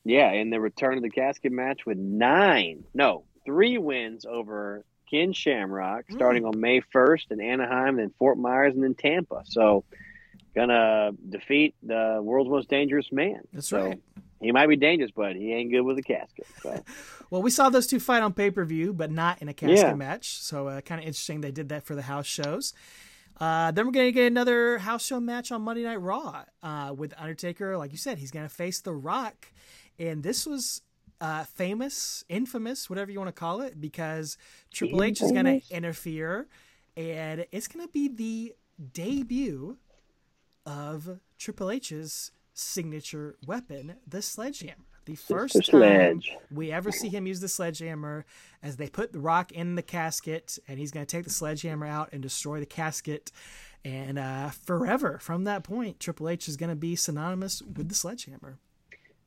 [0.05, 5.33] Yeah, in the return of the casket match with nine, no, three wins over Ken
[5.33, 6.15] Shamrock, hmm.
[6.17, 9.43] starting on May 1st in Anaheim, then Fort Myers, and then Tampa.
[9.45, 9.85] So,
[10.55, 13.41] gonna defeat the world's most dangerous man.
[13.53, 14.01] That's So, right.
[14.41, 16.47] He might be dangerous, but he ain't good with a casket.
[16.63, 16.83] So,
[17.31, 19.79] Well, we saw those two fight on pay per view, but not in a casket
[19.79, 19.95] Yeah.
[19.95, 20.39] match.
[20.43, 22.73] So, uh, kind of interesting they did that for the house shows.
[23.41, 26.95] Uh, then we're going to get another house show match on Monday Night Raw uh,
[26.97, 27.77] with Undertaker.
[27.77, 29.53] Like you said, he's going to face The Rock.
[29.99, 30.81] And this was
[31.21, 34.39] uh, famous, infamous, whatever you want to call it, because
[34.73, 36.47] Triple H is going to interfere.
[36.97, 38.55] And it's going to be the
[38.95, 39.77] debut
[40.65, 44.85] of Triple H's signature weapon, the sledgehammer.
[45.05, 46.21] The first time
[46.51, 48.25] we ever see him use the sledgehammer
[48.61, 51.87] as they put the rock in the casket and he's going to take the sledgehammer
[51.87, 53.31] out and destroy the casket.
[53.85, 57.95] And uh, forever from that point triple h is going to be synonymous with the
[57.95, 58.59] sledgehammer.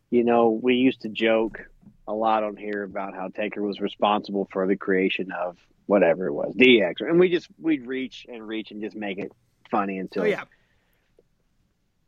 [0.09, 1.59] You know, we used to joke
[2.07, 6.33] a lot on here about how Taker was responsible for the creation of whatever it
[6.33, 9.31] was, DX, and we just we'd reach and reach and just make it
[9.69, 10.43] funny until oh yeah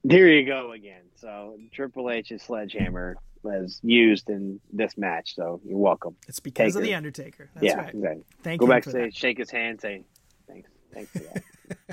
[0.04, 1.04] There you go again.
[1.16, 5.36] So Triple H's sledgehammer was used in this match.
[5.36, 6.16] So you're welcome.
[6.28, 6.88] it's because of Taker.
[6.88, 8.24] the undertaker that's yeah, right exactly.
[8.44, 8.68] thank you.
[8.68, 9.16] Go back, that.
[9.16, 10.04] shake his hand, say
[10.48, 11.44] thanks, thanks for that.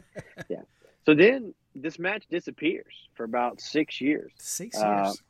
[0.48, 0.62] yeah.
[1.06, 4.32] So then this match disappears for about six years.
[4.39, 5.22] six uh, years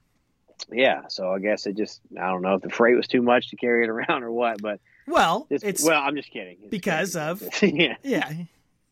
[0.70, 1.02] Yeah.
[1.09, 3.56] So I guess it just I don't know if the freight was too much to
[3.56, 6.59] carry it around or what, but well it's well, I'm just kidding.
[6.60, 7.14] It's because
[7.60, 7.90] kidding.
[7.90, 8.28] of- yeah.
[8.30, 8.32] yeah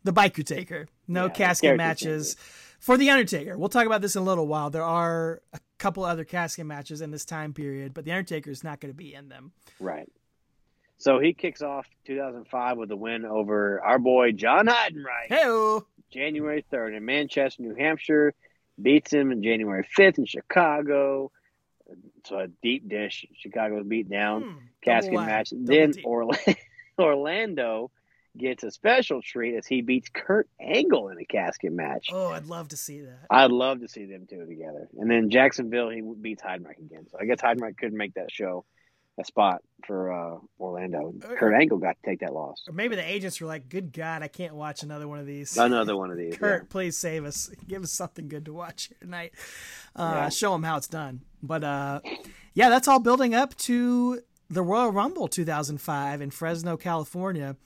[0.04, 2.36] the biker taker no Yeah, casket matches
[2.78, 6.04] for the undertaker we'll talk about this in a little while there are a couple
[6.04, 9.12] other casket matches in this time period but the undertaker is not going to be
[9.14, 10.08] in them Right.
[10.98, 15.28] So he kicks off 2005 with a win over our boy John Heidenreich.
[15.28, 15.78] hey
[16.10, 18.32] January 3rd in Manchester, New Hampshire.
[18.80, 21.30] Beats him in January 5th in Chicago.
[22.24, 23.26] So a deep dish.
[23.34, 24.42] Chicago was beat down.
[24.42, 25.50] Hmm, Casket match.
[25.50, 25.92] double Then.
[26.04, 26.54] Orlando,
[26.98, 27.90] Orlando
[28.38, 32.08] gets a special treat as he beats Kurt Angle in a casket match.
[32.12, 33.26] Oh, I'd love to see that.
[33.30, 34.88] I'd love to see them two together.
[34.98, 37.06] And then Jacksonville, he beats Heidenreich again.
[37.10, 38.64] So I guess Heidenreich couldn't make that show
[39.18, 41.14] a spot for uh, Orlando.
[41.20, 42.64] Kurt Angle got to take that loss.
[42.68, 45.56] Or maybe the agents were like, "Good God, I can't watch another one of these."
[45.56, 46.36] Another one of these.
[46.38, 47.48] Kurt, please save us.
[47.66, 49.32] Give us something good to watch here tonight.
[49.94, 50.28] Uh, Yeah.
[50.28, 51.22] Show them how it's done.
[51.42, 52.00] But uh,
[52.52, 57.56] yeah, that's all building up to the Royal Rumble 2005 in Fresno, California,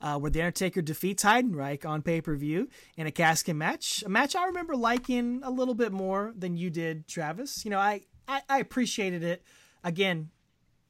[0.00, 4.02] uh, where the Undertaker defeats Heidenreich on pay per view in a casket match.
[4.06, 7.64] A match I remember liking a little bit more than you did, Travis.
[7.64, 9.42] You know, I I, I appreciated it.
[9.84, 10.30] Again,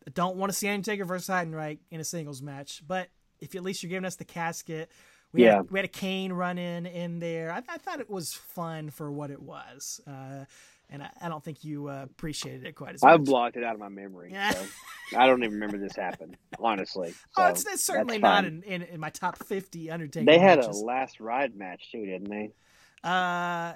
[0.07, 3.09] I don't want to see Undertaker versus Heidenreich in a singles match, but
[3.41, 4.91] if at least you're giving us the casket,
[5.33, 5.57] we Yeah.
[5.59, 7.53] had we had a Kane run in in there.
[7.53, 10.45] I, I thought it was fun for what it was, uh,
[10.91, 13.13] and I, I don't think you uh, appreciated it quite as much.
[13.13, 13.27] I much.
[13.27, 14.31] blocked it out of my memory.
[14.33, 14.53] Yeah.
[14.53, 17.11] So I don't even remember this happened, honestly.
[17.11, 20.59] So oh, it's, it's certainly not in, in, in my top 50 Undertaker They had
[20.61, 20.81] matches.
[20.81, 22.51] a last ride match too, didn't they?
[23.05, 23.75] Uh,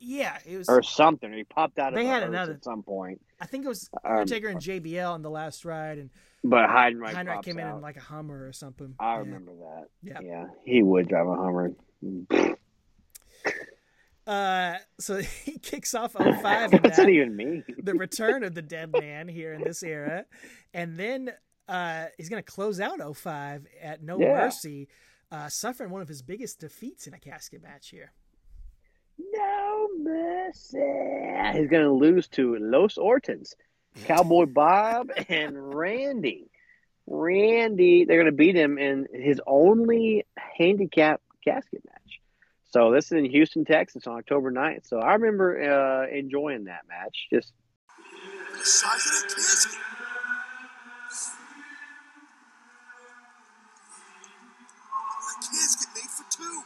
[0.00, 0.68] yeah, it was.
[0.68, 1.32] Or something.
[1.32, 3.20] He popped out of They the had another- at some point.
[3.40, 6.10] I think it was Um, Undertaker and JBL in the last ride, and
[6.44, 7.76] But Heidenreich, Heinrich pops came in out.
[7.76, 8.94] in like a Hummer or something.
[8.98, 9.18] I Yeah.
[9.20, 9.88] remember that.
[10.02, 10.20] Yeah.
[10.20, 11.70] Yeah, he would drive a Hummer.
[14.28, 16.96] Uh, so he kicks off 05 in What's that.
[16.96, 17.64] that even mean?
[17.82, 20.26] the return of the dead man here in this era.
[20.74, 21.32] And then
[21.66, 24.34] uh, he's going to close out 05 at No Yeah.
[24.44, 24.88] Mercy,
[25.32, 28.12] uh, suffering one of his biggest defeats in a casket match here.
[29.18, 30.78] No mercy.
[31.58, 33.54] He's going to lose to Los Ortons,
[34.04, 36.50] Cowboy Bob, and Randy.
[37.06, 41.97] Randy, they're going to beat him in his only handicap casket match.
[42.70, 44.86] So this is in Houston, Texas on October 9th.
[44.86, 47.28] So I remember uh, enjoying that match.
[47.32, 47.54] Just
[48.58, 49.80] The size of that casket.
[55.20, 56.62] A casket made for two.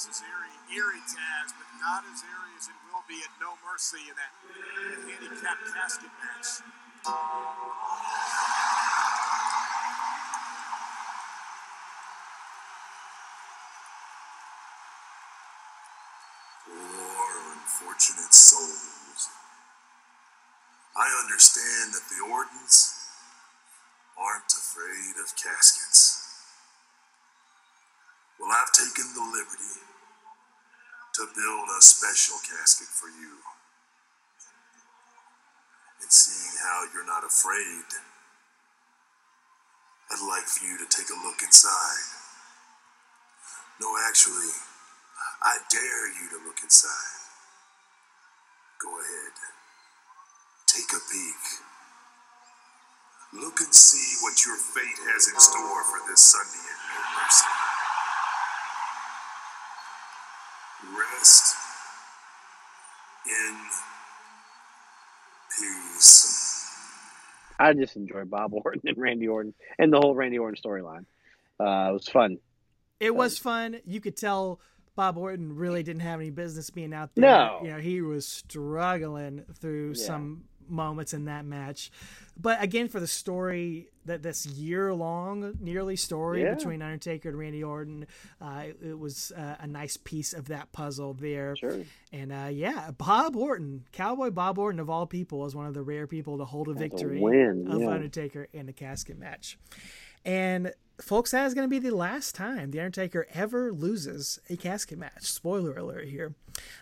[0.00, 4.00] Is eerie, eerie Taz, but not as eerie as it will be at No Mercy
[4.08, 4.32] in that
[5.04, 6.64] handicap casket match.
[16.64, 19.28] Poor unfortunate souls.
[20.96, 23.04] I understand that the Ortons
[24.16, 26.24] aren't afraid of caskets.
[28.40, 29.89] Well, I've taken the liberty
[31.20, 33.44] to build a special casket for you.
[36.00, 37.84] And seeing how you're not afraid,
[40.08, 42.08] I'd like for you to take a look inside.
[43.84, 44.48] No, actually,
[45.44, 47.20] I dare you to look inside.
[48.80, 49.36] Go ahead.
[50.72, 51.44] Take a peek.
[53.44, 57.59] Look and see what your fate has in store for this Sunday at No Mercy.
[60.98, 61.54] Rest
[63.26, 63.56] in
[65.58, 66.36] peace.
[67.58, 71.04] I just enjoy Bob Orton and Randy Orton and the whole Randy Orton storyline.
[71.58, 72.38] Uh, it was fun.
[72.98, 73.76] It was fun.
[73.84, 74.60] You could tell
[74.96, 77.22] Bob Orton really didn't have any business being out there.
[77.30, 77.60] No.
[77.62, 80.06] You know, he was struggling through Yeah.
[80.06, 81.90] some moments in that match.
[82.36, 86.54] But again, for the story that this year long, nearly story Yeah.
[86.54, 88.06] between Undertaker and Randy Orton,
[88.40, 91.54] uh, it, it was uh, a nice piece of that puzzle there.
[91.56, 91.80] Sure.
[92.12, 95.82] And uh, yeah, Bob Orton, Cowboy Bob Orton of all people, was one of the
[95.82, 97.88] rare people to hold a to victory win, of yeah.
[97.88, 99.58] Undertaker in a casket match.
[100.24, 104.56] And folks, that is going to be the last time the Undertaker ever loses a
[104.56, 105.22] casket match.
[105.24, 106.34] Spoiler alert here.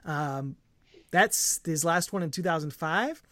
[0.04, 0.56] Um,
[1.10, 3.22] that's his last one in 2005.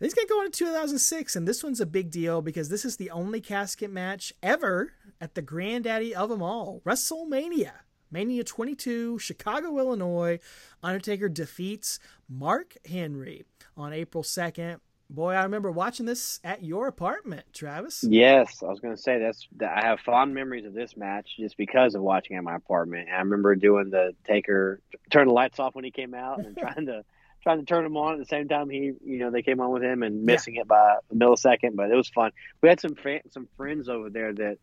[0.00, 2.96] He's going to go into 2006, and this one's a big deal because this is
[2.96, 7.72] the only casket match ever at the granddaddy of them all, WrestleMania.
[8.10, 10.38] Mania 22, Chicago, Illinois.
[10.82, 12.00] Undertaker defeats
[12.30, 13.44] Mark Henry
[13.76, 14.80] on April 2nd.
[15.10, 18.02] Boy, I remember watching this at your apartment, Travis.
[18.08, 19.48] Yes, I was going to say that's.
[19.56, 23.08] that I have fond memories of this match just because of watching at my apartment.
[23.08, 26.56] And I remember doing the Taker turn the lights off when he came out and
[26.56, 27.04] trying to
[27.42, 29.70] trying to turn him on at the same time he you know they came on
[29.70, 31.74] with him and missing it by a millisecond.
[31.74, 32.32] But it was fun.
[32.62, 34.58] We had some fa- some friends over there that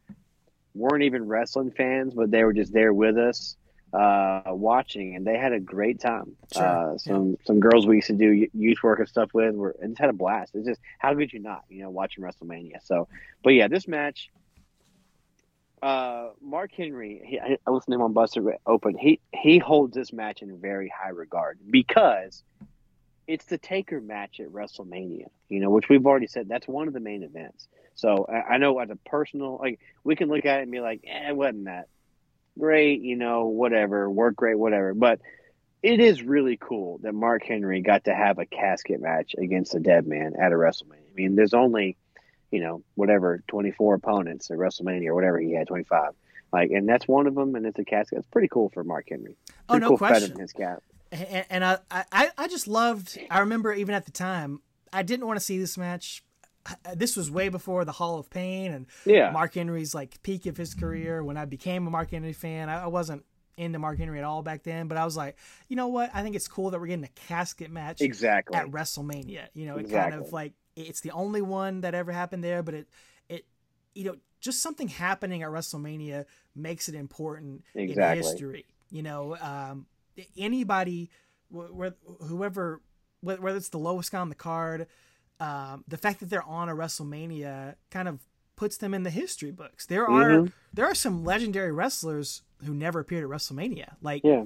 [0.74, 3.58] weren't even wrestling fans, but they were just there with us
[3.94, 6.36] uh, watching, and they had a great time.
[6.54, 6.64] Sure,
[6.94, 9.92] Uh, some some girls we used to do youth work and stuff with were and
[9.92, 10.56] just had a blast.
[10.56, 12.84] It's just how could you not, you know, watching WrestleMania?
[12.84, 13.08] So,
[13.44, 14.30] but yeah, this match.
[15.82, 18.98] Uh, Mark Henry, he, I listened to him on Busted Open.
[18.98, 22.44] He he holds this match in very high regard because
[23.28, 25.28] it's the Taker match at WrestleMania.
[25.50, 27.68] You know, which we've already said that's one of the main events.
[27.96, 30.80] So I, I know as a personal, like we can look at it and be
[30.80, 31.88] like, eh, it wasn't that
[32.58, 34.94] great, you know, whatever, work great, whatever.
[34.94, 35.20] But
[35.84, 39.80] it is really cool that Mark Henry got to have a casket match against a
[39.80, 41.12] dead man at a WrestleMania.
[41.12, 41.98] I mean, there's only,
[42.52, 46.12] you know, whatever, 24 opponents at WrestleMania or whatever he had, 25.
[46.54, 48.20] Like, and that's one of them, and it's a casket.
[48.20, 49.36] It's pretty cool for Mark Henry.
[49.68, 50.40] Oh, no cool question.
[50.40, 50.82] his cap.
[51.12, 53.20] and, and I, I, I just loved.
[53.30, 54.62] I remember even at the time,
[54.94, 56.24] I didn't want to see this match.
[56.96, 59.32] This was way before the Hall of Pain and Yeah.
[59.32, 61.24] Mark Henry's like peak of his career.
[61.24, 63.24] When I became a Mark Henry fan, I, I wasn't
[63.58, 64.88] into Mark Henry at all back then.
[64.90, 65.38] But I was like,
[65.70, 66.12] you know what?
[66.14, 68.58] I think it's cool that we're getting a casket match Exactly.
[68.58, 69.48] at WrestleMania.
[69.54, 72.74] You know, it kind of like it's the only one that ever happened there, but
[72.74, 72.88] it
[73.30, 73.46] it
[73.96, 76.26] you know just something happening at WrestleMania
[76.56, 78.18] makes it important Exactly.
[78.20, 78.66] in history.
[78.92, 79.88] You know, um,
[80.38, 81.10] anybody,
[81.54, 82.82] wh- wh- whoever,
[83.22, 84.88] wh- whether it's the lowest guy on the card,
[85.40, 88.20] um, the fact that they're on a WrestleMania kind of
[88.56, 89.86] puts them in the history books.
[89.86, 90.52] There are Mhm.
[90.74, 94.46] there are some legendary wrestlers who never appeared at WrestleMania, like Yeah.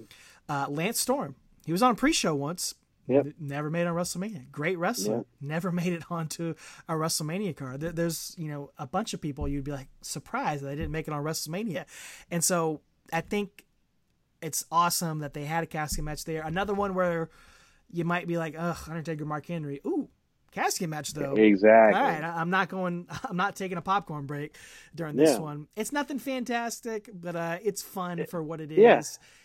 [0.49, 1.35] uh, Lance Storm.
[1.65, 2.73] He was on a pre-show once.
[3.11, 3.27] Yep.
[3.39, 4.51] Never made on WrestleMania.
[4.51, 5.17] Great wrestler.
[5.17, 5.25] Yep.
[5.41, 6.55] Never made it onto
[6.89, 7.81] a WrestleMania card.
[7.81, 10.91] There, there's you know a bunch of people you'd be like surprised that they didn't
[10.91, 11.85] make it on WrestleMania,
[12.29, 12.81] and so
[13.13, 13.65] I think
[14.41, 16.41] it's awesome that they had a casket match there.
[16.43, 17.29] Another one where
[17.91, 19.79] you might be like, ugh, Undertaker, Mark Henry.
[19.85, 20.09] Ooh,
[20.51, 21.33] casket match though.
[21.35, 21.99] Exactly.
[21.99, 23.07] All right, I'm not going.
[23.29, 24.55] I'm not taking a popcorn break
[24.95, 25.39] during this Yeah.
[25.39, 25.67] one.
[25.75, 28.77] It's nothing fantastic, but uh, it's fun for what it is.
[28.79, 29.01] yeah.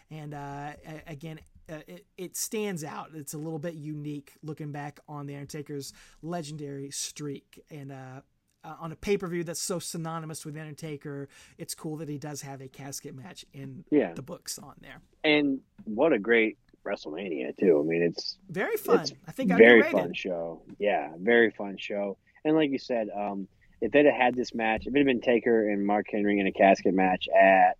[0.09, 0.73] And uh,
[1.09, 1.41] again,
[1.71, 3.09] uh, it, it stands out.
[3.15, 7.63] It's a little bit unique looking back on the Undertaker's legendary streak.
[7.71, 8.21] And uh,
[8.65, 11.29] uh, on a pay per view that's so synonymous with Undertaker,
[11.59, 14.13] it's cool that he does have a casket match in Yeah.
[14.13, 15.01] the books on there.
[15.25, 17.81] And what a great WrestleMania too.
[17.81, 19.01] I mean, it's Very fun.
[19.01, 19.93] It's I think very underrated.
[20.01, 20.63] fun show.
[20.79, 22.17] Yeah, very fun show.
[22.45, 23.49] And like you said, um,
[23.81, 26.47] if they'd have had this match, if it had been Taker and Mark Henry in
[26.47, 27.77] a casket match at,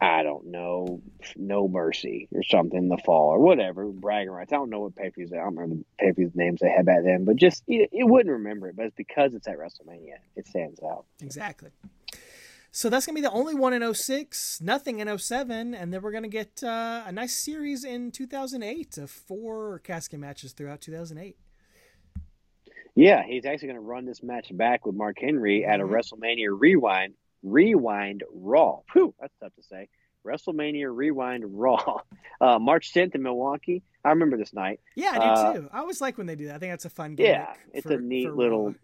[0.00, 1.00] I don't know,
[1.36, 4.52] No Mercy or something, in the fall or whatever, bragging rights.
[4.52, 5.32] I don't know what pay per views.
[5.32, 7.86] I don't remember the pay per views names they had back then, but just you,
[7.92, 8.76] you wouldn't remember it.
[8.76, 11.06] But it's because it's at WrestleMania, it stands out.
[11.20, 11.70] Exactly.
[12.72, 16.02] So that's going to be the only one in 06, nothing in 07, and then
[16.02, 20.80] we're going to get uh, a nice series in 2008 of four casket matches throughout
[20.80, 21.36] 2008.
[22.94, 25.90] Yeah, he's actually going to run this match back with Mark Henry at a Mhm.
[25.90, 28.80] WrestleMania Rewind Rewind Raw.
[28.92, 29.88] Whew, that's tough to say.
[30.26, 32.00] WrestleMania Rewind Raw,
[32.40, 33.82] uh, March 10th in Milwaukee.
[34.04, 34.80] I remember this night.
[34.94, 35.68] Yeah, I do Uh, too.
[35.72, 36.56] I always like when they do that.
[36.56, 37.32] I think that's a fun gimmick.
[37.32, 38.66] Yeah, it's for- a neat little.
[38.68, 38.74] Raw.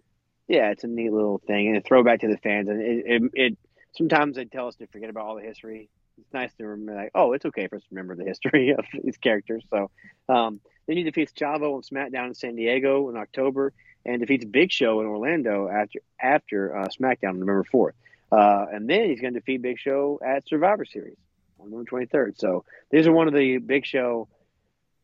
[0.48, 2.68] Yeah, it's a neat little thing and a throwback to the fans.
[2.68, 3.58] And it, it, it
[3.96, 5.90] sometimes they tell us to forget about all the history.
[6.18, 8.84] It's nice to remember, like, oh, it's okay for us to remember the history of
[9.02, 9.64] these characters.
[9.68, 9.90] So
[10.28, 13.72] um, then he defeats Chavo on SmackDown in San Diego in October,
[14.06, 17.94] and defeats Big Show in Orlando after after uh, SmackDown on November fourth.
[18.32, 21.16] Uh, and then he's going to defeat Big Show at Survivor Series
[21.60, 22.38] on November twenty third.
[22.38, 24.28] So these are one of the Big Show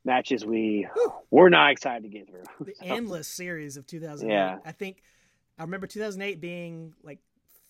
[0.05, 0.89] matches we
[1.31, 2.43] we're not excited to get through.
[2.67, 4.33] The So- endless series of 2008.
[4.35, 4.59] Yeah.
[4.65, 5.03] I think
[5.59, 7.21] I remember 2008 being like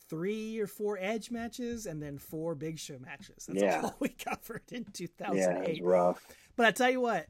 [0.08, 3.46] three or four Edge matches and then four Big Show matches.
[3.46, 3.80] That's Yeah.
[3.84, 5.68] all we covered in yeah, 2008.
[5.68, 6.26] it's rough.
[6.56, 7.26] But I tell you what,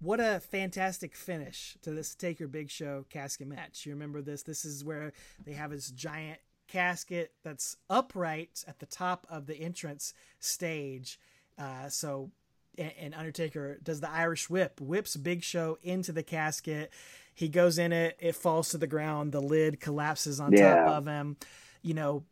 [0.00, 3.86] what a fantastic finish to this Taker Big Show casket match.
[3.86, 4.42] You remember this?
[4.42, 5.12] This is where
[5.44, 6.38] they have this giant
[6.68, 11.18] casket that's upright at the top of the entrance stage.
[11.58, 12.30] Uh, so,
[12.76, 16.92] and, Undertaker does the Irish whip, whips Big Show into the casket.
[17.34, 21.06] He goes in it, it falls to the ground, the lid collapses on top of
[21.06, 21.36] him.
[21.82, 22.24] You know,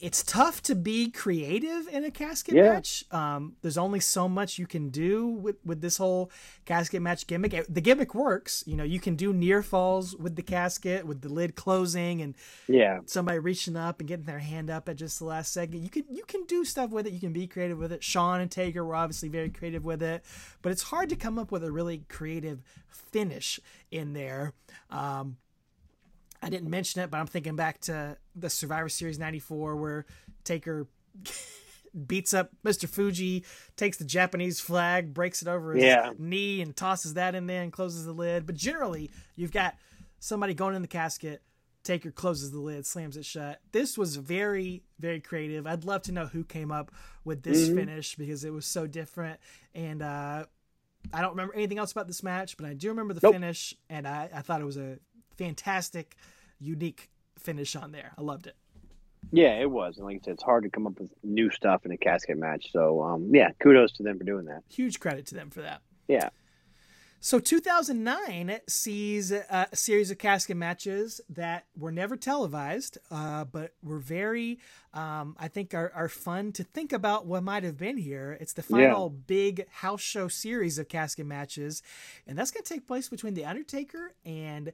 [0.00, 2.70] it's tough to be creative in a casket Yeah.
[2.74, 3.04] match.
[3.10, 6.30] Um, there's only so much you can do with, with this whole
[6.64, 7.64] casket match gimmick.
[7.68, 8.62] The gimmick works.
[8.66, 12.34] You know, you can do near falls with the casket, with the lid closing, and
[12.66, 15.82] Yeah, somebody reaching up and getting their hand up at just the last second.
[15.82, 17.12] You can you can do stuff with it.
[17.12, 18.02] You can be creative with it.
[18.04, 20.24] Shawn and Taker were obviously very creative with it,
[20.62, 23.58] but it's hard to come up with a really creative finish
[23.90, 24.52] in there.
[24.90, 25.36] Um,
[26.42, 30.06] I didn't mention it, but I'm thinking back to the Survivor Series '94 where
[30.44, 30.86] Taker
[32.06, 32.88] beats up Mr.
[32.88, 33.44] Fuji,
[33.76, 36.12] takes the Japanese flag, breaks it over his Yeah.
[36.18, 38.46] knee, and tosses that in there and closes the lid.
[38.46, 39.76] But generally, you've got
[40.20, 41.42] somebody going in the casket.
[41.84, 43.60] Taker closes the lid, slams it shut.
[43.72, 45.66] This was very, very creative.
[45.66, 46.92] I'd love to know who came up
[47.24, 47.74] with this Mhm.
[47.74, 49.40] finish because it was so different.
[49.74, 50.44] And uh,
[51.12, 53.32] I don't remember anything else about this match, but I do remember the Nope.
[53.34, 54.98] finish, and I, I thought it was a
[55.38, 56.16] fantastic,
[56.58, 57.08] unique
[57.38, 58.12] finish on there.
[58.18, 58.56] I loved it.
[59.32, 59.96] yeah, it was.
[59.96, 62.36] And like I said, it's hard to come up with new stuff in a casket
[62.36, 62.72] match.
[62.72, 64.62] So um, yeah, kudos to them for doing that.
[64.68, 65.80] Huge credit to them for that.
[66.08, 66.30] Yeah,
[67.20, 73.74] So 2009 sees uh, a series of casket matches that were never televised, uh, but
[73.82, 74.58] were very,
[74.94, 78.38] um, I think, are, are fun to think about what might have been here.
[78.40, 81.82] It's the final big house show series of casket matches,
[82.26, 84.72] and that's going to take place between The Undertaker and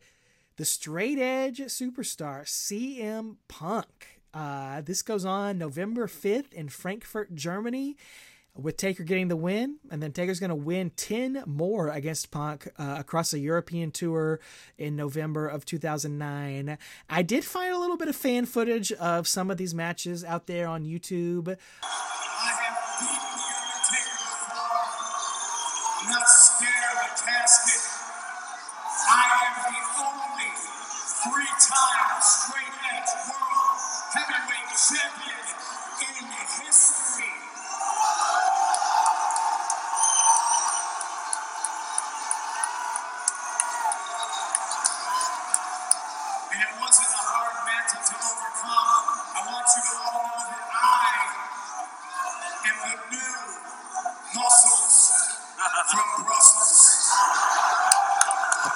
[0.57, 4.21] the straight edge superstar CM Punk.
[4.33, 7.97] Uh, this goes on November 5th in Frankfurt, Germany
[8.57, 12.69] with Taker getting the win, and then Taker's going to win 10 more against Punk
[12.79, 14.39] uh, across a European tour
[14.79, 16.79] in November of 2009.
[17.11, 20.47] I did find a little bit of fan footage of some of these matches out
[20.47, 21.57] there on YouTube.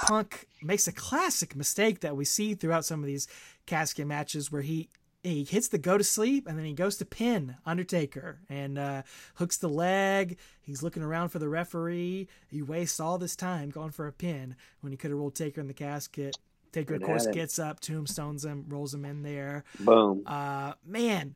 [0.09, 3.29] Punk makes a classic mistake that we see throughout some of these
[3.67, 4.89] casket matches where he
[5.23, 9.03] he hits the go to sleep and then he goes to pin Undertaker and uh,
[9.35, 10.39] hooks the leg.
[10.63, 12.29] He's looking around for the referee.
[12.49, 15.61] He wastes all this time going for a pin when he could have rolled Taker
[15.61, 16.37] in the casket.
[16.73, 19.65] Taker, of course, gets up, tombstones him, rolls him in there.
[19.81, 20.23] Boom.
[20.27, 21.35] Uh, man,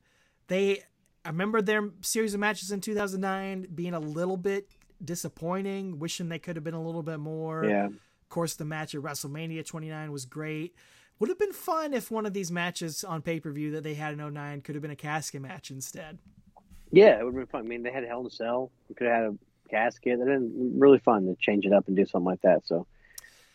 [0.49, 0.83] they.
[1.25, 4.69] I remember their series of matches in 2009 being a little bit
[5.05, 7.65] disappointing, wishing they could have been a little bit more.
[7.65, 7.89] yeah.
[8.33, 10.75] Of course, the match at WrestleMania 29 was great.
[11.19, 13.93] Would have been fun if one of these matches on pay per view that they
[13.93, 16.19] had in 09 could have been a casket match instead.
[16.91, 17.67] Yeah, it would have been fun.
[17.67, 18.71] I mean, they had Hell in a Cell.
[18.89, 19.39] We could have had a
[19.69, 20.19] casket.
[20.19, 22.67] It been really fun to change it up and do something like that.
[22.67, 22.87] So,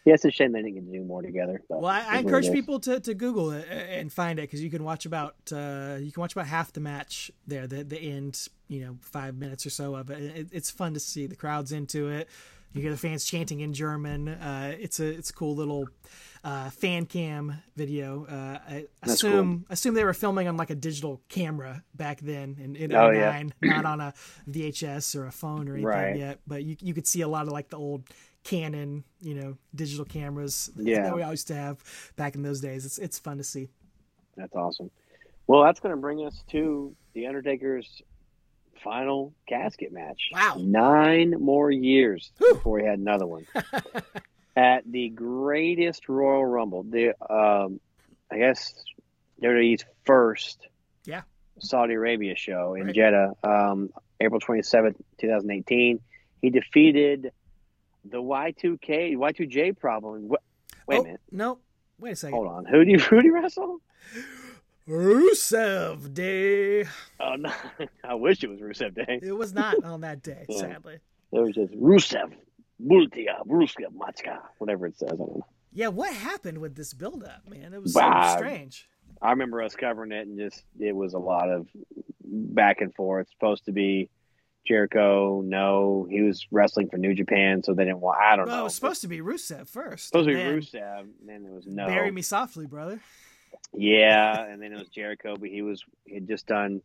[0.05, 1.63] yeah, it's a shame they didn't get to do more together.
[1.69, 4.83] Well, I, I encourage people to, to Google it and find it because you can
[4.83, 8.81] watch about uh, you can watch about half the match there, the the end, you
[8.81, 10.19] know, five minutes or so of it.
[10.21, 12.29] it it's fun to see the crowds into it.
[12.77, 14.27] You hear the fans chanting in German.
[14.27, 15.87] Uh, it's a it's a cool little
[16.43, 18.25] uh, fan cam video.
[18.25, 22.57] Uh, I That's assume assume they were filming on like a digital camera back then
[22.63, 23.41] in, in Oh, yeah.
[23.61, 24.13] not on a
[24.49, 26.15] VHS or a phone or anything Right.
[26.17, 26.39] yet.
[26.45, 28.03] But you you could see a lot of like the old
[28.43, 31.01] Canon, you know, digital cameras Yeah.
[31.03, 31.83] that we all used to have
[32.15, 32.85] back in those days.
[32.85, 33.69] It's it's fun to see.
[34.35, 34.91] That's awesome.
[35.47, 38.01] Well, that's going to bring us to the Undertaker's
[38.83, 40.29] final casket match.
[40.33, 40.57] Wow.
[40.59, 42.53] Nine more years Whew.
[42.55, 43.45] before he had another one.
[44.55, 47.79] At the greatest Royal Rumble, the um,
[48.31, 48.73] I guess
[49.41, 50.67] WWE's first
[51.05, 51.21] Yeah.
[51.59, 52.95] Saudi Arabia show in Right.
[52.95, 55.99] Jeddah, um, April twenty seventh, two thousand eighteen.
[56.41, 57.31] He defeated
[58.09, 60.27] the Y two K Y two J problem.
[60.29, 61.59] Wh- Wait oh, a minute, No,
[61.99, 62.33] wait a second.
[62.35, 62.65] hold on.
[62.65, 63.79] Who do you who do you wrestle?
[64.87, 66.83] Rusev Day.
[67.19, 67.51] Oh no!
[68.03, 69.19] I wish it was Rusev Day.
[69.21, 70.59] It was not on that day, Yeah.
[70.59, 70.99] sadly.
[71.33, 72.33] It was just Rusev,
[72.85, 75.09] Bultia, Rusev, Machka, whatever it says.
[75.13, 75.45] I don't know.
[75.73, 77.73] Yeah, what happened with this build-up, man?
[77.73, 78.31] It was Wow.
[78.33, 78.87] so strange.
[79.21, 81.67] I remember us covering it, and just it was a lot of
[82.23, 83.27] back and forth.
[83.31, 84.09] Supposed to be
[84.65, 85.41] Jericho.
[85.41, 88.19] No, he was wrestling for New Japan, so they didn't want.
[88.21, 88.61] I don't Well, know.
[88.61, 90.07] it was supposed to be Rusev first.
[90.07, 91.87] supposed to be Rusev, and then it was no.
[91.87, 93.01] Bury me softly, brother.
[93.73, 96.81] Yeah, and then it was Jericho, but he was he had just done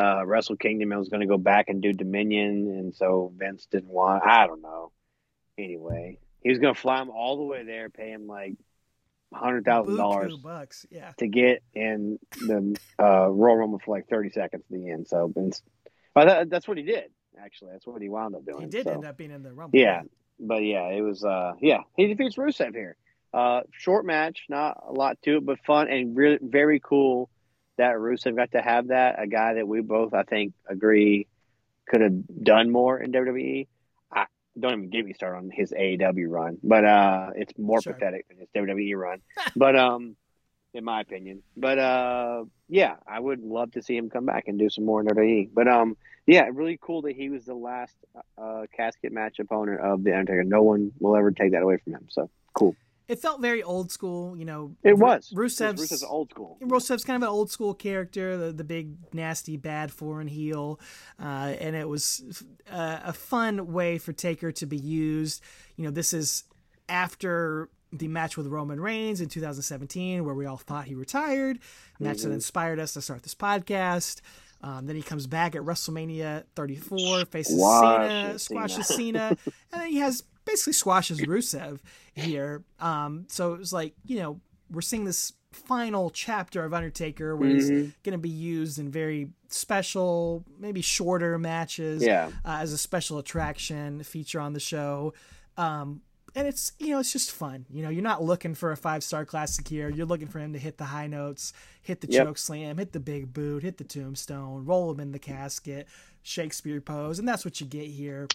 [0.00, 3.66] uh, Wrestle Kingdom and was going to go back and do Dominion, and so Vince
[3.70, 4.24] didn't want.
[4.24, 4.92] I don't know.
[5.58, 8.54] Anyway, he was going to fly him all the way there, pay him like
[9.32, 10.86] hundred thousand dollars bucks.
[10.90, 11.12] Yeah.
[11.18, 15.08] to get in the uh, Royal Rumble for like thirty seconds at the end.
[15.08, 15.62] So Vince,
[16.14, 17.10] but that, that's what he did.
[17.42, 18.62] Actually, that's what he wound up doing.
[18.62, 18.92] He did so.
[18.92, 19.78] end up being in the Rumble.
[19.78, 20.02] Yeah,
[20.38, 21.24] but yeah, it was.
[21.24, 22.96] uh Yeah, he defeats Rusev here.
[23.32, 27.30] Uh Short match, not a lot to it, but fun and really very cool
[27.78, 29.22] that Rusev got to have that.
[29.22, 31.26] A guy that we both, I think, agree
[31.86, 33.66] could have done more in WWE.
[34.12, 34.26] I
[34.58, 37.92] don't even get me started on his AEW run, but uh it's more Sure.
[37.94, 39.20] pathetic than his WWE run.
[39.56, 40.16] but um,
[40.72, 44.56] in my opinion, but uh, yeah, I would love to see him come back and
[44.58, 45.50] do some more in WWE.
[45.52, 45.96] But um,
[46.26, 47.96] yeah, really cool that he was the last
[48.38, 50.44] uh, casket match opponent of the Undertaker.
[50.44, 52.06] No one will ever take that away from him.
[52.10, 52.76] So cool.
[53.10, 54.76] It felt very old school, you know.
[54.84, 55.32] It was.
[55.34, 56.56] Ru- Rusev's, Rusev's old school.
[56.62, 60.78] Rusev's kind of an old school character, the, the big, nasty, bad foreign heel.
[61.20, 65.42] Uh, and it was uh, a fun way for Taker to be used.
[65.76, 66.44] You know, this is
[66.88, 71.58] after the match with Roman Reigns in 2017, where we all thought he retired.
[71.98, 72.28] Match Mm-hmm.
[72.28, 74.20] that inspired us to start this podcast.
[74.62, 78.86] Um, then he comes back at WrestleMania 34, faces Cena, Squashes.
[78.86, 79.36] Cena,
[79.72, 81.78] and then he has basically squashes Rusev
[82.14, 82.62] here.
[82.78, 84.40] Um, so it was like, you know,
[84.70, 87.92] we're seeing this final chapter of Undertaker where he's Mhm.
[88.04, 92.30] going to be used in very special, maybe shorter matches Yeah.
[92.44, 95.12] uh, as a special attraction feature on the show.
[95.56, 96.02] Um,
[96.36, 97.66] and it's you know it's just fun.
[97.68, 99.88] You know you're not looking for a five star classic here.
[99.88, 101.52] You're looking for him to hit the high notes,
[101.82, 102.26] hit the Yep.
[102.26, 105.88] choke slam, hit the big boot, hit the tombstone, roll him in the casket,
[106.22, 108.28] Shakespeare pose, and that's what you get here.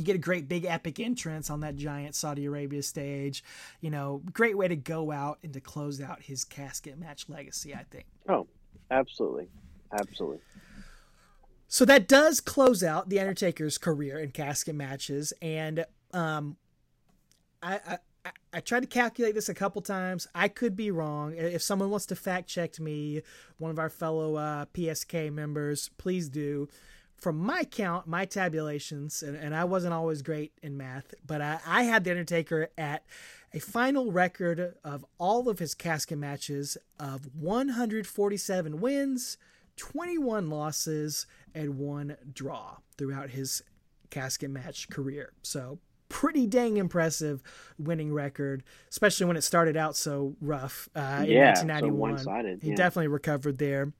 [0.00, 3.44] You get a great big epic entrance on that giant Saudi Arabia stage.
[3.82, 7.74] You know, great way to go out and to close out his casket match legacy.
[7.74, 8.06] I think.
[8.26, 8.46] Oh,
[8.90, 9.48] absolutely,
[9.92, 10.38] absolutely.
[11.68, 16.56] So that does close out the Undertaker's career in casket matches, and um,
[17.62, 17.98] I, I
[18.54, 20.26] I- tried to calculate this a couple times.
[20.34, 21.34] I could be wrong.
[21.36, 23.20] If someone wants to fact check me,
[23.58, 26.68] one of our fellow uh, PSK members, please do.
[27.20, 31.60] From my count, my tabulations, and, and I wasn't always great in math, but I,
[31.66, 33.04] I had the Undertaker at
[33.52, 39.36] a final record of all of his casket matches of 147 wins,
[39.76, 43.62] 21 losses, and one draw throughout his
[44.08, 45.32] casket match career.
[45.42, 45.78] So
[46.10, 47.42] pretty dang impressive
[47.78, 51.98] winning record, especially when it started out so rough uh, in Yeah, 1991.
[52.10, 53.94] one-sided, he definitely recovered there.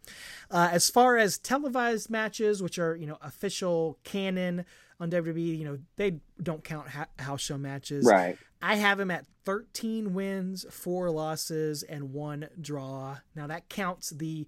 [0.50, 4.66] Uh, as far as televised matches, which are you know official canon
[4.98, 8.04] on WWE, you know they don't count ha- house show matches.
[8.04, 8.36] Right.
[8.60, 13.16] I have him at 13 wins, four losses, and one draw.
[13.34, 14.46] Now that counts the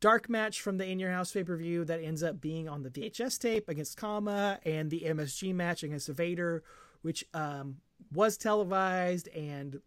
[0.00, 2.82] dark match from the In Your House pay per view that ends up being on
[2.82, 6.62] the VHS tape against Kama, and the MSG match against Vader,
[7.02, 7.76] which um,
[8.12, 9.28] was televised.
[9.28, 9.80] And,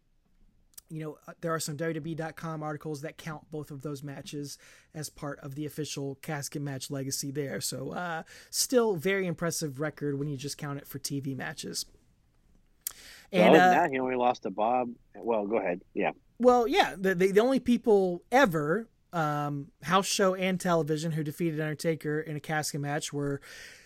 [0.88, 4.58] you know, uh, there are some WWE.com articles that count both of those matches
[4.94, 7.60] as part of the official casket match legacy there.
[7.60, 11.86] So, uh, still very impressive record when you just count it for TV matches.
[13.32, 14.90] And other than uh, that, he only lost to Bob.
[15.16, 15.80] Well, go ahead.
[15.94, 16.10] Yeah.
[16.38, 21.60] well, yeah, the, the the only people ever um, house show and television who defeated
[21.60, 23.40] Undertaker in a casket match were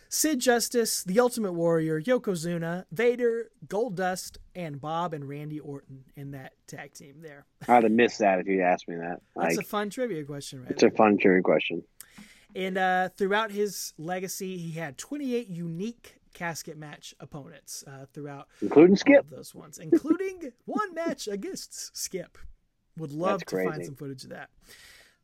[0.08, 6.52] Sid Justice, The Ultimate Warrior, Yokozuna, Vader, Goldust, and Bob and Randy Orton in that
[6.66, 7.16] tag team.
[7.20, 9.20] There, I'd have missed that if you'd asked me that.
[9.36, 10.70] that's a fun trivia question, right?
[10.70, 11.82] it's a fun trivia question.
[12.54, 18.96] And uh, throughout his legacy, he had 28 unique casket match opponents uh, throughout Including
[18.96, 19.28] Skip.
[19.28, 22.38] those ones, including one match against Skip.
[22.96, 24.48] Would love That's to find some footage of that.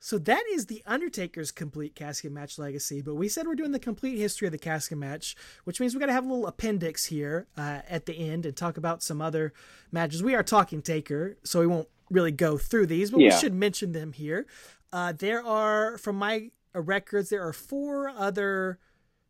[0.05, 3.03] So that is the Undertaker's complete casket match legacy.
[3.03, 6.01] But we said we're doing the complete history of the casket match, which means we
[6.01, 9.23] got to have a little appendix here uh, at the end and talk about some
[9.23, 9.53] other
[9.93, 10.21] matches.
[10.21, 13.93] We are talking Taker, so we won't really go through these, but we should mention
[13.93, 14.45] them here.
[14.93, 18.81] Uh, there are, from my records, there are four other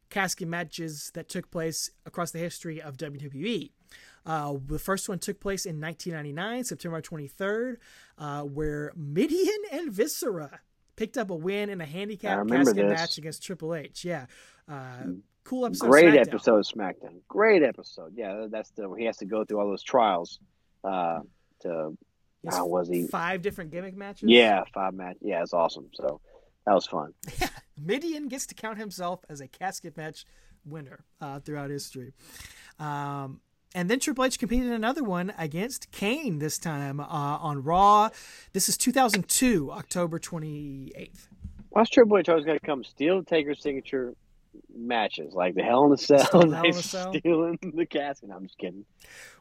[0.09, 3.73] casket matches that took place across the history of WWE.
[4.25, 7.77] Uh, the first one took place in 1999, September 23rd,
[8.19, 10.61] uh, where Mideon and Viscera
[10.97, 13.01] picked up a win in a handicap casket this.
[13.01, 14.05] match against Triple H.
[14.05, 14.27] Yeah.
[14.69, 15.05] Uh,
[15.45, 15.89] cool episode.
[15.91, 16.29] Great SmackDown.
[16.29, 17.21] episode of SmackDown.
[17.29, 18.13] Great episode.
[18.15, 20.39] Yeah, that's the where he has to go through all those trials.
[20.85, 21.21] Uh,
[21.61, 21.97] to
[22.49, 23.07] how was he?
[23.07, 24.29] Five different gimmick matches.
[24.29, 25.17] Yeah, five match.
[25.21, 25.91] Yeah, it's awesome.
[25.95, 26.21] So
[26.67, 27.13] that was fun.
[27.85, 30.25] Mideon gets to count himself as a casket match
[30.65, 32.13] winner uh, throughout history.
[32.79, 33.41] Um,
[33.75, 38.11] and then Triple H competed in another one against Kane this time uh, on Raw.
[38.53, 41.29] This is 2002, October 28th.
[41.71, 44.15] Why's Triple H always got to come steal Taker's signature
[44.75, 45.33] matches?
[45.35, 47.15] Like the Hell in a Cell, the Hell in Cell?
[47.15, 48.29] stealing the casket.
[48.35, 48.85] I'm just kidding.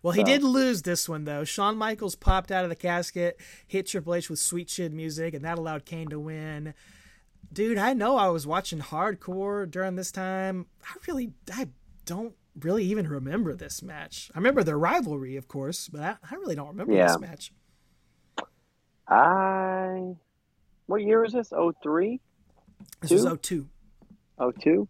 [0.02, 1.44] Well, he So- did lose this one though.
[1.44, 3.38] Shawn Michaels popped out of the casket,
[3.68, 6.74] hit Triple H with sweet chin music, and that allowed Kane to win.
[7.52, 10.68] Dude, I know I was watching hardcore during this time.
[10.86, 11.68] I really, I
[12.06, 14.30] don't really even remember this match.
[14.36, 17.08] I remember their rivalry, of course, but I, I really don't remember Yeah.
[17.08, 17.52] this match.
[19.08, 20.16] I.
[20.88, 21.52] What year is this?
[21.84, 22.20] 03?
[23.02, 23.16] This Two?
[23.16, 23.68] was 02.
[24.60, 24.88] 02?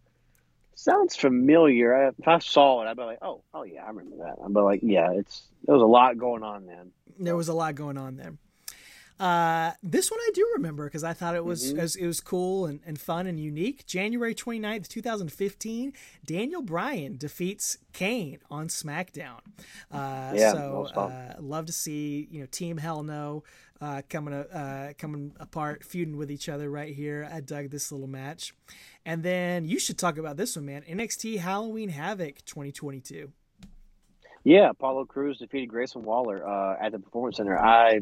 [0.74, 1.94] Sounds familiar.
[1.94, 4.36] I, if I saw it, I'd be like, oh, oh yeah, I remember that.
[4.44, 6.90] I'd be like, yeah, it's there was a lot going on then.
[7.18, 8.34] There was a lot going on there.
[9.20, 11.78] Uh, this one I do remember because I thought it was, Mm-hmm.
[11.78, 13.86] it was it was cool and, and fun and unique.
[13.86, 15.92] January 29th, 2015,
[16.24, 19.40] Daniel Bryan defeats Kane on SmackDown.
[19.90, 23.44] Uh, Yeah, so uh, love to see you know Team Hell No
[23.80, 27.28] uh, coming uh, coming apart, feuding with each other right here.
[27.32, 28.54] I dug this little match.
[29.04, 30.82] And then you should talk about this one, man.
[30.88, 33.32] NXT Halloween Havoc 2022.
[34.44, 37.58] Yeah, Apollo Crews defeated Grayson Waller uh, at the Performance Center.
[37.60, 38.00] I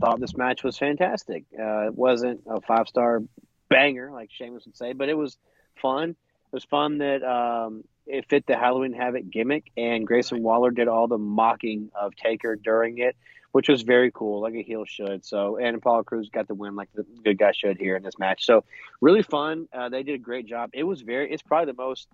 [0.00, 1.44] thought this match was fantastic.
[1.58, 3.22] Uh, it wasn't a five star
[3.68, 5.36] banger like Sheamus would say, but it was
[5.80, 6.10] fun.
[6.10, 10.88] It was fun that um, it fit the Halloween Havoc gimmick, and Grayson Waller did
[10.88, 13.16] all the mocking of Taker during it,
[13.52, 15.24] which was very cool, like a heel should.
[15.24, 18.18] So, and Apollo Crews got the win like the good guy should here in this
[18.18, 18.46] match.
[18.46, 18.64] So,
[19.00, 19.68] really fun.
[19.72, 20.70] Uh, they did a great job.
[20.72, 21.32] It was very.
[21.32, 22.08] It's probably the most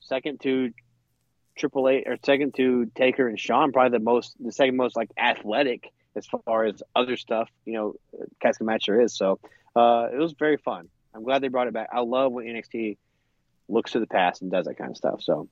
[0.00, 0.72] second to
[1.56, 5.10] Triple H or second to Taker and Shawn, probably the most, the second most like
[5.16, 7.94] athletic as far as other stuff, you know,
[8.40, 9.14] casket match there is.
[9.14, 9.38] So
[9.74, 10.88] uh, it was very fun.
[11.14, 11.88] I'm glad they brought it back.
[11.92, 12.96] I love when NXT
[13.68, 15.22] looks to the past and does that kind of stuff.
[15.22, 15.48] So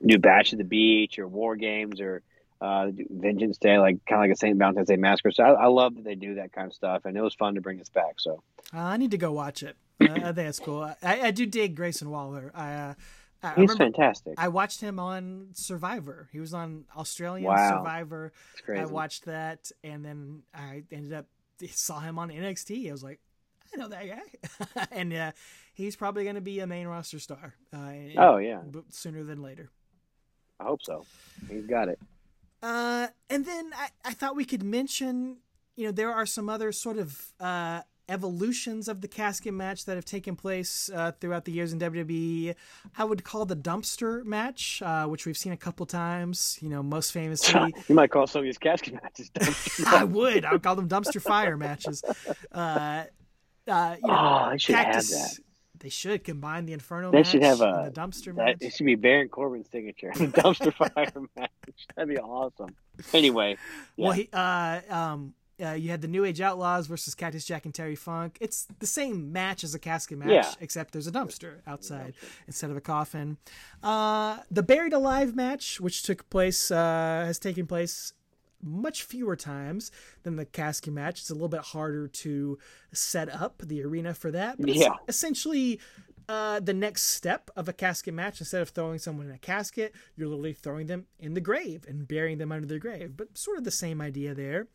[0.00, 2.22] new Bash at the Beach or War Games or
[2.60, 4.56] uh, Vengeance Day, like kind of like a St.
[4.56, 5.32] Valentine's Day Massacre.
[5.32, 7.56] So I, I love that they do that kind of stuff, and it was fun
[7.56, 8.18] to bring this back.
[8.20, 8.42] So
[8.72, 9.76] Uh, I need to go watch it.
[10.00, 10.82] Uh, I think that's cool.
[10.82, 12.52] I, I do dig Grayson Waller.
[12.54, 12.94] I, uh,
[13.42, 14.34] I he's fantastic.
[14.38, 16.28] I watched him on Survivor.
[16.32, 17.78] He was on Australian Wow.
[17.78, 18.32] Survivor.
[18.68, 21.26] I watched that, and then I ended up
[21.70, 22.88] saw him on NXT.
[22.88, 23.20] I was like,
[23.72, 25.32] I know that guy, and uh,
[25.74, 27.54] he's probably going to be a main roster star.
[27.72, 28.60] Uh, Oh, yeah.
[28.90, 29.70] sooner than later.
[30.60, 31.04] I hope so.
[31.48, 31.98] He's got it.
[32.62, 35.38] Uh, and then I, I thought we could mention,
[35.74, 39.94] you know, there are some other sort of uh, evolutions of the casket match that
[39.96, 42.54] have taken place uh, throughout the years in WWE.
[42.98, 46.58] I would call the dumpster match, uh, which we've seen a couple times.
[46.60, 49.86] You know, most famously, you might call some of these casket matches dumpster.
[49.86, 50.44] I would.
[50.44, 52.02] I would call them dumpster fire matches.
[52.52, 53.04] Uh,
[53.68, 55.38] uh, you know, oh, I should Cactus- have that.
[55.78, 58.56] They should combine the Inferno They match should have and a- the dumpster That, match.
[58.60, 60.12] it should be Baron Corbin's signature.
[60.14, 61.50] The dumpster fire match.
[61.96, 62.74] That'd be awesome.
[63.12, 63.56] Anyway,
[63.96, 64.04] yeah.
[64.04, 67.74] Well, he, uh, um, uh, you had the New Age Outlaws versus Cactus Jack and
[67.74, 68.38] Terry Funk.
[68.40, 70.52] It's the same match as a casket match, Yeah.
[70.60, 72.14] except there's a dumpster outside
[72.46, 73.38] instead of a coffin.
[73.82, 78.12] Uh, the Buried Alive match, which took place, uh, has taken place
[78.64, 79.90] much fewer times
[80.22, 81.20] than the casket match.
[81.20, 82.58] It's a little bit harder to
[82.92, 84.60] set up the arena for that.
[84.60, 84.94] But it's Yeah.
[85.08, 85.80] essentially
[86.28, 88.38] uh, the next step of a casket match.
[88.40, 92.06] Instead of throwing someone in a casket, you're literally throwing them in the grave and
[92.06, 93.16] burying them under their grave.
[93.16, 94.68] But sort of the same idea there.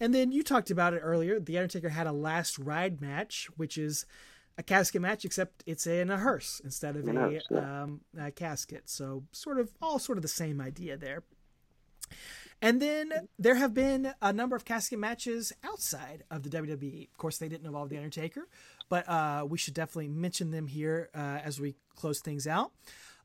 [0.00, 1.38] And then you talked about it earlier.
[1.38, 4.04] The Undertaker had a last ride match, which is
[4.58, 7.82] a casket match, except it's in a hearse instead of a, hearse, yeah.
[7.82, 8.82] um, a casket.
[8.86, 11.22] So sort of all sort of the same idea there.
[12.60, 17.08] And then there have been a number of casket matches outside of the WWE.
[17.10, 18.46] Of course, they didn't involve The Undertaker,
[18.88, 22.70] but uh, we should definitely mention them here uh, as we close things out.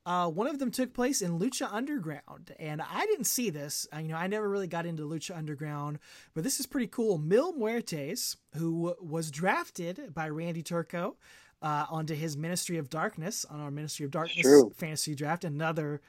[0.07, 3.85] Uh, one of them took place in Lucha Underground, and I didn't see this.
[3.93, 5.99] Uh, you know, I never really got into Lucha Underground,
[6.34, 7.17] but this is pretty cool.
[7.17, 11.17] Mil Muertes, who was drafted by Randy Turco
[11.61, 14.71] uh, onto his Ministry of Darkness on our Ministry of Darkness true.
[14.77, 15.99] fantasy draft, another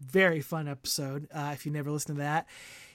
[0.00, 2.46] very fun episode uh, if you never listened to that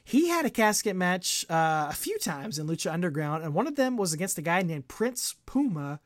[0.04, 3.76] he had a casket match uh, a few times in lucha underground and one of
[3.76, 6.00] them was against a guy named prince puma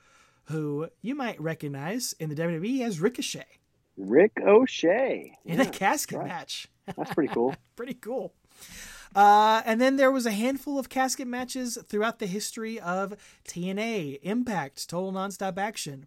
[0.46, 3.60] who you might recognize in the wwe as ricochet
[3.98, 5.38] Rick O'Shea.
[5.46, 6.28] in Yeah, a casket right.
[6.28, 7.56] match That's pretty cool.
[7.76, 8.34] pretty cool
[9.16, 13.16] uh, and then there was a handful of casket matches throughout the history of
[13.48, 16.06] TNA, Impact, Total Nonstop Action.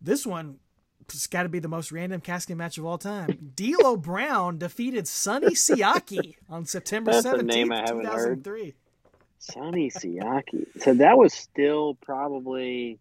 [0.00, 0.58] This one
[1.12, 3.52] has got to be the most random casket match of all time.
[3.56, 8.42] D'Lo Brown defeated Sonny Siaki on September That's a 17th, name I haven't heard.
[8.44, 8.74] 2003.
[9.38, 10.66] Sonny Siaki.
[10.80, 12.98] So that was still probably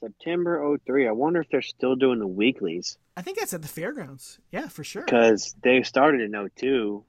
[0.00, 1.06] September 03.
[1.08, 4.38] I wonder if they're still doing the weeklies I think that's at the fairgrounds.
[4.50, 5.02] Yeah, for sure.
[5.04, 7.04] because they started in 02.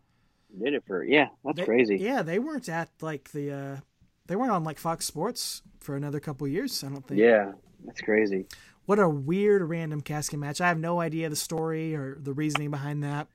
[0.62, 1.96] Did it for, yeah, that's They- crazy.
[1.98, 3.78] Yeah, they weren't at like the uh
[4.28, 7.22] they weren't on like Fox Sports for another couple years, I don't think.
[7.22, 7.54] Yeah,
[7.86, 8.48] that's crazy.
[8.86, 10.60] What a weird random casket match.
[10.60, 13.28] I have no idea the story or the reasoning behind that.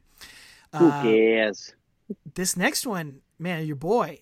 [0.77, 1.73] Who Uh, cares?
[2.35, 4.21] this next one, man, your boy,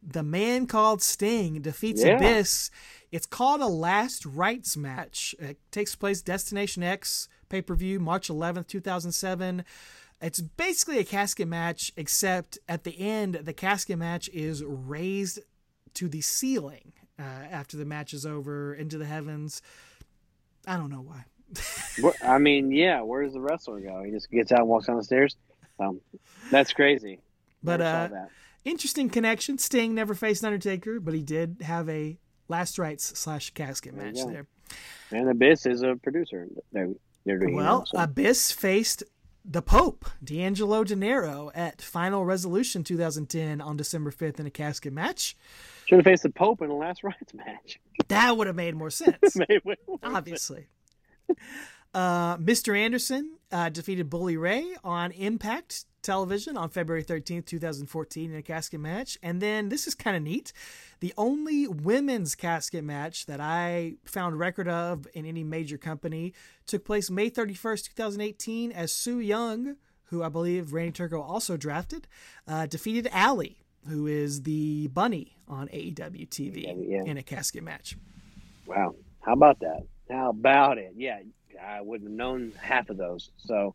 [0.00, 2.16] the man called Sting defeats Yeah.
[2.16, 2.70] Abyss.
[3.10, 5.34] It's called a last rites match.
[5.40, 9.64] It takes place Destination X pay per view March 11th, 2007.
[10.20, 15.40] It's basically a casket match, except at the end, the casket match is raised
[15.94, 19.60] to the ceiling uh, after the match is over into the heavens.
[20.66, 21.24] I don't know why.
[22.22, 24.02] I mean, yeah, where does the wrestler go?
[24.02, 25.36] He just gets out and walks down the stairs?
[25.78, 26.00] Um,
[26.50, 27.20] that's crazy.
[27.62, 28.30] But uh, that.
[28.64, 29.58] interesting connection.
[29.58, 32.18] Sting never faced Undertaker, but he did have a
[32.48, 34.46] last rites slash casket match there.
[35.10, 36.46] And Abyss is a producer.
[36.72, 36.96] Doing
[37.26, 37.98] Well, so.
[37.98, 39.02] Abyss faced
[39.44, 45.36] the Pope, D'Angelo Dinero, at Final Resolution 2010 on December 5th in a casket match.
[45.86, 47.78] should have faced the Pope in a last rites match.
[48.08, 50.66] That would have made more sense, Made more obviously.
[51.94, 52.76] Uh, Mr.
[52.76, 58.80] Anderson uh, defeated Bully Ray on Impact Television on February 13th, 2014, in a casket
[58.80, 59.18] match.
[59.22, 60.52] And then this is kind of neat.
[61.00, 66.32] The only women's casket match that I found record of in any major company
[66.66, 72.08] took place May 31st, 2018, as Su Yung, who I believe Randy Turco also drafted,
[72.48, 73.58] uh, defeated Allie,
[73.88, 77.04] who is the bunny on AEW TV, yeah.
[77.04, 77.96] in a casket match.
[78.66, 78.94] Wow.
[79.20, 79.82] How about that?
[80.10, 80.94] How about it?
[80.96, 81.18] Yeah,
[81.62, 83.30] I wouldn't have known half of those.
[83.38, 83.74] So,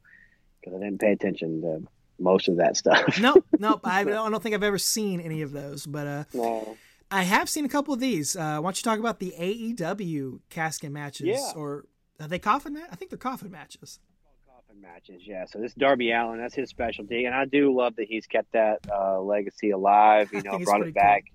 [0.60, 1.88] because I didn't pay attention to
[2.19, 3.19] most of that stuff.
[3.19, 3.81] nope, nope.
[3.84, 6.77] I don't think I've ever seen any of those, but uh, No.
[7.11, 8.35] I have seen a couple of these.
[8.35, 11.27] Uh, why don't you talk about the AEW casket matches?
[11.27, 11.51] Yeah.
[11.55, 11.85] Or
[12.21, 12.88] are they coffin match?
[12.89, 13.99] I think they're coffin matches.
[14.47, 15.45] Coffin matches, yeah.
[15.45, 18.79] So this Darby Allin, that's his specialty, and I do love that he's kept that
[18.89, 20.31] uh, legacy alive.
[20.33, 21.25] You know, brought it back.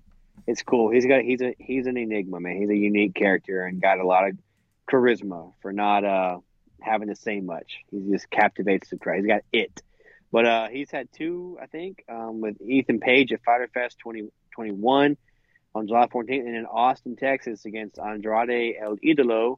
[0.47, 0.89] It's cool.
[0.89, 2.57] He's got he's a he's an enigma, man.
[2.57, 4.37] He's a unique character and got a lot of
[4.89, 6.39] charisma for not uh
[6.79, 7.77] having to say much.
[7.91, 9.17] He just captivates the crowd.
[9.17, 9.81] He's got it.
[10.31, 15.17] But uh, he's had two, I think, um, with Ethan Page at Fyter Fest 2021
[15.77, 19.57] on July 14th, and in Austin, Texas, against Andrade El Idolo,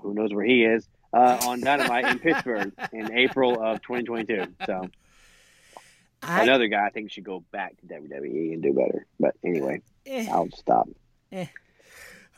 [0.00, 4.46] who knows where he is, uh, on Dynamite in Pittsburgh in April of 2022.
[4.66, 4.88] So
[6.22, 9.06] I, another guy I think should go back to WWE and do better.
[9.18, 10.88] But anyway, eh, I'll stop.
[11.32, 11.46] I'll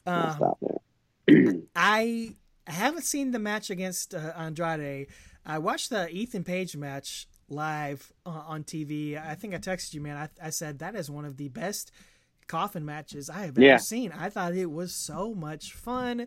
[0.06, 1.52] Um, stop there.
[1.76, 2.34] I
[2.66, 5.08] haven't seen the match against uh, Andrade.
[5.44, 9.20] I watched the Ethan Page match live uh, on TV.
[9.20, 10.16] I think I texted you, man.
[10.16, 11.90] I, I said that is one of the best
[12.50, 13.74] coffin matches I have Yeah.
[13.74, 14.10] ever seen.
[14.12, 16.26] I thought it was so much fun,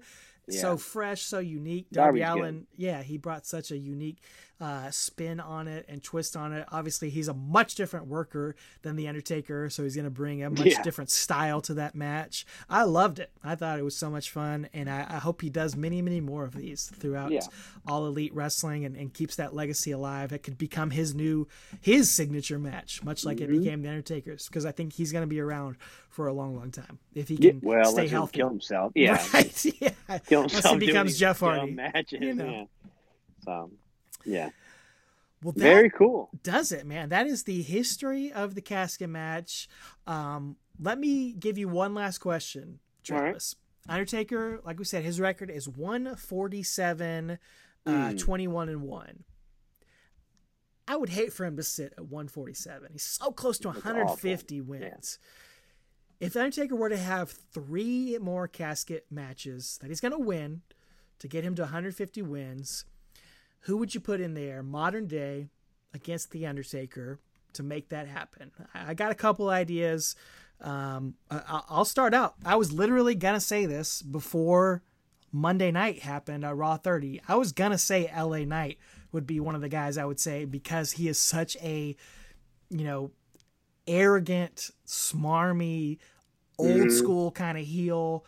[0.49, 1.87] so fresh, so unique.
[1.91, 2.41] Darby Darby's good.
[2.41, 4.19] Allin, yeah, he brought such a unique
[4.63, 6.65] uh, spin on it and twist on it.
[6.71, 10.49] Obviously, he's a much different worker than the Undertaker, so he's going to bring a
[10.49, 10.81] much Yeah.
[10.83, 12.45] different style to that match.
[12.69, 13.31] I loved it.
[13.43, 16.21] I thought it was so much fun, and I, I hope he does many, many
[16.21, 17.41] more of these throughout Yeah.
[17.85, 20.29] all elite wrestling and, and keeps that legacy alive.
[20.29, 21.47] That could become his new
[21.81, 23.53] his signature match, much like Mm-hmm.
[23.53, 25.75] it became the Undertaker's, because I think he's going to be around
[26.09, 28.37] for a long, long time if he Yeah, can well, stay healthy.
[28.39, 28.93] kill himself.
[28.95, 29.65] Yeah, Right?
[29.81, 30.17] Yeah.
[30.25, 31.71] kill Unless he becomes Jeff Hardy.
[31.71, 32.49] Matches, you know.
[32.49, 32.63] yeah.
[33.43, 33.71] So,
[34.25, 34.49] yeah,
[35.43, 36.29] Well, that, very cool.
[36.43, 37.09] does it, man.
[37.09, 39.67] That is the history of the casket match.
[40.07, 42.79] Um, let me give you one last question,
[43.11, 43.23] All right.
[43.25, 43.55] Travis.
[43.89, 47.37] Undertaker, like we said, his record is 147,
[47.85, 48.15] uh, Hmm.
[48.17, 49.23] 21 and 1.
[50.87, 52.89] I would hate for him to sit at 147.
[52.93, 54.69] He's so close to That's 150 awful.
[54.69, 55.19] wins.
[56.19, 60.61] If Undertaker were to have three more casket matches that he's going to win
[61.19, 62.85] to get him to 150 wins,
[63.63, 65.47] who would you put in there, modern day,
[65.93, 67.19] against the Undertaker,
[67.53, 68.51] to make that happen?
[68.73, 70.15] I got a couple ideas.
[70.61, 72.35] Um, I'll start out.
[72.45, 74.81] I was literally gonna say this before
[75.31, 77.21] Monday night happened at Raw 30.
[77.27, 78.77] I was gonna say LA Knight
[79.11, 81.95] would be one of the guys I would say because he is such a,
[82.69, 83.11] you know,
[83.87, 85.99] arrogant, smarmy,
[86.57, 88.25] old school kind of heel.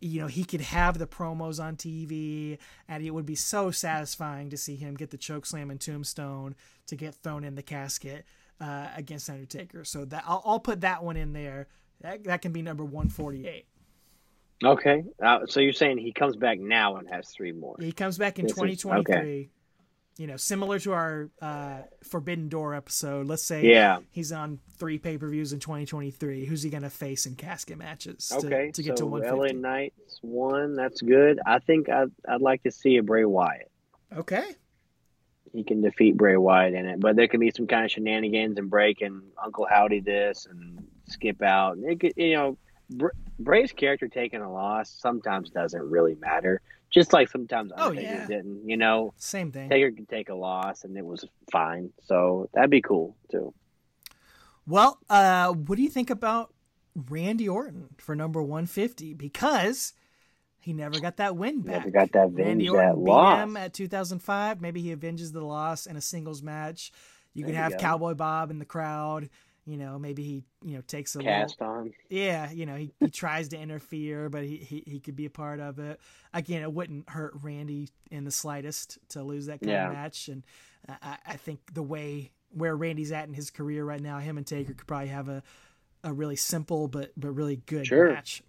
[0.00, 2.58] You know, he could have the promos on TV,
[2.88, 6.54] and it would be so satisfying to see him get the choke slam and tombstone
[6.86, 8.24] to get thrown in the casket
[8.60, 9.84] uh, against Undertaker.
[9.84, 11.68] So that I'll, I'll put that one in there.
[12.00, 13.66] That, that can be number 148.
[14.62, 17.76] Okay, uh, so you're saying he comes back now and has three more?
[17.78, 19.50] He comes back in This 2023.
[20.16, 23.26] You know, similar to our uh, Forbidden Door episode.
[23.26, 24.00] Let's say Yeah.
[24.10, 26.44] he's on three pay per views in 2023.
[26.44, 29.20] Who's he going to face in casket matches to, Okay, to get so to LA
[29.20, 29.56] 150?
[29.60, 30.74] Knights one.
[30.76, 31.40] That's good.
[31.46, 33.70] I think I'd, I'd like to see a Bray Wyatt.
[34.14, 34.44] Okay.
[35.52, 38.58] He can defeat Bray Wyatt in it, but there can be some kind of shenanigans
[38.58, 41.78] and break and Uncle Howdy this and skip out.
[41.82, 42.58] It could, you know,
[42.90, 43.08] Br-
[43.38, 46.60] Bray's character taking a loss sometimes doesn't really matter.
[46.90, 48.26] Just like sometimes Oh, yeah.
[48.26, 48.68] didn't.
[48.68, 49.68] You know, Same thing.
[49.70, 51.90] Taker can take a loss and it was fine.
[52.02, 53.54] So that'd be cool too.
[54.66, 56.52] Well, uh, what do you think about
[56.94, 59.14] Randy Orton for number 150?
[59.14, 59.92] Because
[60.58, 61.78] he never got that win back.
[61.78, 63.42] Never got that Randy Orton that beat loss.
[63.42, 64.60] him at 2005.
[64.60, 66.92] Maybe he avenges the loss in a singles match.
[67.32, 67.80] You could There you have.
[67.80, 69.30] Cowboy Bob in the crowd.
[69.66, 71.92] You know, maybe he, you know, takes a little, Cast on.
[72.08, 75.30] yeah, you know, he, he tries to interfere, but he, he, he could be a
[75.30, 76.00] part of it.
[76.34, 79.86] Again, it wouldn't hurt Randy in the slightest to lose that kind Yeah.
[79.88, 80.28] of match.
[80.28, 80.42] And
[80.88, 84.38] I- I, I think the way where Randy's at in his career right now, him
[84.38, 85.42] and Taker could probably have a,
[86.02, 88.12] a really simple but but really good Sure.
[88.12, 88.42] match.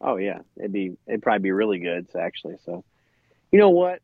[0.00, 2.56] Oh yeah, it'd be it'd probably be really good actually.
[2.64, 2.84] So,
[3.52, 4.00] you know what?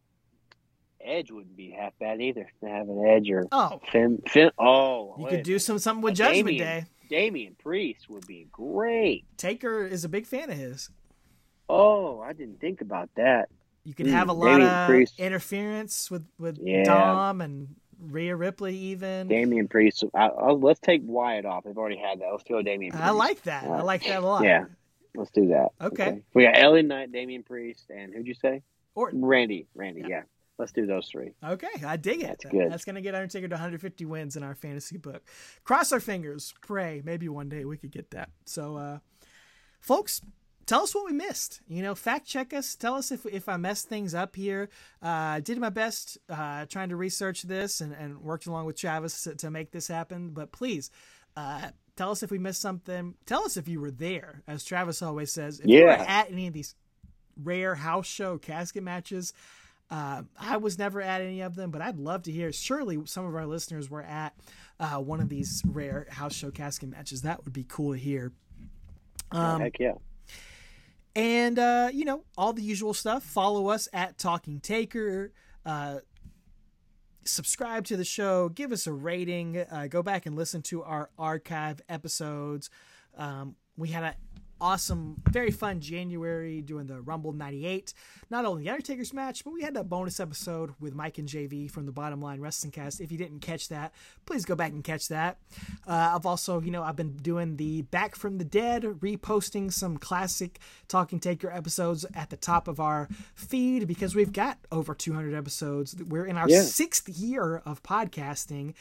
[1.04, 4.22] Edge wouldn't be half bad either to have an Edge or Oh, Finn.
[4.28, 6.84] Finn oh, you could do some something with Judgment Damian, Day.
[7.10, 9.24] Damian Priest would be great.
[9.36, 10.90] Taker is a big fan of his.
[11.68, 13.48] Oh, I didn't think about that.
[13.84, 15.18] You could Mm, have a lot Damian of Priest.
[15.20, 16.84] interference with with Yeah.
[16.84, 17.68] Dom and
[18.00, 19.28] Rhea Ripley even.
[19.28, 20.04] Damian Priest.
[20.14, 21.64] I, I'll, let's take Wyatt off.
[21.64, 22.28] They've already had that.
[22.30, 22.92] Let's throw Damian.
[22.92, 23.04] Priest.
[23.04, 23.64] I like that.
[23.64, 24.44] I like that a lot.
[24.44, 24.64] Yeah,
[25.14, 25.68] let's do that.
[25.80, 26.22] Okay.
[26.34, 28.62] We got LA Knight, Damian Priest, and who'd you say?
[28.94, 29.24] Orton.
[29.24, 29.66] Randy.
[29.74, 30.00] Randy.
[30.02, 30.08] Yeah.
[30.08, 30.22] Yeah.
[30.58, 31.32] Let's do those three.
[31.44, 32.26] Okay, I dig it.
[32.42, 32.70] That's good.
[32.70, 35.22] That's going to get Undertaker to 150 wins in our fantasy book.
[35.64, 37.02] Cross our fingers, pray.
[37.04, 38.30] Maybe one day we could get that.
[38.44, 38.98] So, uh,
[39.80, 40.20] folks,
[40.66, 41.60] tell us what we missed.
[41.66, 42.76] You know, fact check us.
[42.76, 44.68] Tell us if, if I messed things up here.
[45.02, 48.76] Uh, I did my best uh, trying to research this and, and worked along with
[48.76, 50.30] Travis to, to make this happen.
[50.30, 50.90] But please,
[51.36, 53.14] uh, tell us if we missed something.
[53.26, 55.58] Tell us if you were there, as Travis always says.
[55.58, 56.76] If you were at any of these
[57.42, 59.32] rare house show casket matches.
[59.90, 62.52] Uh, I was never at any of them, but I'd love to hear.
[62.52, 64.34] Surely some of our listeners were at
[64.80, 67.22] uh, one of these rare house show casket matches.
[67.22, 68.32] That would be cool to hear.
[69.30, 69.92] Um, Heck yeah.
[71.14, 73.22] and uh, you know all the usual stuff.
[73.22, 75.32] Follow us at Talking Taker.
[75.64, 75.98] Uh,
[77.24, 78.48] subscribe to the show.
[78.48, 79.58] Give us a rating.
[79.70, 82.70] Uh, go back and listen to our archive episodes.
[83.16, 84.14] Um, we had a
[84.60, 87.92] awesome, very fun January doing the Rumble 98.
[88.30, 91.70] Not only the Undertaker's match, but we had a bonus episode with Mike and JV
[91.70, 93.00] from the Bottom Line Wrestling Cast.
[93.00, 93.92] If you didn't catch that,
[94.26, 95.38] please go back and catch that.
[95.86, 99.98] Uh, I've also, you know, I've been doing the Back from the Dead, reposting some
[99.98, 100.58] classic
[100.88, 105.94] Talking Taker episodes at the top of our feed because we've got over 200 episodes.
[106.02, 106.62] We're in our Yeah.
[106.62, 108.74] sixth year of podcasting.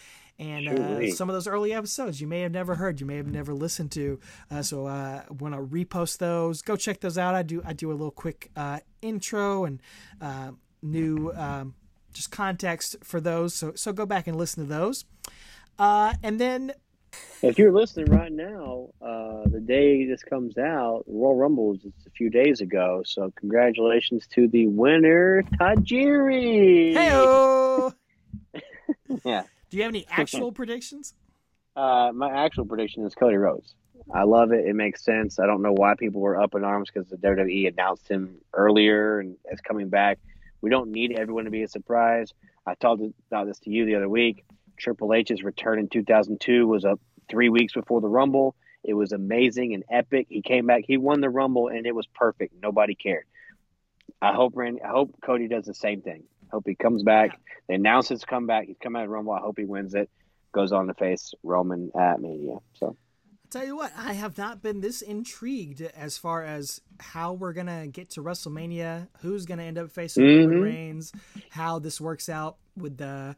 [0.44, 3.28] And uh, some of those early episodes you may have never heard, you may have
[3.28, 4.20] never listened to.
[4.52, 6.61] Uh, so uh, want to repost those?
[6.61, 7.34] Go check those out.
[7.34, 7.61] I do.
[7.65, 9.82] I do a little quick uh, intro and
[10.20, 10.52] uh,
[10.82, 11.76] new um,
[12.14, 13.53] just context for those.
[13.56, 15.06] So so go back and listen to those.
[15.80, 16.74] Uh, and then
[17.41, 22.07] If you're listening right now, uh, the day this comes out, Royal Rumble is just
[22.07, 23.02] a few days ago.
[23.06, 26.94] So congratulations to the winner, Tajiri.
[26.94, 28.60] hey,
[29.26, 29.44] Yeah.
[29.74, 31.16] Do you have any actual predictions?
[31.76, 33.74] Uh, my actual prediction is Cody Rhodes.
[34.14, 34.68] I love it.
[34.68, 35.40] It makes sense.
[35.40, 39.20] I don't know why people were up in arms because the WWE announced him earlier
[39.20, 40.20] and is coming back.
[40.62, 42.32] We don't need everyone to be a surprise.
[42.68, 43.02] I talked
[43.32, 44.45] about this to you the other week.
[44.78, 48.56] Triple H's return in 2002 was up three weeks before the Rumble.
[48.84, 50.28] It was amazing and epic.
[50.30, 50.84] He came back.
[50.86, 52.54] He won the Rumble, and it was perfect.
[52.62, 53.26] Nobody cared.
[54.22, 56.26] I hope Randy, I hope Cody does the same thing.
[56.54, 57.40] Hope he comes back.
[57.68, 58.68] They announce his comeback.
[58.68, 59.34] He's coming out of Rumble.
[59.34, 60.10] I hope he wins it.
[60.52, 62.58] Goes on to face Roman at Mania.
[62.76, 62.96] So
[63.50, 67.86] Tell you what, I have not been this intrigued as far as how we're gonna
[67.88, 70.64] get to WrestleMania, who's gonna end up facing Roman Mhm.
[70.64, 71.12] Reigns,
[71.50, 73.36] how this works out with the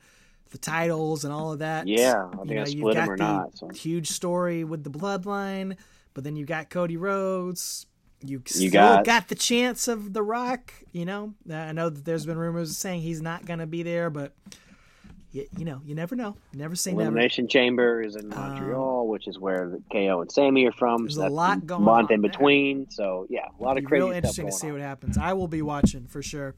[0.52, 1.88] the titles and all of that.
[1.88, 3.68] Yeah, I think you know, you've got or the not, so.
[3.70, 5.76] huge story with the bloodline,
[6.14, 7.86] but then you got Cody Rhodes.
[8.30, 9.28] You, still got- got...
[9.28, 10.74] the chance of The Rock.
[10.92, 14.34] You know, I know that there's been rumors saying he's not gonna be there, but
[15.36, 16.38] you, you know, you never know.
[16.54, 17.02] You never say never.
[17.02, 20.96] Elimination Chamber is in Montreal, which is where KO and Sammy are from.
[20.96, 22.32] Um, There's so a lot going month on in there.
[22.32, 22.90] between.
[22.90, 24.74] So yeah, a lot of crazy real interesting going to see on.
[24.74, 25.18] what happens.
[25.18, 26.56] I will be watching for sure.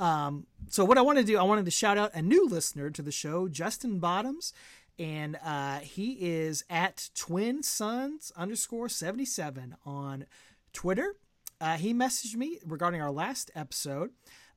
[0.00, 2.90] Um, so what I want to do, I wanted to shout out a new listener
[2.90, 4.52] to the show, Justin Bottoms,
[4.98, 10.26] and uh, he is at Twin Sons underscore seventy seven on
[10.72, 11.14] Twitter.
[11.60, 14.10] Uh, he messaged me regarding our last episode,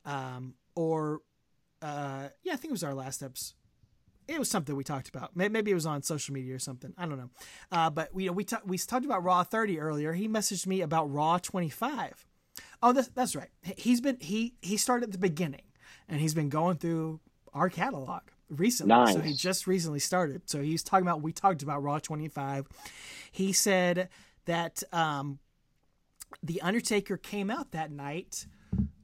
[0.05, 1.21] um, or
[1.81, 3.55] uh, yeah, I think it was our last episode
[4.27, 5.35] it was something we talked about.
[5.35, 6.93] Maybe it was on social media or something.
[6.97, 7.29] I don't know.
[7.69, 10.13] Uh, but we we we talked about Raw 30 earlier.
[10.13, 12.27] He messaged me about Raw 25.
[12.81, 13.49] Oh, that's that's right.
[13.61, 15.63] He- He's been he he started at the beginning,
[16.07, 17.19] and he's been going through
[17.53, 18.91] our catalog recently.
[19.11, 20.43] So he just recently started.
[20.49, 22.67] So he's talking about we talked about Raw 25.
[23.33, 24.07] He said
[24.45, 25.39] that um,
[26.43, 28.45] the Undertaker came out that night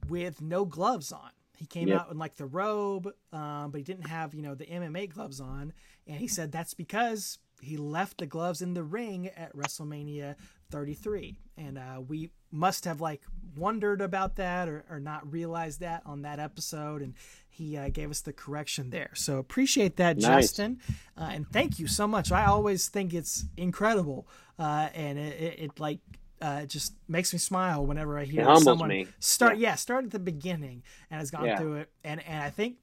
[0.08, 1.30] with no gloves on.
[1.56, 2.00] He came Yep.
[2.00, 5.40] out in like the robe, um, but he didn't have you know the MMA gloves
[5.40, 5.72] on,
[6.06, 10.36] and he said that's because he left the gloves in the ring at WrestleMania
[10.70, 13.22] 33, and uh, we must have like
[13.56, 17.14] wondered about that or, or not realized that on that episode, and
[17.48, 19.10] he uh, gave us the correction there.
[19.14, 20.44] So appreciate that, Nice.
[20.52, 20.78] Justin,
[21.16, 22.30] uh, and thank you so much.
[22.30, 24.28] I always think it's incredible,
[24.60, 25.98] uh, and it, it, it like.
[26.40, 29.06] Uh, it just makes me smile whenever I hear someone me.
[29.20, 29.56] start.
[29.58, 29.70] Yeah.
[29.70, 31.58] Yeah, start at the beginning and has gone Yeah.
[31.58, 32.76] through it, and and I think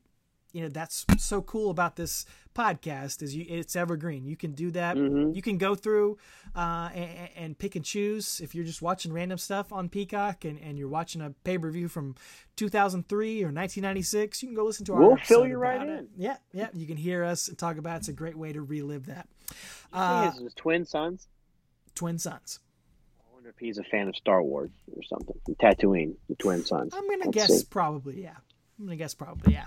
[0.51, 4.25] you know that's so cool about this podcast is you it's evergreen.
[4.25, 4.95] You can do that.
[4.95, 5.31] Mm-hmm.
[5.35, 6.17] You can go through
[6.55, 10.57] uh, and, and pick and choose if you're just watching random stuff on Peacock and,
[10.59, 12.15] and you're watching a pay per view from
[12.55, 14.41] 2003 or 1996.
[14.43, 15.01] You can go listen to our.
[15.01, 15.89] We'll fill you right it.
[15.89, 16.07] in.
[16.17, 16.67] Yeah, yeah.
[16.73, 17.95] You can hear us and talk about.
[17.95, 17.99] it.
[17.99, 19.27] It's a great way to relive that.
[19.91, 21.27] Uh, think it's his twin sons.
[21.95, 22.59] Twin Sons.
[23.45, 25.35] Wonder if he's a fan of Star Wars or something.
[25.61, 26.95] Tatooine, the twin suns.
[26.95, 27.65] I'm gonna Let's guess see.
[27.69, 28.37] probably yeah.
[28.79, 29.65] I'm gonna guess probably yeah.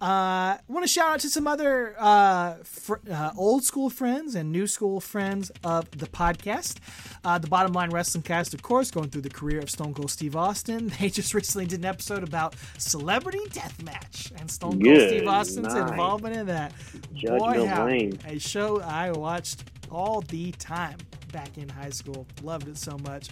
[0.00, 4.50] Uh, want to shout out to some other uh, fr- uh, old school friends and
[4.50, 6.78] new school friends of the podcast.
[7.22, 10.10] Uh, the Bottom Line Wrestling Cast, of course, going through the career of Stone Cold
[10.10, 10.90] Steve Austin.
[11.00, 15.74] They just recently did an episode about Celebrity Deathmatch and Stone Cold Good Steve Austin's
[15.74, 15.90] night.
[15.90, 16.72] involvement in that.
[17.14, 18.18] Judge Boy, howdy.
[18.26, 20.96] A show I watched all the time
[21.32, 22.26] back in high school.
[22.42, 23.28] Loved it so much.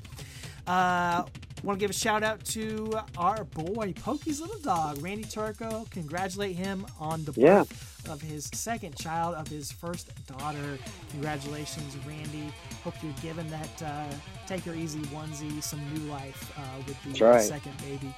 [0.66, 1.24] Uh,
[1.62, 5.86] want to give a shout out to our boy Pokey's little dog, Randy Turco.
[5.90, 7.58] Congratulate him on the Yeah.
[7.64, 10.78] birth of his second child of his first daughter.
[11.10, 12.52] Congratulations, Randy.
[12.84, 14.04] Hope you're giving that uh,
[14.46, 17.42] take your easy onesie some new life uh, with the right.
[17.42, 18.14] second baby.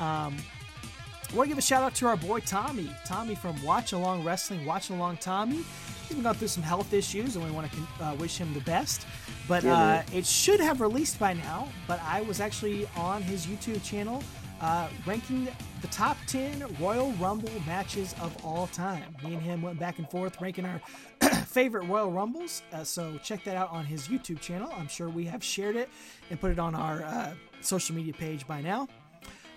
[0.00, 0.36] Um,
[1.32, 2.90] I want to give a shout out to our boy Tommy.
[3.06, 5.64] Tommy from Watch Along Wrestling, Watching Along Tommy.
[6.02, 8.60] He's been going through some health issues, and we want to uh, wish him the
[8.60, 9.06] best.
[9.48, 11.70] But uh, it should have released by now.
[11.88, 14.22] But I was actually on his YouTube channel
[14.60, 15.48] uh, ranking
[15.80, 19.16] the top 10 Royal Rumble matches of all time.
[19.24, 20.82] Me and him went back and forth ranking our
[21.46, 22.62] favorite Royal Rumbles.
[22.74, 24.70] Uh, so check that out on his YouTube channel.
[24.76, 25.88] I'm sure we have shared it
[26.28, 27.32] and put it on our uh,
[27.62, 28.86] social media page by now.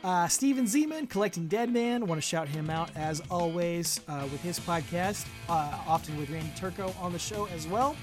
[0.06, 2.06] Uh, Steven Zeman, Collecting Dead Man.
[2.06, 6.52] Want to shout him out as always uh, with his podcast, uh, often with Randy
[6.56, 7.96] Turco on the show as well.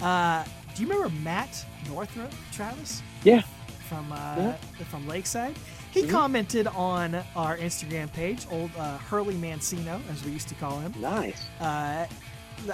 [0.00, 0.42] Uh,
[0.74, 3.00] do you remember Matt Northrup, Travis?
[3.22, 3.42] Yeah.
[3.88, 4.56] From uh, Yeah.
[4.88, 5.54] from Lakeside.
[5.92, 10.80] He commented on our Instagram page, old uh, Hurley Mancino, as we used to call
[10.80, 10.92] him.
[10.98, 11.44] Nice.
[11.60, 12.06] Uh,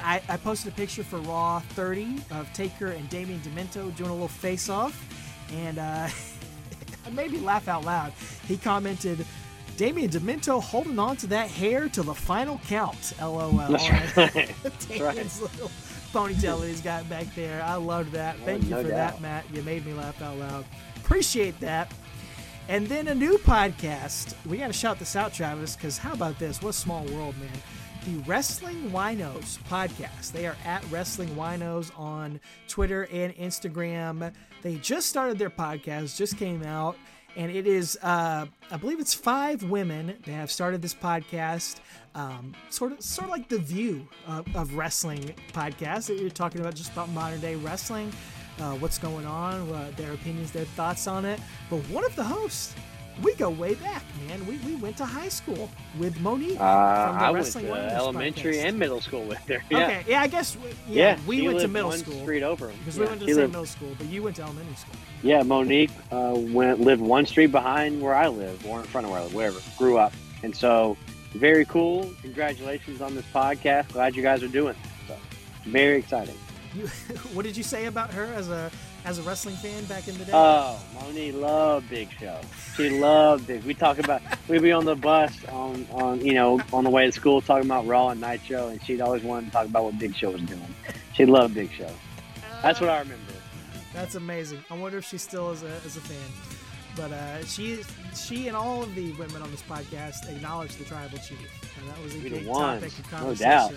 [0.01, 4.15] I, I posted a picture for Raw 30 of Taker and Damien Demento doing a
[4.15, 4.99] little face off,
[5.53, 5.79] and
[7.07, 8.13] it made me laugh out loud.
[8.47, 9.25] He commented,
[9.77, 13.13] Damien Demento holding on to that hair till the final count.
[13.21, 13.51] LOL.
[13.53, 14.89] That's right.
[14.89, 15.71] Damien's little
[16.13, 17.63] ponytail that he's got back there.
[17.63, 18.37] I loved that.
[18.41, 19.13] Oh, Thank you no for doubt.
[19.13, 19.45] that, Matt.
[19.53, 20.65] You made me laugh out loud.
[20.97, 21.93] Appreciate that.
[22.69, 24.35] And then a new podcast.
[24.47, 26.63] We got to shout this out, Travis, because how about this?
[26.63, 27.51] What a small world, man.
[28.07, 30.31] The Wrestling Winos podcast.
[30.31, 32.39] They are at Wrestling Winos on
[32.69, 34.33] Twitter and Instagram.
[34.63, 36.97] They just started their podcast, just came out,
[37.35, 41.81] and it is, uh, I believe it's five women that have started this podcast.
[42.15, 46.07] Um, sort of, sort of like the View of, of wrestling podcast.
[46.07, 48.13] That you're talking about just about modern day wrestling
[48.61, 51.41] uh, what's going on, uh, their opinions, their thoughts on it.
[51.71, 52.75] But one of the hosts,
[53.23, 54.47] we go way back, man.
[54.47, 58.55] We, we went to high school with Monique Uh, from the I went to elementary
[58.57, 58.65] podcast.
[58.67, 59.63] and middle school with her.
[59.71, 59.79] Yeah.
[59.85, 62.77] Okay, yeah, I guess we, yeah, Yeah, we went to middle school street over 'em.
[62.79, 64.77] because Yeah, we went to the same lived- middle school, but you went to elementary
[64.77, 64.95] school.
[65.23, 69.11] Yeah, Monique uh, went lived one street behind where I live, or in front of
[69.13, 69.61] where I live, wherever.
[69.79, 70.13] Grew up,
[70.43, 70.97] and so
[71.35, 72.11] very cool.
[72.23, 73.93] Congratulations on this podcast.
[73.93, 74.93] Glad you guys are doing this.
[75.09, 75.17] So,
[75.71, 76.37] very exciting.
[76.75, 76.87] You,
[77.35, 78.71] what did you say about her as a
[79.07, 80.33] as a wrestling fan back in the day?
[80.35, 82.39] Oh, Moni loved Big Show.
[82.77, 83.65] She loved it.
[83.65, 87.07] We talk about we'd be on the bus on on you know on the way
[87.07, 89.99] to school talking about Raw and Nitro, and she'd always want to talk about what
[89.99, 90.75] Big Show was doing.
[91.15, 91.91] She loved Big Show.
[92.63, 93.23] That's what I remember.
[93.95, 94.63] That's amazing.
[94.71, 96.33] I wonder if she still is a, is a fan.
[96.97, 97.81] But uh, she
[98.15, 101.39] she and all of the women on this podcast acknowledged the tribal chief.
[101.79, 103.49] And that was a We big topic of No conversation.
[103.49, 103.73] doubt.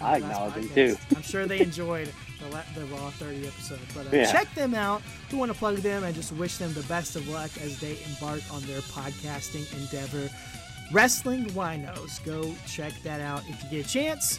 [0.00, 0.96] I acknowledge them, too.
[1.16, 2.10] I'm sure they enjoyed
[2.50, 3.78] the, the Raw 30 episode.
[3.94, 4.30] But uh, Yeah.
[4.32, 5.02] check them out.
[5.32, 7.96] We want to plug them and just wish them the best of luck as they
[8.08, 10.28] embark on their podcasting endeavor.
[10.92, 12.22] Wrestling Winos.
[12.24, 14.38] Go check that out if you get a chance.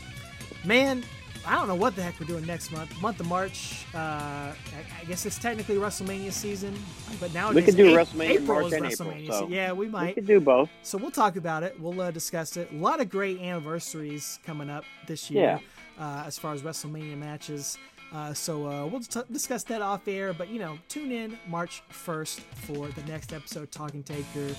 [0.63, 1.03] Man,
[1.47, 2.99] I don't know what the heck we're doing next month.
[3.01, 3.85] Month of March.
[3.93, 4.55] Uh, I,
[5.01, 6.73] I guess it's technically WrestleMania season,
[7.19, 9.31] but now We could do WrestleMania April March is and April, WrestleMania.
[9.31, 10.15] so yeah, we We might.
[10.15, 10.69] could do both.
[10.83, 11.79] So we'll talk about it.
[11.79, 12.71] We'll uh, discuss it.
[12.71, 15.59] A lot of great anniversaries coming up this year
[15.99, 17.77] uh, as far as WrestleMania matches.
[18.13, 20.31] Uh, so uh, we'll t- discuss that off air.
[20.33, 24.55] But you know, tune in March 1st for the next episode, Talking Taker.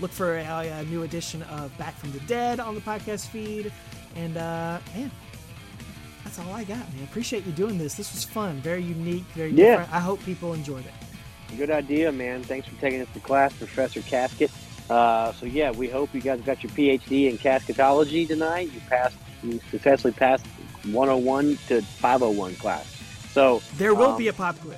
[0.00, 3.70] Look for a, a new edition of Back from the Dead on the podcast feed.
[4.16, 5.10] And uh, man,
[6.24, 7.04] that's all I got, man.
[7.04, 7.94] Appreciate you doing this.
[7.94, 9.78] This was fun, very unique, very Yeah.
[9.78, 9.92] different.
[9.92, 11.56] I hope people enjoyed it.
[11.56, 12.42] Good idea, man.
[12.42, 14.50] Thanks for taking us to class, Professor Casket.
[14.88, 18.70] Uh, so yeah, we hope you guys got your PhD in casketology tonight.
[18.72, 20.46] You passed, you successfully passed
[20.84, 22.86] 101 to 501 class.
[23.32, 24.76] So There will um, be a pop quiz.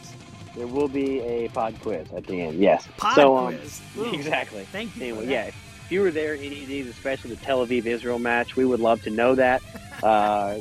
[0.57, 2.59] there will be a pod quiz at the end.
[2.59, 2.87] Yes.
[2.99, 3.81] Pod so, um, quiz.
[4.13, 4.65] Exactly.
[4.73, 5.03] Thank you.
[5.03, 5.45] Anyway, yeah.
[5.47, 8.81] If you were there any of these, especially the Tel Aviv Israel match, we would
[8.81, 9.63] love to know that.
[10.03, 10.59] Uh,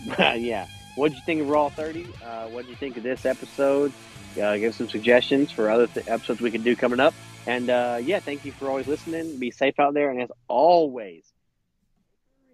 [0.38, 0.66] yeah.
[0.94, 2.04] What did you think of Raw 30?
[2.24, 3.94] Uh, what did you think of this episode?
[4.40, 7.14] Uh, give some suggestions for other th- episodes we could do coming up.
[7.46, 9.38] And uh, yeah, thank you for always listening.
[9.38, 11.24] Be safe out there, and as always,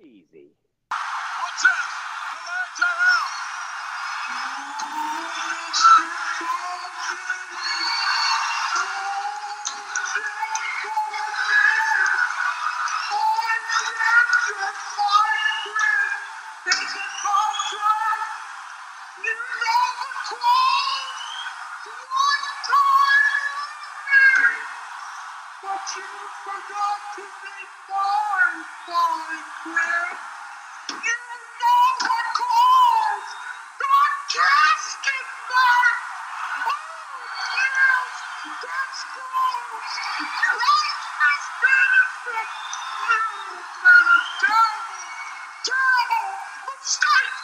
[0.03, 0.53] easy.
[0.89, 1.67] What's.
[26.47, 27.59] Forgot to be
[27.91, 30.19] mine, my friend.
[30.91, 33.29] You know what calls
[33.79, 33.97] the
[34.33, 35.97] casket back.
[36.71, 36.75] Oh,
[37.59, 38.13] yes,
[38.63, 39.91] that's close.
[40.63, 42.49] Has benefit.
[43.11, 43.23] You
[43.85, 45.07] made a terrible,
[45.67, 46.31] terrible
[46.71, 47.35] mistake.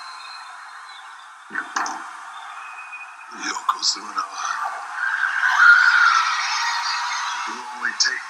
[3.47, 4.24] Yokozuna.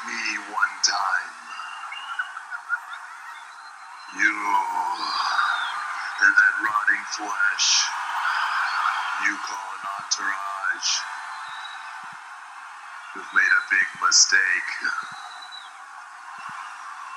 [0.06, 0.22] Me
[0.52, 1.32] one time.
[4.18, 4.34] You
[6.22, 7.88] and that rotting flesh
[9.24, 10.90] you call an entourage.
[13.14, 14.70] You've made a big mistake.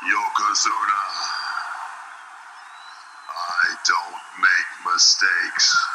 [0.06, 1.04] Yokozuna.
[3.30, 5.95] I don't make mistakes.